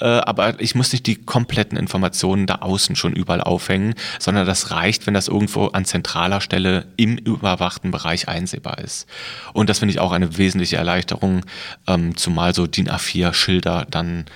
äh, 0.00 0.04
aber 0.04 0.60
ich 0.60 0.74
muss 0.74 0.92
nicht 0.92 1.06
die 1.06 1.16
kompletten 1.16 1.78
Informationen 1.78 2.46
da 2.46 2.56
außen 2.56 2.96
schon 2.96 3.14
überall 3.14 3.40
aufhängen, 3.40 3.94
sondern 4.18 4.46
das 4.46 4.70
reicht, 4.70 5.06
wenn 5.06 5.14
das 5.14 5.28
irgendwo 5.28 5.68
an 5.68 5.84
zentraler 5.84 6.40
Stelle 6.40 6.86
im 6.96 7.16
überwachten 7.16 7.90
Bereich 7.90 8.28
einsehbar 8.28 8.78
ist. 8.78 9.06
Und 9.54 9.70
das 9.70 9.78
finde 9.78 9.94
ich 9.94 10.00
auch 10.00 10.12
eine 10.12 10.36
wesentliche 10.36 10.76
Erleichterung, 10.76 11.46
ähm, 11.86 12.16
zumal 12.16 12.54
so 12.54 12.66
DIN 12.66 12.89
A4-Schilder 12.90 13.86
dann 13.90 14.26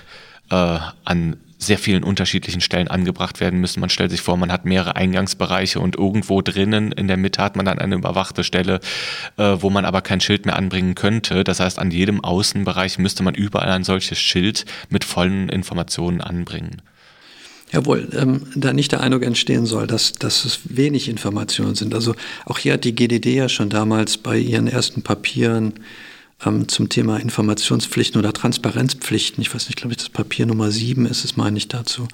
äh, 0.49 0.79
an 1.03 1.37
sehr 1.57 1.77
vielen 1.77 2.03
unterschiedlichen 2.03 2.61
Stellen 2.61 2.87
angebracht 2.87 3.39
werden 3.39 3.59
müssen. 3.59 3.79
Man 3.79 3.89
stellt 3.89 4.11
sich 4.11 4.21
vor, 4.21 4.37
man 4.37 4.51
hat 4.51 4.65
mehrere 4.65 4.95
Eingangsbereiche 4.95 5.79
und 5.79 5.95
irgendwo 5.95 6.41
drinnen 6.41 6.91
in 6.91 7.07
der 7.07 7.17
Mitte 7.17 7.41
hat 7.41 7.55
man 7.55 7.65
dann 7.65 7.79
eine 7.79 7.95
überwachte 7.95 8.43
Stelle, 8.43 8.79
äh, 9.37 9.57
wo 9.59 9.69
man 9.69 9.85
aber 9.85 10.01
kein 10.01 10.21
Schild 10.21 10.45
mehr 10.45 10.55
anbringen 10.55 10.95
könnte. 10.95 11.43
Das 11.43 11.59
heißt, 11.59 11.79
an 11.79 11.91
jedem 11.91 12.23
Außenbereich 12.23 12.99
müsste 12.99 13.23
man 13.23 13.35
überall 13.35 13.69
ein 13.69 13.83
solches 13.83 14.19
Schild 14.19 14.65
mit 14.89 15.03
vollen 15.03 15.49
Informationen 15.49 16.21
anbringen. 16.21 16.81
Jawohl, 17.71 18.07
ähm, 18.13 18.47
da 18.55 18.73
nicht 18.73 18.91
der 18.91 19.01
Eindruck 19.01 19.23
entstehen 19.23 19.65
soll, 19.65 19.87
dass, 19.87 20.13
dass 20.13 20.45
es 20.45 20.59
wenig 20.65 21.09
Informationen 21.09 21.75
sind. 21.75 21.95
Also 21.95 22.15
auch 22.45 22.59
hier 22.59 22.73
hat 22.73 22.83
die 22.83 22.93
GDD 22.93 23.35
ja 23.35 23.49
schon 23.49 23.69
damals 23.69 24.17
bei 24.17 24.37
ihren 24.37 24.67
ersten 24.67 25.01
Papieren 25.01 25.73
ähm, 26.45 26.67
zum 26.67 26.89
Thema 26.89 27.17
Informationspflichten 27.17 28.19
oder 28.19 28.33
Transparenzpflichten, 28.33 29.41
ich 29.41 29.53
weiß 29.53 29.67
nicht, 29.67 29.77
glaube 29.77 29.93
ich, 29.93 29.97
das 29.97 30.09
Papier 30.09 30.45
Nummer 30.45 30.71
sieben 30.71 31.05
ist 31.05 31.23
es, 31.23 31.37
meine 31.37 31.57
ich 31.57 31.67
dazu, 31.67 32.07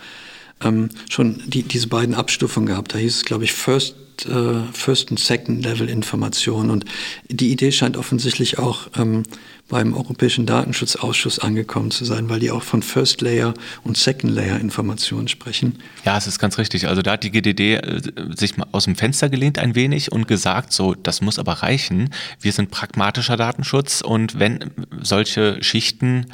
ähm, 0.64 0.90
schon 1.10 1.42
die, 1.48 1.64
diese 1.64 1.88
beiden 1.88 2.16
Abstufungen 2.16 2.68
gehabt. 2.68 2.94
Da 2.94 2.98
hieß 2.98 3.18
es, 3.18 3.26
glaube 3.26 3.44
ich, 3.44 3.54
First, 3.54 3.96
äh, 4.26 4.62
First 4.74 5.12
und 5.12 5.20
Second 5.20 5.64
Level 5.64 5.90
Information. 5.90 6.70
Und 6.70 6.86
die 7.30 7.52
Idee 7.52 7.72
scheint 7.72 7.98
offensichtlich 7.98 8.60
auch 8.60 8.88
ähm, 8.96 9.24
beim 9.72 9.94
Europäischen 9.94 10.46
Datenschutzausschuss 10.46 11.40
angekommen 11.40 11.92
zu 11.92 12.04
sein, 12.04 12.30
weil 12.30 12.42
die 12.42 12.52
auch 12.52 12.62
von 12.62 12.84
First 12.84 13.22
Layer 13.22 13.54
und 13.84 13.98
Second 13.98 14.34
Layer 14.34 14.60
Informationen 14.60 15.30
sprechen. 15.30 15.80
Ja, 16.04 16.18
es 16.18 16.28
ist 16.28 16.40
ganz 16.40 16.58
richtig. 16.58 16.90
Also 16.90 17.02
da 17.02 17.14
hat 17.14 17.24
die 17.24 17.32
GDD 17.32 17.76
äh, 17.76 18.02
sich 18.36 18.58
mal 18.58 18.68
aus 18.74 18.84
dem 18.84 18.98
Fenster 18.98 19.30
gelehnt 19.30 19.58
ein 19.58 19.74
wenig 19.74 20.12
und 20.12 20.28
gesagt, 20.28 20.74
so, 20.74 20.94
das 20.94 21.22
muss 21.22 21.40
aber 21.40 21.54
reichen. 21.54 22.10
Wir 22.42 22.52
sind 22.52 22.70
pragmatischer 22.70 23.38
Datenschutz 23.38 24.02
und 24.02 24.38
wenn 24.38 24.72
solche 25.02 25.64
Schichten 25.64 26.26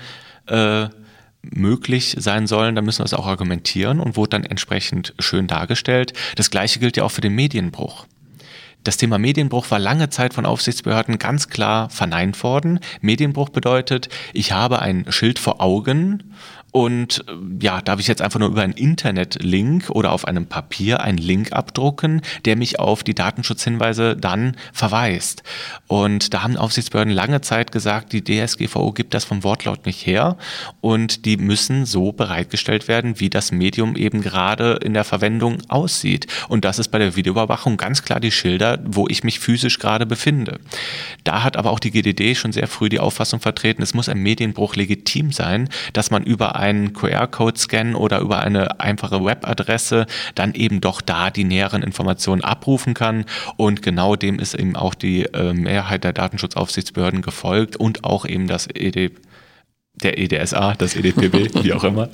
äh, 0.47 0.87
möglich 1.43 2.15
sein 2.17 2.47
sollen, 2.47 2.73
dann 2.73 2.85
müssen 2.85 3.01
wir 3.01 3.05
es 3.05 3.13
auch 3.13 3.27
argumentieren 3.27 3.99
und 3.99 4.17
wurde 4.17 4.31
dann 4.31 4.45
entsprechend 4.45 5.13
schön 5.19 5.45
dargestellt. 5.45 6.13
Das 6.35 6.49
gleiche 6.49 6.79
gilt 6.79 6.97
ja 6.97 7.03
auch 7.03 7.11
für 7.11 7.21
den 7.21 7.35
Medienbruch. 7.35 8.07
Das 8.87 8.95
Thema 8.95 9.17
Medienbruch 9.17 9.69
war 9.69 9.79
lange 9.79 10.09
Zeit 10.09 10.33
von 10.33 10.45
Aufsichtsbehörden 10.45 11.19
ganz 11.19 11.49
klar 11.49 11.89
verneint 11.89 12.41
worden. 12.41 12.79
Medienbruch 13.01 13.49
bedeutet, 13.49 14.07
ich 14.31 14.53
habe 14.53 14.79
ein 14.79 15.11
Schild 15.11 15.39
vor 15.39 15.59
Augen 15.59 16.23
und 16.77 17.25
äh, 17.27 17.31
ja, 17.63 17.81
darf 17.81 17.99
ich 17.99 18.07
jetzt 18.07 18.21
einfach 18.21 18.39
nur 18.39 18.49
über 18.49 18.61
einen 18.61 18.73
Internet-Link 18.73 19.89
oder 19.89 20.11
auf 20.11 20.25
einem 20.25 20.45
Papier 20.45 21.01
einen 21.01 21.17
Link 21.17 21.51
abdrucken, 21.51 22.21
der 22.45 22.55
mich 22.55 22.79
auf 22.79 23.03
die 23.03 23.15
Datenschutzhinweise 23.15 24.15
dann 24.15 24.55
verweist. 24.73 25.41
Und 25.87 26.35
da 26.35 26.43
haben 26.43 26.55
Aufsichtsbehörden 26.55 27.13
lange 27.13 27.41
Zeit 27.41 27.71
gesagt, 27.71 28.13
die 28.13 28.23
DSGVO 28.23 28.91
gibt 28.91 29.15
das 29.15 29.25
vom 29.25 29.43
Wortlaut 29.43 29.87
nicht 29.87 30.05
her 30.05 30.37
und 30.79 31.25
die 31.25 31.37
müssen 31.37 31.87
so 31.87 32.11
bereitgestellt 32.11 32.87
werden, 32.87 33.19
wie 33.19 33.31
das 33.31 33.51
Medium 33.51 33.95
eben 33.95 34.21
gerade 34.21 34.73
in 34.83 34.93
der 34.93 35.03
Verwendung 35.03 35.57
aussieht. 35.69 36.27
Und 36.47 36.63
das 36.63 36.77
ist 36.77 36.89
bei 36.89 36.99
der 36.99 37.15
Videoüberwachung 37.15 37.77
ganz 37.77 38.03
klar 38.03 38.19
die 38.19 38.31
Schilder, 38.31 38.76
wo 38.83 39.07
ich 39.07 39.23
mich 39.23 39.39
physisch 39.39 39.79
gerade 39.79 40.05
befinde. 40.05 40.59
Da 41.23 41.43
hat 41.43 41.57
aber 41.57 41.71
auch 41.71 41.79
die 41.79 41.91
GDD 41.91 42.35
schon 42.35 42.51
sehr 42.51 42.67
früh 42.67 42.89
die 42.89 42.99
Auffassung 42.99 43.39
vertreten, 43.39 43.81
es 43.81 43.93
muss 43.93 44.09
ein 44.09 44.19
Medienbruch 44.19 44.75
legitim 44.75 45.31
sein, 45.31 45.69
dass 45.93 46.11
man 46.11 46.23
über 46.23 46.55
einen 46.55 46.93
QR-Code 46.93 47.57
scannen 47.57 47.95
oder 47.95 48.19
über 48.19 48.39
eine 48.39 48.79
einfache 48.79 49.23
Webadresse 49.23 50.05
dann 50.35 50.53
eben 50.53 50.81
doch 50.81 51.01
da 51.01 51.29
die 51.29 51.43
näheren 51.43 51.83
Informationen 51.83 52.43
abrufen 52.43 52.93
kann. 52.93 53.25
Und 53.55 53.81
genau 53.81 54.15
dem 54.15 54.39
ist 54.39 54.53
eben 54.53 54.75
auch 54.75 54.93
die 54.93 55.23
äh, 55.23 55.53
Mehrheit 55.53 56.03
der 56.03 56.13
Datenschutzaufsichtsbehörden 56.13 57.21
gefolgt 57.21 57.75
und 57.75 58.03
auch 58.03 58.25
eben 58.25 58.47
das 58.47 58.67
ED 58.67 59.11
der 60.03 60.17
EDSA, 60.17 60.75
das 60.75 60.95
EDPB, 60.95 61.55
wie 61.63 61.73
auch 61.73 61.83
immer. 61.83 62.09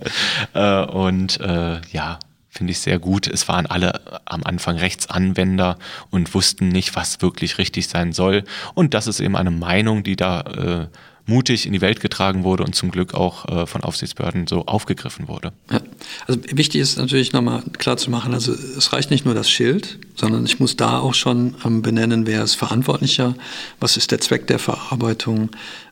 Äh, 0.53 0.85
und 0.85 1.39
äh, 1.39 1.81
ja, 1.91 2.19
finde 2.53 2.71
ich 2.71 2.79
sehr 2.79 2.99
gut. 2.99 3.27
Es 3.27 3.47
waren 3.47 3.65
alle 3.65 4.21
am 4.25 4.43
Anfang 4.43 4.77
Rechtsanwender 4.77 5.77
und 6.11 6.33
wussten 6.35 6.67
nicht, 6.67 6.95
was 6.95 7.21
wirklich 7.21 7.57
richtig 7.57 7.87
sein 7.87 8.13
soll. 8.13 8.43
Und 8.75 8.93
das 8.93 9.07
ist 9.07 9.19
eben 9.19 9.35
eine 9.35 9.51
Meinung, 9.51 10.03
die 10.03 10.15
da 10.15 10.41
äh, 10.41 10.87
mutig 11.25 11.65
in 11.65 11.73
die 11.73 11.81
Welt 11.81 12.01
getragen 12.01 12.43
wurde 12.43 12.63
und 12.63 12.75
zum 12.75 12.91
Glück 12.91 13.13
auch 13.13 13.47
äh, 13.47 13.65
von 13.65 13.81
Aufsichtsbehörden 13.81 14.47
so 14.47 14.65
aufgegriffen 14.65 15.27
wurde. 15.27 15.53
Ja. 15.71 15.81
Also 16.27 16.41
wichtig 16.51 16.81
ist 16.81 16.97
natürlich 16.97 17.31
nochmal 17.31 17.63
klar 17.77 17.97
zu 17.97 18.11
machen, 18.11 18.33
also 18.33 18.51
es 18.51 18.91
reicht 18.91 19.09
nicht 19.09 19.25
nur 19.25 19.33
das 19.33 19.49
Schild, 19.49 19.99
sondern 20.15 20.45
ich 20.45 20.59
muss 20.59 20.75
da 20.75 20.99
auch 20.99 21.13
schon 21.13 21.55
ähm, 21.65 21.81
benennen, 21.81 22.27
wer 22.27 22.43
ist 22.43 22.55
verantwortlicher, 22.55 23.35
was 23.79 23.95
ist 23.95 24.11
der 24.11 24.19
Zweck 24.19 24.47
der 24.47 24.59
Verarbeitung. 24.59 25.49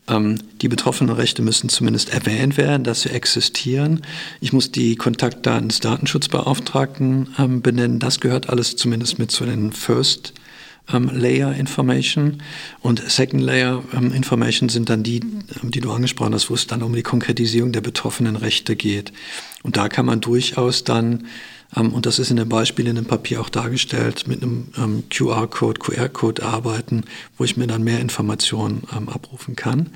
Ähm, 0.07 0.39
die 0.61 0.67
betroffenen 0.67 1.15
Rechte 1.15 1.41
müssen 1.41 1.69
zumindest 1.69 2.13
erwähnt 2.13 2.57
werden, 2.57 2.83
dass 2.83 3.03
sie 3.03 3.09
existieren. 3.11 4.01
Ich 4.41 4.51
muss 4.51 4.71
die 4.71 4.95
Kontaktdaten 4.95 5.69
des 5.69 5.79
Datenschutzbeauftragten 5.79 7.35
ähm, 7.39 7.61
benennen. 7.61 7.99
Das 7.99 8.19
gehört 8.19 8.49
alles 8.49 8.75
zumindest 8.75 9.17
mit 9.19 9.31
zu 9.31 9.45
den 9.45 9.71
First 9.71 10.33
ähm, 10.93 11.09
Layer 11.13 11.53
Information 11.55 12.41
und 12.81 13.01
Second 13.09 13.41
Layer 13.41 13.83
ähm, 13.93 14.13
Information 14.13 14.69
sind 14.69 14.89
dann 14.89 15.03
die, 15.03 15.19
ähm, 15.19 15.71
die 15.71 15.81
du 15.81 15.91
angesprochen 15.91 16.33
hast, 16.33 16.49
wo 16.49 16.53
es 16.53 16.67
dann 16.67 16.83
um 16.83 16.93
die 16.93 17.03
Konkretisierung 17.03 17.71
der 17.71 17.81
betroffenen 17.81 18.35
Rechte 18.35 18.75
geht. 18.75 19.11
Und 19.63 19.77
da 19.77 19.89
kann 19.89 20.05
man 20.05 20.21
durchaus 20.21 20.83
dann 20.83 21.27
ähm, 21.75 21.93
und 21.93 22.05
das 22.05 22.19
ist 22.19 22.31
in 22.31 22.37
dem 22.37 22.49
Beispiel 22.49 22.87
in 22.87 22.95
dem 22.95 23.05
Papier 23.05 23.41
auch 23.41 23.49
dargestellt, 23.49 24.27
mit 24.27 24.41
einem 24.41 24.67
ähm, 24.77 25.03
QR-Code, 25.09 25.79
QR-Code 25.79 26.43
arbeiten, 26.43 27.03
wo 27.37 27.43
ich 27.43 27.57
mir 27.57 27.67
dann 27.67 27.83
mehr 27.83 27.99
Informationen 27.99 28.83
ähm, 28.95 29.09
abrufen 29.09 29.55
kann. 29.55 29.91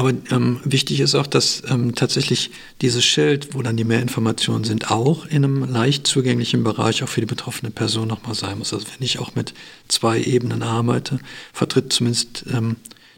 Aber 0.00 0.14
ähm, 0.30 0.60
wichtig 0.64 1.00
ist 1.00 1.14
auch, 1.14 1.26
dass 1.26 1.62
ähm, 1.68 1.94
tatsächlich 1.94 2.52
dieses 2.80 3.04
Schild, 3.04 3.54
wo 3.54 3.60
dann 3.60 3.76
die 3.76 3.84
Mehrinformationen 3.84 4.64
sind, 4.64 4.90
auch 4.90 5.26
in 5.26 5.44
einem 5.44 5.70
leicht 5.70 6.06
zugänglichen 6.06 6.64
Bereich 6.64 7.02
auch 7.02 7.08
für 7.10 7.20
die 7.20 7.26
betroffene 7.26 7.70
Person 7.70 8.08
nochmal 8.08 8.34
sein 8.34 8.56
muss. 8.56 8.72
Also 8.72 8.86
wenn 8.86 9.04
ich 9.04 9.18
auch 9.18 9.34
mit 9.34 9.52
zwei 9.88 10.18
Ebenen 10.18 10.62
arbeite, 10.62 11.18
vertritt 11.52 11.92
zumindest 11.92 12.46
ähm, 12.50 12.76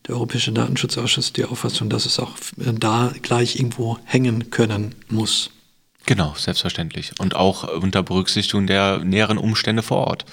der 0.09 0.16
Europäische 0.16 0.51
Datenschutzausschuss 0.51 1.33
die 1.33 1.45
Auffassung, 1.45 1.89
dass 1.89 2.05
es 2.05 2.18
auch 2.18 2.35
äh, 2.59 2.72
da 2.72 3.12
gleich 3.22 3.55
irgendwo 3.55 3.99
hängen 4.03 4.51
können 4.51 4.97
muss. 5.09 5.51
Genau, 6.07 6.35
selbstverständlich. 6.37 7.12
Und 7.20 7.37
auch 7.37 7.62
unter 7.80 8.03
Berücksichtigung 8.03 8.66
der 8.66 9.05
näheren 9.05 9.39
Umstände 9.39 9.85
vor 9.85 9.99
Ort. 10.09 10.24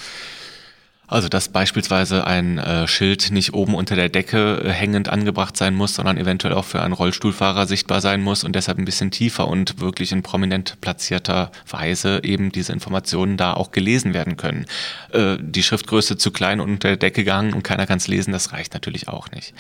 Also 1.10 1.28
dass 1.28 1.50
beispielsweise 1.50 2.28
ein 2.28 2.60
äh, 2.60 2.88
Schild 2.88 3.32
nicht 3.32 3.54
oben 3.54 3.74
unter 3.74 3.96
der 3.96 4.10
Decke 4.10 4.62
äh, 4.64 4.70
hängend 4.70 5.10
angebracht 5.10 5.58
sein 5.58 5.74
muss, 5.74 5.96
sondern 5.96 6.18
eventuell 6.18 6.54
auch 6.54 6.66
für 6.66 6.82
einen 6.82 6.94
Rollstuhlfahrer 6.94 7.66
sichtbar 7.66 8.00
sein 8.00 8.22
muss 8.22 8.44
und 8.44 8.56
deshalb 8.56 8.78
ein 8.78 8.86
bisschen 8.86 9.10
tiefer 9.10 9.48
und 9.48 9.82
wirklich 9.82 10.12
in 10.12 10.22
prominent 10.22 10.80
platzierter 10.82 11.52
Weise 11.68 12.22
eben 12.24 12.52
diese 12.52 12.74
Informationen 12.74 13.38
da 13.38 13.54
auch 13.54 13.72
gelesen 13.72 14.14
werden 14.14 14.38
können. 14.38 14.68
Äh, 15.12 15.38
die 15.40 15.64
Schriftgröße 15.64 16.18
zu 16.18 16.32
klein 16.32 16.60
und 16.60 16.70
unter 16.70 16.90
der 16.90 16.98
Decke 16.98 17.24
gehangen 17.24 17.54
und 17.54 17.64
keiner 17.64 17.88
kann 17.88 17.98
es 17.98 18.08
lesen, 18.08 18.32
das 18.32 18.54
reicht 18.54 18.76
natürlich 18.76 19.08
auch 19.08 19.32
nicht. 19.32 19.56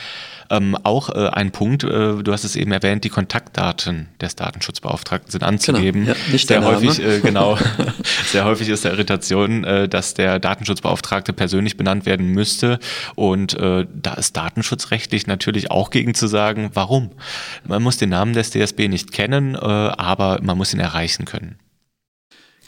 Ähm, 0.51 0.77
auch 0.83 1.09
äh, 1.09 1.29
ein 1.29 1.51
Punkt, 1.51 1.83
äh, 1.83 2.23
du 2.23 2.31
hast 2.31 2.43
es 2.43 2.55
eben 2.55 2.71
erwähnt, 2.71 3.03
die 3.03 3.09
Kontaktdaten 3.09 4.07
des 4.21 4.35
Datenschutzbeauftragten 4.35 5.31
sind 5.31 5.43
anzugeben. 5.43 6.05
Genau, 6.05 6.17
ja, 6.17 6.31
nicht 6.31 6.47
sehr 6.47 6.63
häufig, 6.63 7.03
äh, 7.03 7.19
genau, 7.19 7.57
sehr 8.25 8.45
häufig 8.45 8.69
ist 8.69 8.83
der 8.83 8.91
Irritation, 8.93 9.63
dass 9.89 10.13
der 10.13 10.39
Datenschutzbeauftragte 10.39 11.33
persönlich 11.39 11.77
benannt 11.77 12.05
werden 12.05 12.27
müsste. 12.27 12.79
Und 13.15 13.53
äh, 13.53 13.87
da 13.93 14.13
ist 14.15 14.35
datenschutzrechtlich 14.35 15.25
natürlich 15.25 15.71
auch 15.71 15.89
gegen 15.89 16.13
zu 16.13 16.27
sagen, 16.27 16.71
warum? 16.73 17.11
Man 17.65 17.81
muss 17.81 17.95
den 17.95 18.09
Namen 18.09 18.33
des 18.33 18.51
DSB 18.51 18.89
nicht 18.89 19.13
kennen, 19.13 19.55
äh, 19.55 19.59
aber 19.59 20.39
man 20.43 20.57
muss 20.57 20.73
ihn 20.73 20.81
erreichen 20.81 21.23
können. 21.23 21.57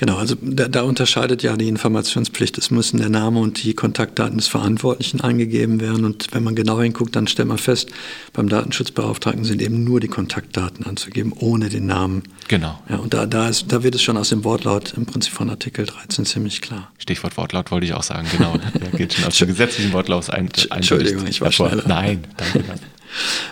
Genau, 0.02 0.18
also 0.18 0.36
da, 0.42 0.68
da, 0.68 0.82
unterscheidet 0.82 1.44
ja 1.44 1.56
die 1.56 1.68
Informationspflicht. 1.68 2.58
Es 2.58 2.72
müssen 2.72 2.98
der 2.98 3.10
Name 3.10 3.40
und 3.40 3.64
die 3.64 3.76
Kontaktdaten 3.76 4.36
des 4.36 4.48
Verantwortlichen 4.48 5.22
eingegeben 5.22 5.80
werden. 5.80 6.06
Und 6.06 6.30
wenn 6.32 6.42
man 6.42 6.56
genau 6.56 6.82
hinguckt, 6.82 7.16
dann 7.16 7.28
stellt 7.28 7.48
man 7.48 7.60
fest, 7.60 7.92
beim 8.34 8.50
Datenschutzbeauftragten 8.50 9.44
sind 9.44 9.62
eben 9.62 9.84
nur 9.84 10.00
die 10.00 10.08
Kontaktdaten 10.08 10.88
anzugeben, 10.88 11.34
ohne 11.34 11.70
den 11.70 11.86
Namen. 11.86 12.24
Genau. 12.48 12.82
Ja, 12.90 12.96
und 12.96 13.14
da, 13.14 13.28
da, 13.28 13.48
ist, 13.48 13.72
da 13.72 13.84
wird 13.84 13.94
es 13.94 14.02
schon 14.02 14.18
aus 14.18 14.30
dem 14.30 14.44
Wortlaut 14.44 14.96
im 14.98 15.06
Prinzip 15.06 15.34
von 15.34 15.52
Artikel 15.52 15.86
13 15.86 16.26
ziemlich 16.26 16.62
klar. 16.62 16.92
Stichwort 16.98 17.38
Wortlaut 17.38 17.70
wollte 17.70 17.86
ich 17.86 17.94
auch 17.94 18.02
sagen, 18.02 18.28
genau. 18.36 18.56
Da 18.74 18.98
geht 18.98 19.14
schon 19.14 19.26
aus 19.26 19.38
dem 19.38 19.50
gesetzlichen 19.50 19.94
Wortlaut 19.94 20.32
ein. 20.32 20.50
Entschuldigung, 20.72 21.28
ich 21.28 21.42
war 21.42 21.52
schneller. 21.52 21.84
Nein, 21.86 22.24
danke. 22.38 22.64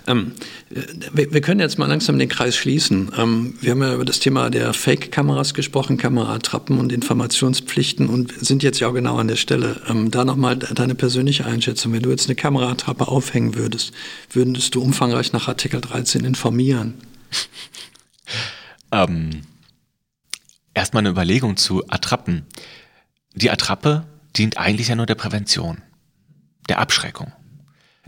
Ähm, 0.07 0.33
wir, 0.69 1.33
wir, 1.33 1.41
können 1.41 1.59
jetzt 1.59 1.77
mal 1.77 1.87
langsam 1.87 2.17
den 2.19 2.29
Kreis 2.29 2.55
schließen. 2.55 3.11
Ähm, 3.17 3.55
wir 3.61 3.71
haben 3.71 3.81
ja 3.81 3.93
über 3.93 4.05
das 4.05 4.19
Thema 4.19 4.49
der 4.49 4.73
Fake-Kameras 4.73 5.53
gesprochen, 5.53 5.97
Kameratrappen 5.97 6.79
und 6.79 6.91
Informationspflichten 6.91 8.07
und 8.07 8.33
sind 8.39 8.63
jetzt 8.63 8.79
ja 8.79 8.87
auch 8.87 8.93
genau 8.93 9.17
an 9.17 9.27
der 9.27 9.35
Stelle. 9.35 9.81
Ähm, 9.87 10.11
da 10.11 10.25
nochmal 10.25 10.57
deine 10.57 10.95
persönliche 10.95 11.45
Einschätzung. 11.45 11.93
Wenn 11.93 12.03
du 12.03 12.09
jetzt 12.09 12.27
eine 12.27 12.35
Kameratrappe 12.35 13.07
aufhängen 13.07 13.55
würdest, 13.55 13.91
würdest 14.31 14.75
du 14.75 14.81
umfangreich 14.81 15.33
nach 15.33 15.47
Artikel 15.47 15.81
13 15.81 16.23
informieren? 16.25 16.95
Ähm, 18.91 19.43
Erstmal 20.79 21.01
eine 21.01 21.09
Überlegung 21.09 21.57
zu 21.57 21.83
Attrappen. 21.89 22.45
Die 23.33 23.51
Attrappe 23.51 24.05
dient 24.37 24.57
eigentlich 24.57 24.87
ja 24.87 24.95
nur 24.95 25.07
der 25.07 25.15
Prävention, 25.15 25.81
der 26.69 26.79
Abschreckung. 26.79 27.33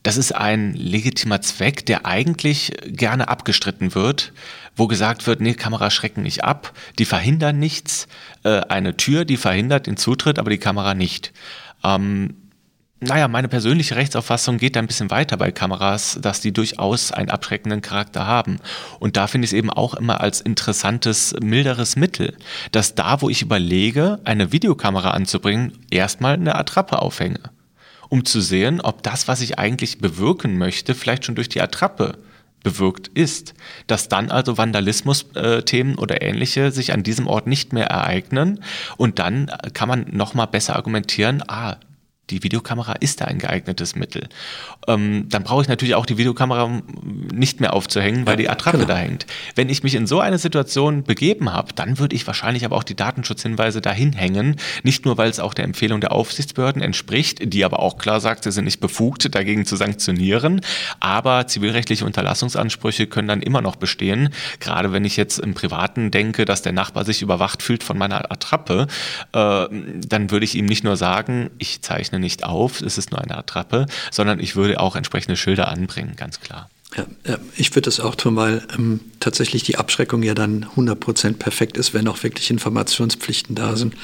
Das 0.04 0.18
ist 0.18 0.34
ein 0.34 0.74
legitimer 0.74 1.41
Zweck, 1.41 1.86
der 1.86 2.06
eigentlich 2.06 2.74
gerne 2.86 3.28
abgestritten 3.28 3.93
wird, 3.93 4.34
wo 4.76 4.88
gesagt 4.88 5.28
wird, 5.28 5.41
nee, 5.41 5.54
Kamera 5.54 5.91
schrecken 5.91 6.24
nicht 6.24 6.43
ab, 6.43 6.74
die 6.97 7.06
verhindern 7.06 7.60
nichts. 7.60 8.08
Äh, 8.43 8.62
eine 8.62 8.97
Tür, 8.97 9.26
die 9.26 9.38
verhindert 9.38 9.86
den 9.86 9.97
Zutritt, 9.97 10.39
aber 10.39 10.49
die 10.49 10.58
Kamera 10.58 10.95
nicht. 10.95 11.34
Ähm, 11.84 12.36
naja, 12.99 13.28
meine 13.28 13.47
persönliche 13.47 13.95
Rechtsauffassung 13.95 14.58
geht 14.58 14.76
da 14.76 14.80
ein 14.80 14.88
bisschen 14.88 15.10
weiter 15.10 15.38
bei 15.38 15.52
Kameras, 15.52 16.20
dass 16.22 16.39
die 16.39 16.52
durchaus 16.52 17.12
einen 17.12 17.32
abschreckenden 17.32 17.82
Charakter 17.82 18.28
haben. 18.28 18.60
Und 18.99 19.18
da 19.18 19.26
finde 19.26 19.45
ich 19.45 19.52
es 19.52 19.58
eben 19.58 19.72
auch 19.72 19.95
immer 19.95 20.22
als 20.22 20.39
interessantes, 20.41 21.36
milderes 21.41 21.95
Mittel, 21.95 22.38
dass 22.72 22.93
da, 22.93 23.22
wo 23.22 23.30
ich 23.30 23.41
überlege, 23.41 24.20
eine 24.24 24.52
Videokamera 24.52 25.12
anzubringen, 25.12 25.74
erstmal 25.89 26.34
eine 26.34 26.56
Attrappe 26.56 27.02
aufhänge 27.02 27.39
um 28.12 28.26
zu 28.26 28.41
sehen, 28.41 28.82
ob 28.82 29.03
das, 29.03 29.30
was 29.30 29.39
ich 29.39 29.57
eigentlich 29.57 29.99
bewirken 29.99 30.57
möchte, 30.57 30.95
vielleicht 30.95 31.24
schon 31.24 31.36
durch 31.36 31.47
die 31.47 31.62
Attrappe 31.62 32.18
bewirkt 32.62 33.07
ist, 33.07 33.53
dass 33.88 34.09
dann 34.09 34.30
also 34.30 34.57
Vandalismus-Themen 34.57 35.95
oder 35.95 36.22
ähnliche 36.22 36.72
sich 36.72 36.91
an 36.91 37.03
diesem 37.03 37.26
Ort 37.26 37.47
nicht 37.47 37.72
mehr 37.72 37.88
ereignen. 37.88 38.62
Und 38.97 39.18
dann 39.20 39.49
kann 39.74 39.88
man 39.88 40.07
nochmal 40.12 40.47
besser 40.47 40.76
argumentieren, 40.76 41.41
ah, 41.47 41.78
die 42.32 42.43
Videokamera 42.43 42.93
ist 42.93 43.21
da 43.21 43.25
ein 43.25 43.38
geeignetes 43.38 43.95
Mittel. 43.95 44.29
Ähm, 44.88 45.27
dann 45.29 45.43
brauche 45.43 45.61
ich 45.61 45.67
natürlich 45.67 45.95
auch 45.95 46.05
die 46.05 46.17
Videokamera 46.17 46.82
nicht 47.34 47.59
mehr 47.59 47.73
aufzuhängen, 47.73 48.25
weil 48.25 48.34
ja, 48.34 48.38
die 48.38 48.49
Attrappe 48.49 48.77
genau. 48.77 48.89
da 48.89 48.97
hängt. 48.97 49.25
Wenn 49.55 49.69
ich 49.69 49.84
mich 49.84 49.95
in 49.95 50.07
so 50.07 50.19
eine 50.19 50.38
Situation 50.38 51.03
begeben 51.03 51.51
habe, 51.51 51.73
dann 51.73 51.99
würde 51.99 52.15
ich 52.15 52.25
wahrscheinlich 52.25 52.65
aber 52.65 52.77
auch 52.77 52.84
die 52.84 52.95
Datenschutzhinweise 52.95 53.82
dahin 53.82 54.13
hängen. 54.13 54.55
Nicht 54.84 55.05
nur, 55.05 55.17
weil 55.17 55.29
es 55.29 55.39
auch 55.39 55.53
der 55.53 55.65
Empfehlung 55.65 55.99
der 55.99 56.13
Aufsichtsbehörden 56.13 56.82
entspricht, 56.82 57.53
die 57.53 57.65
aber 57.65 57.79
auch 57.79 57.97
klar 57.97 58.19
sagt, 58.21 58.45
sie 58.45 58.51
sind 58.51 58.65
nicht 58.65 58.79
befugt, 58.79 59.34
dagegen 59.36 59.65
zu 59.65 59.75
sanktionieren. 59.75 60.61
Aber 60.99 61.47
zivilrechtliche 61.47 62.05
Unterlassungsansprüche 62.05 63.07
können 63.07 63.27
dann 63.27 63.41
immer 63.41 63.61
noch 63.61 63.75
bestehen. 63.75 64.29
Gerade 64.59 64.93
wenn 64.93 65.03
ich 65.03 65.17
jetzt 65.17 65.39
im 65.39 65.53
Privaten 65.53 66.11
denke, 66.11 66.45
dass 66.45 66.61
der 66.61 66.71
Nachbar 66.71 67.03
sich 67.03 67.21
überwacht 67.21 67.61
fühlt 67.61 67.84
von 67.84 67.97
meiner 67.97 68.32
Attrappe, 68.32 68.88
äh, 69.34 69.65
dann 69.69 70.32
würde 70.32 70.45
ich 70.45 70.55
ihm 70.55 70.65
nicht 70.65 70.84
nur 70.84 70.95
sagen, 70.95 71.49
ich 71.57 71.82
zeichne 71.82 72.19
nicht 72.22 72.45
auf, 72.45 72.82
es 72.82 72.97
ist 72.97 73.11
nur 73.11 73.19
eine 73.19 73.38
Attrappe, 73.38 73.88
sondern 74.11 74.39
ich 74.39 74.55
würde 74.55 74.80
auch 74.80 74.95
entsprechende 74.95 75.36
Schilder 75.36 75.67
anbringen, 75.67 76.15
ganz 76.15 76.39
klar. 76.39 76.69
Ja, 76.95 77.05
ich 77.55 77.72
würde 77.72 77.86
das 77.86 78.01
auch 78.01 78.15
tun, 78.15 78.36
weil 78.36 78.65
ähm, 78.78 78.99
tatsächlich 79.22 79.63
die 79.63 79.78
Abschreckung 79.78 80.24
ja 80.24 80.34
dann 80.34 80.65
100% 80.76 81.36
perfekt 81.36 81.78
ist, 81.78 81.93
wenn 81.93 82.07
auch 82.07 82.22
wirklich 82.22 82.49
Informationspflichten 82.49 83.55
da 83.55 83.78
sind. 83.78 83.95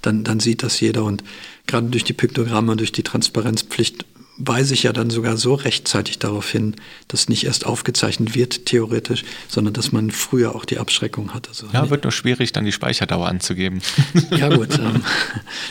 Dann, 0.00 0.24
dann 0.24 0.40
sieht 0.40 0.62
das 0.62 0.80
jeder 0.80 1.04
und 1.04 1.22
gerade 1.66 1.88
durch 1.88 2.04
die 2.04 2.14
Piktogramme 2.14 2.72
und 2.72 2.78
durch 2.78 2.92
die 2.92 3.02
Transparenzpflicht 3.02 4.06
weise 4.40 4.74
ich 4.74 4.82
ja 4.82 4.92
dann 4.92 5.10
sogar 5.10 5.36
so 5.36 5.54
rechtzeitig 5.54 6.18
darauf 6.18 6.50
hin, 6.50 6.74
dass 7.08 7.28
nicht 7.28 7.44
erst 7.44 7.66
aufgezeichnet 7.66 8.34
wird, 8.34 8.66
theoretisch, 8.66 9.24
sondern 9.48 9.74
dass 9.74 9.92
man 9.92 10.10
früher 10.10 10.54
auch 10.54 10.64
die 10.64 10.78
Abschreckung 10.78 11.34
hat. 11.34 11.48
Also 11.48 11.66
ja, 11.72 11.90
wird 11.90 12.04
nur 12.04 12.12
schwierig, 12.12 12.52
dann 12.52 12.64
die 12.64 12.72
Speicherdauer 12.72 13.28
anzugeben. 13.28 13.80
Ja 14.30 14.48
gut, 14.48 14.68
ähm, 14.78 15.02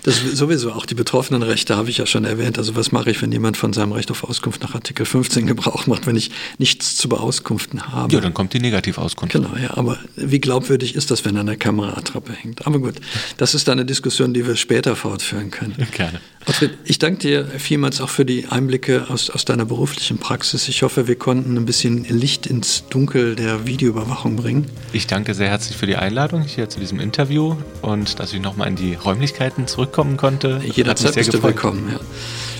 das 0.04 0.20
sowieso 0.20 0.72
auch 0.72 0.86
die 0.86 0.94
betroffenen 0.94 1.44
Rechte 1.44 1.78
habe 1.78 1.90
ich 1.90 1.98
ja 1.98 2.06
schon 2.06 2.26
erwähnt. 2.26 2.58
Also 2.58 2.76
was 2.76 2.92
mache 2.92 3.10
ich, 3.10 3.22
wenn 3.22 3.32
jemand 3.32 3.58
von 3.58 3.74
seinem 3.74 3.94
Recht 3.94 4.12
auf 4.12 4.24
Auskunft 4.24 4.62
nach 4.62 4.76
Artikel 4.76 5.06
15 5.06 5.48
Gebrauch 5.48 5.88
macht, 5.88 6.06
wenn 6.06 6.16
ich 6.16 6.32
nichts 6.58 6.98
zu 6.98 7.10
beauskunften 7.10 7.88
habe? 7.88 8.14
Ja, 8.14 8.20
dann 8.20 8.34
kommt 8.34 8.54
die 8.54 8.60
Negativauskunft. 8.60 9.34
Genau, 9.34 9.56
ja, 9.56 9.78
aber 9.78 9.98
wie 10.16 10.40
glaubwürdig 10.40 10.96
ist 10.96 11.10
das, 11.10 11.26
wenn 11.26 11.38
an 11.38 11.46
der 11.46 11.58
Kameraattrappe 11.58 12.34
hängt? 12.34 12.68
Aber 12.68 12.80
gut, 12.80 12.96
das 13.38 13.56
ist 13.56 13.68
dann 13.68 13.80
eine 13.80 13.86
Diskussion, 13.86 14.34
die 14.34 14.46
wir 14.46 14.56
später 14.56 14.96
fortführen 14.96 15.52
können. 15.52 15.76
Gerne. 15.92 16.20
Ottfried, 16.46 16.72
ich 16.86 17.00
danke 17.00 17.20
dir 17.20 17.46
vielmals 17.58 18.02
auch 18.02 18.10
für 18.10 18.26
die 18.26 18.48
Einblicke 18.60 19.06
aus, 19.10 19.30
aus 19.30 19.46
deiner 19.46 19.64
beruflichen 19.64 20.18
Praxis. 20.18 20.68
Ich 20.68 20.84
hoffe, 20.84 21.08
wir 21.08 21.16
konnten 21.16 21.56
ein 21.56 21.66
bisschen 21.66 22.04
Licht 22.04 22.46
ins 22.46 22.84
Dunkel 22.90 23.36
der 23.38 23.66
Videoüberwachung 23.66 24.36
bringen. 24.36 24.68
Ich 24.92 25.08
danke 25.08 25.34
sehr 25.34 25.48
herzlich 25.48 25.78
für 25.78 25.88
die 25.88 25.96
Einladung 25.96 26.42
hier 26.42 26.68
zu 26.68 26.78
diesem 26.78 27.00
Interview 27.00 27.56
und 27.82 28.20
dass 28.20 28.34
ich 28.34 28.42
nochmal 28.42 28.68
in 28.68 28.76
die 28.76 28.96
Räumlichkeiten 28.96 29.66
zurückkommen 29.66 30.18
konnte. 30.18 30.62
Jederzeit 30.74 31.16
bist 31.16 31.34
du 31.34 31.42
willkommen. 31.42 31.90
Ja. 31.90 32.00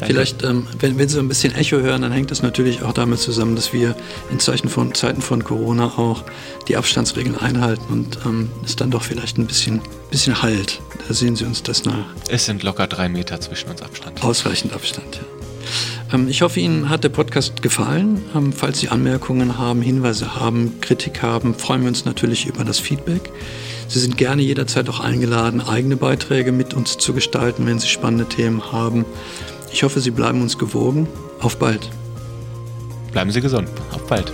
Vielleicht, 0.08 0.44
ähm, 0.44 0.68
wenn, 0.80 0.98
wenn 0.98 1.10
Sie 1.10 1.20
ein 1.20 1.28
bisschen 1.28 1.54
Echo 1.54 1.78
hören, 1.82 2.02
dann 2.02 2.14
hängt 2.14 2.32
das 2.32 2.42
natürlich 2.42 2.82
auch 2.82 2.94
damit 2.94 3.20
zusammen, 3.20 3.58
dass 3.58 3.74
wir 3.74 3.94
in 4.32 4.40
Zeichen 4.40 4.70
von, 4.70 4.94
Zeiten 4.94 5.22
von 5.22 5.44
Corona 5.44 5.88
auch 5.98 6.24
die 6.70 6.78
Abstandsregeln 6.78 7.38
einhalten 7.38 7.92
und 7.92 8.20
ähm, 8.26 8.50
es 8.64 8.78
dann 8.78 8.90
doch 8.90 9.04
vielleicht 9.04 9.38
ein 9.38 9.48
bisschen, 9.48 9.82
bisschen 10.10 10.42
halt. 10.42 10.80
Da 11.10 11.14
sehen 11.14 11.36
Sie 11.36 11.44
uns 11.44 11.62
das 11.62 11.84
nach. 11.84 12.06
Es 12.30 12.46
sind 12.46 12.64
locker 12.64 12.88
drei 12.88 13.10
Meter 13.10 13.42
zwischen 13.42 13.70
uns 13.70 13.82
Abstand. 13.82 14.24
Ausreichend 14.24 14.72
Abstand, 14.72 15.18
ja. 15.18 15.39
Ähm, 16.14 16.28
ich 16.28 16.42
hoffe, 16.42 16.60
Ihnen 16.60 16.90
hat 16.90 17.04
der 17.04 17.10
Podcast 17.10 17.62
gefallen. 17.62 18.22
Ähm, 18.36 18.54
falls 18.54 18.80
Sie 18.80 18.90
Anmerkungen 18.90 19.58
haben, 19.58 19.82
Hinweise 19.82 20.36
haben, 20.36 20.80
Kritik 20.82 21.22
haben, 21.22 21.54
freuen 21.54 21.82
wir 21.82 21.90
uns 21.90 22.06
natürlich 22.06 22.46
über 22.46 22.64
das 22.64 22.80
Feedback. 22.80 23.32
Sie 23.88 24.00
sind 24.00 24.18
gerne 24.18 24.42
jederzeit 24.42 24.88
auch 24.90 25.00
eingeladen, 25.00 25.62
eigene 25.62 25.98
Beiträge 25.98 26.52
mit 26.52 26.74
uns 26.74 26.98
zu 26.98 27.14
gestalten, 27.14 27.66
wenn 27.66 27.80
Sie 27.80 27.88
spannende 27.88 28.26
Themen 28.26 28.72
haben. 28.72 29.06
Ich 29.72 29.84
hoffe, 29.84 30.00
Sie 30.00 30.12
bleiben 30.12 30.42
uns 30.42 30.58
gewogen. 30.58 31.08
Auf 31.40 31.58
bald. 31.58 31.90
Bleiben 33.12 33.32
Sie 33.32 33.42
gesund. 33.42 33.70
Auf 33.92 34.06
bald. 34.08 34.32